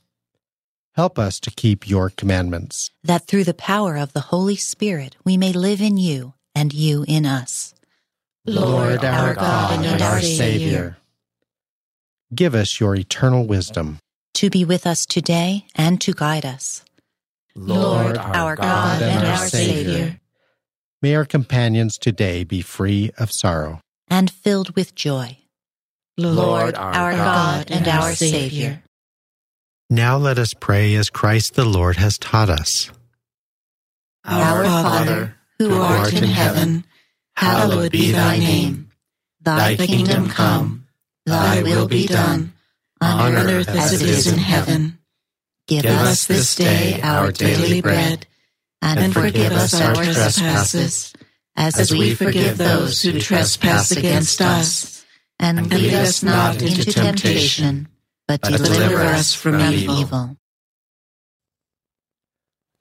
Help 0.96 1.20
us 1.20 1.38
to 1.38 1.52
keep 1.52 1.88
your 1.88 2.10
commandments. 2.10 2.90
That 3.04 3.28
through 3.28 3.44
the 3.44 3.54
power 3.54 3.96
of 3.96 4.12
the 4.12 4.32
Holy 4.34 4.56
Spirit 4.56 5.14
we 5.24 5.36
may 5.36 5.52
live 5.52 5.80
in 5.80 5.98
you 5.98 6.34
and 6.52 6.72
you 6.72 7.04
in 7.06 7.26
us. 7.26 7.74
Lord, 8.44 9.04
our 9.04 9.34
God 9.34 9.86
and 9.86 10.02
our 10.02 10.20
Savior. 10.20 10.96
Give 12.34 12.56
us 12.56 12.80
your 12.80 12.96
eternal 12.96 13.46
wisdom. 13.46 14.00
To 14.42 14.50
be 14.50 14.64
with 14.64 14.88
us 14.88 15.06
today 15.06 15.66
and 15.76 16.00
to 16.00 16.12
guide 16.12 16.44
us. 16.44 16.84
Lord, 17.54 18.18
our 18.18 18.56
God 18.56 19.00
and 19.00 19.24
our 19.24 19.46
Savior. 19.46 20.18
May 21.00 21.14
our 21.14 21.24
companions 21.24 21.96
today 21.96 22.42
be 22.42 22.60
free 22.60 23.12
of 23.18 23.30
sorrow 23.30 23.78
and 24.08 24.32
filled 24.32 24.74
with 24.74 24.96
joy. 24.96 25.38
Lord, 26.18 26.74
our, 26.74 26.92
our 26.92 27.12
God, 27.12 27.68
God 27.68 27.70
and 27.70 27.86
our 27.86 28.16
Savior. 28.16 28.82
Now 29.88 30.16
let 30.16 30.40
us 30.40 30.54
pray 30.58 30.96
as 30.96 31.08
Christ 31.08 31.54
the 31.54 31.64
Lord 31.64 31.94
has 31.98 32.18
taught 32.18 32.50
us. 32.50 32.90
Our 34.24 34.64
Father, 34.64 35.36
who 35.60 35.72
art 35.72 36.14
in 36.14 36.24
heaven, 36.24 36.84
hallowed 37.36 37.92
be 37.92 38.10
thy 38.10 38.38
name. 38.38 38.90
Thy 39.40 39.76
kingdom 39.76 40.28
come, 40.28 40.88
thy 41.26 41.62
will 41.62 41.86
be 41.86 42.08
done, 42.08 42.51
on 43.02 43.34
earth 43.34 43.68
as 43.68 44.00
it 44.00 44.08
is 44.08 44.26
in 44.26 44.38
heaven. 44.38 44.98
Give 45.66 45.84
us 45.86 46.26
this 46.26 46.54
day 46.54 47.00
our 47.02 47.32
daily 47.32 47.80
bread 47.80 48.26
and 48.80 49.12
forgive 49.12 49.52
us 49.52 49.80
our 49.80 49.94
trespasses, 49.94 51.12
as 51.56 51.92
we 51.92 52.14
forgive 52.14 52.58
those 52.58 53.02
who 53.02 53.20
trespass 53.20 53.92
against 53.92 54.40
us. 54.40 55.04
And 55.38 55.70
lead 55.70 55.94
us 55.94 56.22
not 56.22 56.62
into 56.62 56.84
temptation, 56.84 57.88
but 58.28 58.42
deliver 58.42 59.00
us 59.00 59.34
from 59.34 59.60
evil. 59.60 60.36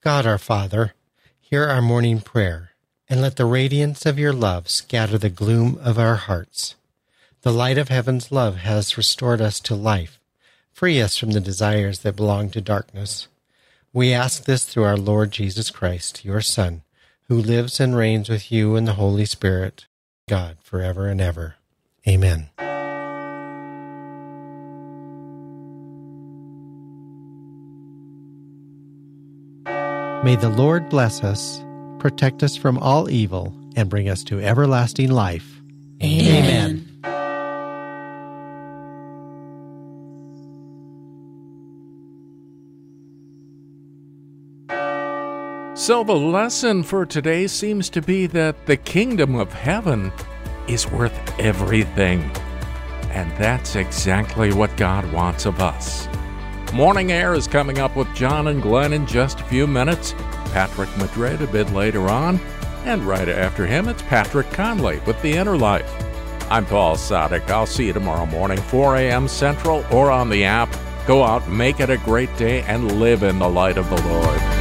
God 0.03 0.25
our 0.25 0.37
Father, 0.37 0.93
hear 1.39 1.63
our 1.65 1.81
morning 1.81 2.21
prayer, 2.21 2.71
and 3.07 3.21
let 3.21 3.35
the 3.35 3.45
radiance 3.45 4.05
of 4.05 4.19
your 4.19 4.33
love 4.33 4.69
scatter 4.69 5.17
the 5.17 5.29
gloom 5.29 5.79
of 5.81 5.97
our 5.97 6.15
hearts. 6.15 6.75
The 7.43 7.51
light 7.51 7.79
of 7.79 7.89
heaven's 7.89 8.31
love 8.31 8.57
has 8.57 8.97
restored 8.97 9.41
us 9.41 9.59
to 9.61 9.73
life. 9.73 10.19
Free 10.71 11.01
us 11.01 11.17
from 11.17 11.31
the 11.31 11.39
desires 11.39 11.99
that 11.99 12.15
belong 12.15 12.51
to 12.51 12.61
darkness. 12.61 13.27
We 13.91 14.13
ask 14.13 14.45
this 14.45 14.63
through 14.63 14.83
our 14.83 14.95
Lord 14.95 15.31
Jesus 15.31 15.71
Christ, 15.71 16.23
your 16.23 16.41
Son, 16.41 16.83
who 17.29 17.41
lives 17.41 17.79
and 17.79 17.95
reigns 17.95 18.29
with 18.29 18.51
you 18.51 18.75
in 18.75 18.85
the 18.85 18.93
Holy 18.93 19.25
Spirit, 19.25 19.87
God, 20.29 20.57
forever 20.61 21.07
and 21.07 21.19
ever. 21.19 21.55
Amen. 22.07 22.49
May 30.23 30.35
the 30.35 30.53
Lord 30.55 30.89
bless 30.89 31.23
us, 31.23 31.65
protect 31.97 32.43
us 32.43 32.55
from 32.55 32.77
all 32.77 33.09
evil, 33.09 33.51
and 33.75 33.89
bring 33.89 34.09
us 34.09 34.23
to 34.25 34.39
everlasting 34.39 35.09
life. 35.09 35.59
Amen. 36.03 36.90
So, 45.81 46.03
the 46.03 46.13
lesson 46.13 46.83
for 46.83 47.07
today 47.07 47.47
seems 47.47 47.89
to 47.89 48.03
be 48.03 48.27
that 48.27 48.67
the 48.67 48.77
kingdom 48.77 49.33
of 49.33 49.51
heaven 49.51 50.13
is 50.67 50.85
worth 50.85 51.39
everything. 51.39 52.21
And 53.09 53.35
that's 53.35 53.75
exactly 53.75 54.53
what 54.53 54.77
God 54.77 55.11
wants 55.11 55.47
of 55.47 55.59
us. 55.59 56.07
Morning 56.71 57.11
Air 57.11 57.33
is 57.33 57.47
coming 57.47 57.79
up 57.79 57.95
with 57.95 58.13
John 58.13 58.49
and 58.49 58.61
Glenn 58.61 58.93
in 58.93 59.07
just 59.07 59.39
a 59.39 59.43
few 59.45 59.65
minutes. 59.65 60.13
Patrick 60.53 60.95
Madrid 60.99 61.41
a 61.41 61.47
bit 61.47 61.71
later 61.71 62.09
on. 62.09 62.39
And 62.85 63.01
right 63.03 63.27
after 63.27 63.65
him, 63.65 63.87
it's 63.87 64.03
Patrick 64.03 64.51
Conley 64.51 64.99
with 65.07 65.19
The 65.23 65.33
Inner 65.33 65.57
Life. 65.57 65.91
I'm 66.51 66.67
Paul 66.67 66.95
Sadek. 66.95 67.49
I'll 67.49 67.65
see 67.65 67.87
you 67.87 67.93
tomorrow 67.93 68.27
morning, 68.27 68.59
4 68.59 68.97
a.m. 68.97 69.27
Central 69.27 69.83
or 69.91 70.11
on 70.11 70.29
the 70.29 70.43
app. 70.43 70.69
Go 71.07 71.23
out, 71.23 71.49
make 71.49 71.79
it 71.79 71.89
a 71.89 71.97
great 71.97 72.37
day, 72.37 72.61
and 72.61 72.99
live 72.99 73.23
in 73.23 73.39
the 73.39 73.49
light 73.49 73.79
of 73.79 73.89
the 73.89 73.99
Lord. 74.07 74.60